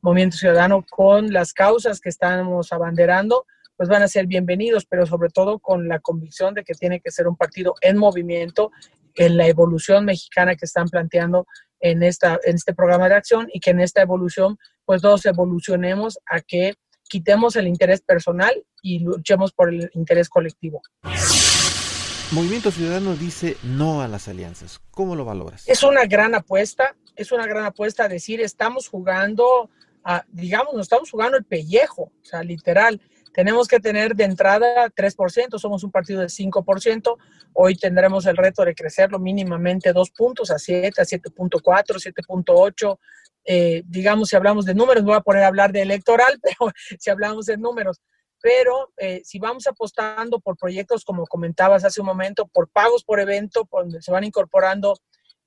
Movimiento 0.00 0.38
Ciudadano, 0.38 0.82
con 0.88 1.30
las 1.30 1.52
causas 1.52 2.00
que 2.00 2.08
estamos 2.08 2.72
abanderando, 2.72 3.44
pues 3.76 3.90
van 3.90 4.02
a 4.02 4.08
ser 4.08 4.26
bienvenidos, 4.26 4.86
pero 4.86 5.04
sobre 5.04 5.28
todo 5.28 5.58
con 5.58 5.88
la 5.88 5.98
convicción 5.98 6.54
de 6.54 6.64
que 6.64 6.72
tiene 6.72 7.00
que 7.00 7.10
ser 7.10 7.28
un 7.28 7.36
partido 7.36 7.74
en 7.82 7.98
movimiento, 7.98 8.70
en 9.14 9.36
la 9.36 9.46
evolución 9.46 10.06
mexicana 10.06 10.56
que 10.56 10.64
están 10.64 10.88
planteando 10.88 11.46
en, 11.80 12.02
esta, 12.02 12.40
en 12.44 12.56
este 12.56 12.72
programa 12.72 13.10
de 13.10 13.16
acción 13.16 13.46
y 13.52 13.60
que 13.60 13.70
en 13.70 13.80
esta 13.80 14.00
evolución, 14.00 14.56
pues 14.86 15.02
todos 15.02 15.26
evolucionemos 15.26 16.18
a 16.24 16.40
que 16.40 16.76
quitemos 17.10 17.56
el 17.56 17.66
interés 17.66 18.00
personal 18.00 18.54
y 18.80 19.00
luchemos 19.00 19.52
por 19.52 19.68
el 19.68 19.90
interés 19.92 20.30
colectivo. 20.30 20.80
Movimiento 22.32 22.72
Ciudadano 22.72 23.14
dice 23.14 23.56
no 23.62 24.02
a 24.02 24.08
las 24.08 24.26
alianzas. 24.26 24.80
¿Cómo 24.90 25.14
lo 25.14 25.24
valoras? 25.24 25.62
Es 25.68 25.84
una 25.84 26.06
gran 26.06 26.34
apuesta, 26.34 26.96
es 27.14 27.30
una 27.30 27.46
gran 27.46 27.64
apuesta 27.64 28.08
decir, 28.08 28.40
estamos 28.40 28.88
jugando, 28.88 29.70
a, 30.02 30.24
digamos, 30.32 30.74
nos 30.74 30.82
estamos 30.82 31.08
jugando 31.08 31.36
el 31.36 31.44
pellejo, 31.44 32.02
o 32.02 32.24
sea, 32.24 32.42
literal. 32.42 33.00
Tenemos 33.32 33.68
que 33.68 33.78
tener 33.78 34.16
de 34.16 34.24
entrada 34.24 34.90
3%, 34.90 35.58
somos 35.58 35.84
un 35.84 35.92
partido 35.92 36.20
de 36.20 36.26
5%, 36.26 37.16
hoy 37.52 37.76
tendremos 37.76 38.26
el 38.26 38.36
reto 38.36 38.64
de 38.64 38.74
crecerlo 38.74 39.20
mínimamente 39.20 39.92
dos 39.92 40.10
puntos, 40.10 40.50
a 40.50 40.58
7, 40.58 41.00
a 41.00 41.04
7.4, 41.04 41.62
7.8. 41.62 42.98
Eh, 43.44 43.84
digamos, 43.86 44.30
si 44.30 44.36
hablamos 44.36 44.64
de 44.64 44.74
números, 44.74 45.04
voy 45.04 45.14
a 45.14 45.20
poner 45.20 45.44
a 45.44 45.46
hablar 45.46 45.70
de 45.70 45.82
electoral, 45.82 46.40
pero 46.42 46.72
si 46.98 47.08
hablamos 47.08 47.46
de 47.46 47.56
números, 47.56 48.00
pero 48.46 48.92
eh, 48.96 49.22
si 49.24 49.40
vamos 49.40 49.66
apostando 49.66 50.38
por 50.38 50.56
proyectos, 50.56 51.04
como 51.04 51.26
comentabas 51.26 51.84
hace 51.84 52.00
un 52.00 52.06
momento, 52.06 52.46
por 52.46 52.68
pagos 52.68 53.02
por 53.02 53.18
evento, 53.18 53.68
donde 53.72 54.00
se 54.00 54.12
van 54.12 54.22
incorporando 54.22 54.96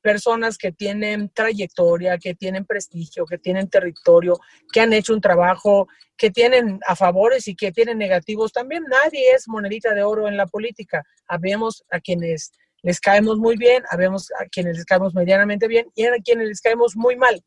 personas 0.02 0.58
que 0.58 0.74
tienen 0.74 1.30
trayectoria, 1.30 2.18
que 2.18 2.36
tienen 2.36 2.66
prestigio, 2.66 3.26
que 3.26 3.38
tienen 3.38 3.70
territorio, 3.70 4.38
que 4.74 4.82
han 4.82 4.92
hecho 4.92 5.14
un 5.14 5.22
trabajo, 5.22 5.88
que 6.18 6.30
tienen 6.30 6.82
a 6.86 6.94
favores 6.98 7.48
y 7.48 7.56
que 7.56 7.72
tienen 7.72 7.98
negativos. 7.98 8.52
También 8.52 8.84
nadie 8.84 9.32
es 9.32 9.48
monedita 9.48 9.94
de 9.94 10.04
oro 10.04 10.28
en 10.28 10.36
la 10.36 10.48
política. 10.48 11.06
Habemos 11.26 11.86
a 11.92 12.02
quienes 12.02 12.52
les 12.82 13.00
caemos 13.00 13.38
muy 13.38 13.56
bien, 13.56 13.82
habemos 13.92 14.30
a 14.42 14.46
quienes 14.48 14.76
les 14.76 14.84
caemos 14.84 15.14
medianamente 15.14 15.70
bien 15.70 15.90
y 15.96 16.04
a 16.04 16.12
quienes 16.22 16.50
les 16.50 16.60
caemos 16.60 16.98
muy 16.98 17.16
mal. 17.16 17.42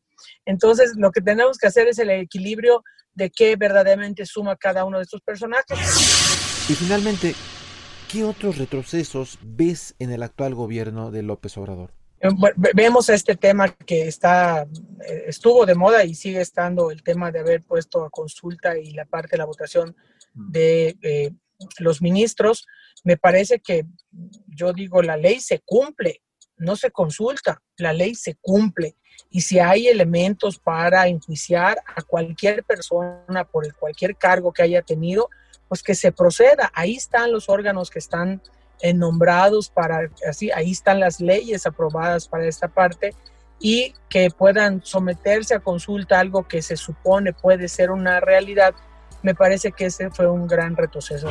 Entonces, 0.47 0.93
lo 0.97 1.11
que 1.11 1.21
tenemos 1.21 1.59
que 1.59 1.67
hacer 1.67 1.87
es 1.89 1.99
el 1.99 2.09
equilibrio 2.09 2.83
de 3.13 3.29
qué 3.29 3.55
verdaderamente 3.55 4.25
suma 4.25 4.55
cada 4.55 4.85
uno 4.85 4.97
de 4.97 5.03
estos 5.03 5.21
personajes. 5.21 5.77
Y 6.69 6.73
finalmente, 6.75 7.35
¿qué 8.11 8.23
otros 8.23 8.57
retrocesos 8.57 9.37
ves 9.41 9.95
en 9.99 10.11
el 10.11 10.23
actual 10.23 10.55
gobierno 10.55 11.11
de 11.11 11.23
López 11.23 11.57
Obrador? 11.57 11.91
Eh, 12.23 12.29
vemos 12.73 13.09
este 13.09 13.35
tema 13.35 13.69
que 13.69 14.07
está, 14.07 14.63
eh, 14.63 15.25
estuvo 15.27 15.65
de 15.65 15.75
moda 15.75 16.05
y 16.05 16.15
sigue 16.15 16.39
estando 16.39 16.89
el 16.89 17.03
tema 17.03 17.31
de 17.31 17.39
haber 17.39 17.61
puesto 17.63 18.05
a 18.05 18.09
consulta 18.09 18.77
y 18.77 18.91
la 18.91 19.03
parte 19.03 19.31
de 19.31 19.39
la 19.39 19.45
votación 19.45 19.93
de 20.33 20.97
eh, 21.01 21.31
los 21.79 22.01
ministros. 22.01 22.65
Me 23.03 23.17
parece 23.17 23.59
que 23.59 23.85
yo 24.47 24.71
digo, 24.71 25.03
la 25.03 25.17
ley 25.17 25.41
se 25.41 25.59
cumple, 25.59 26.21
no 26.63 26.75
se 26.75 26.91
consulta, 26.91 27.61
la 27.77 27.93
ley 27.93 28.15
se 28.15 28.35
cumple. 28.35 28.95
Y 29.29 29.41
si 29.41 29.59
hay 29.59 29.87
elementos 29.87 30.59
para 30.59 31.07
enjuiciar 31.07 31.77
a 31.95 32.01
cualquier 32.01 32.63
persona 32.63 33.43
por 33.51 33.71
cualquier 33.75 34.15
cargo 34.15 34.51
que 34.51 34.63
haya 34.63 34.81
tenido, 34.81 35.29
pues 35.67 35.83
que 35.83 35.95
se 35.95 36.11
proceda. 36.11 36.71
Ahí 36.73 36.95
están 36.95 37.31
los 37.31 37.49
órganos 37.49 37.89
que 37.89 37.99
están 37.99 38.41
nombrados 38.93 39.69
para, 39.69 40.09
así, 40.27 40.51
ahí 40.51 40.71
están 40.71 40.99
las 40.99 41.21
leyes 41.21 41.65
aprobadas 41.65 42.27
para 42.27 42.45
esta 42.45 42.67
parte 42.67 43.13
y 43.59 43.93
que 44.09 44.29
puedan 44.29 44.81
someterse 44.83 45.55
a 45.55 45.59
consulta 45.59 46.19
algo 46.19 46.47
que 46.47 46.61
se 46.61 46.75
supone 46.75 47.31
puede 47.31 47.69
ser 47.69 47.91
una 47.91 48.19
realidad, 48.19 48.75
me 49.21 49.35
parece 49.35 49.71
que 49.71 49.85
ese 49.85 50.09
fue 50.09 50.27
un 50.27 50.47
gran 50.47 50.75
retroceso. 50.75 51.29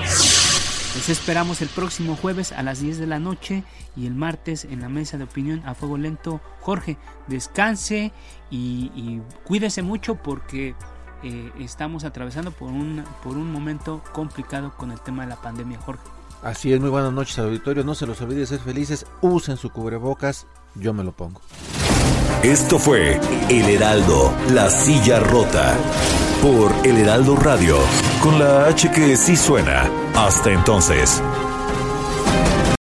Les 0.94 1.08
esperamos 1.08 1.62
el 1.62 1.68
próximo 1.68 2.16
jueves 2.16 2.52
a 2.52 2.62
las 2.62 2.80
10 2.80 2.98
de 2.98 3.06
la 3.06 3.18
noche 3.18 3.64
y 3.96 4.06
el 4.06 4.14
martes 4.14 4.64
en 4.66 4.82
la 4.82 4.90
mesa 4.90 5.16
de 5.16 5.24
opinión 5.24 5.62
a 5.64 5.74
fuego 5.74 5.96
lento. 5.96 6.40
Jorge, 6.60 6.98
descanse 7.28 8.12
y, 8.50 9.20
cuídese 9.44 9.80
mucho 9.82 10.16
porque 10.16 10.74
eh, 11.22 11.52
estamos 11.58 12.04
atravesando 12.04 12.50
por 12.50 12.68
un, 12.70 13.04
por 13.22 13.38
un 13.38 13.50
momento 13.50 14.02
complicado 14.12 14.74
con 14.76 14.92
el 14.92 15.00
tema 15.00 15.22
de 15.22 15.30
la 15.30 15.40
pandemia, 15.40 15.80
Jorge. 15.80 16.04
Así 16.42 16.72
es, 16.72 16.80
muy 16.80 16.90
buenas 16.90 17.12
noches 17.12 17.38
auditorio, 17.38 17.84
no 17.84 17.94
se 17.94 18.06
los 18.06 18.20
olvide 18.20 18.44
ser 18.46 18.58
felices, 18.58 19.06
usen 19.20 19.56
su 19.56 19.70
cubrebocas, 19.70 20.46
yo 20.74 20.92
me 20.92 21.04
lo 21.04 21.12
pongo. 21.12 21.40
Esto 22.42 22.78
fue 22.80 23.20
El 23.48 23.68
Heraldo, 23.68 24.34
la 24.50 24.68
silla 24.68 25.20
rota, 25.20 25.76
por 26.42 26.74
El 26.84 26.98
Heraldo 26.98 27.36
Radio, 27.36 27.78
con 28.22 28.38
la 28.38 28.66
H 28.68 28.90
que 28.92 29.16
sí 29.16 29.36
suena. 29.36 29.90
Hasta 30.14 30.52
entonces. 30.52 31.20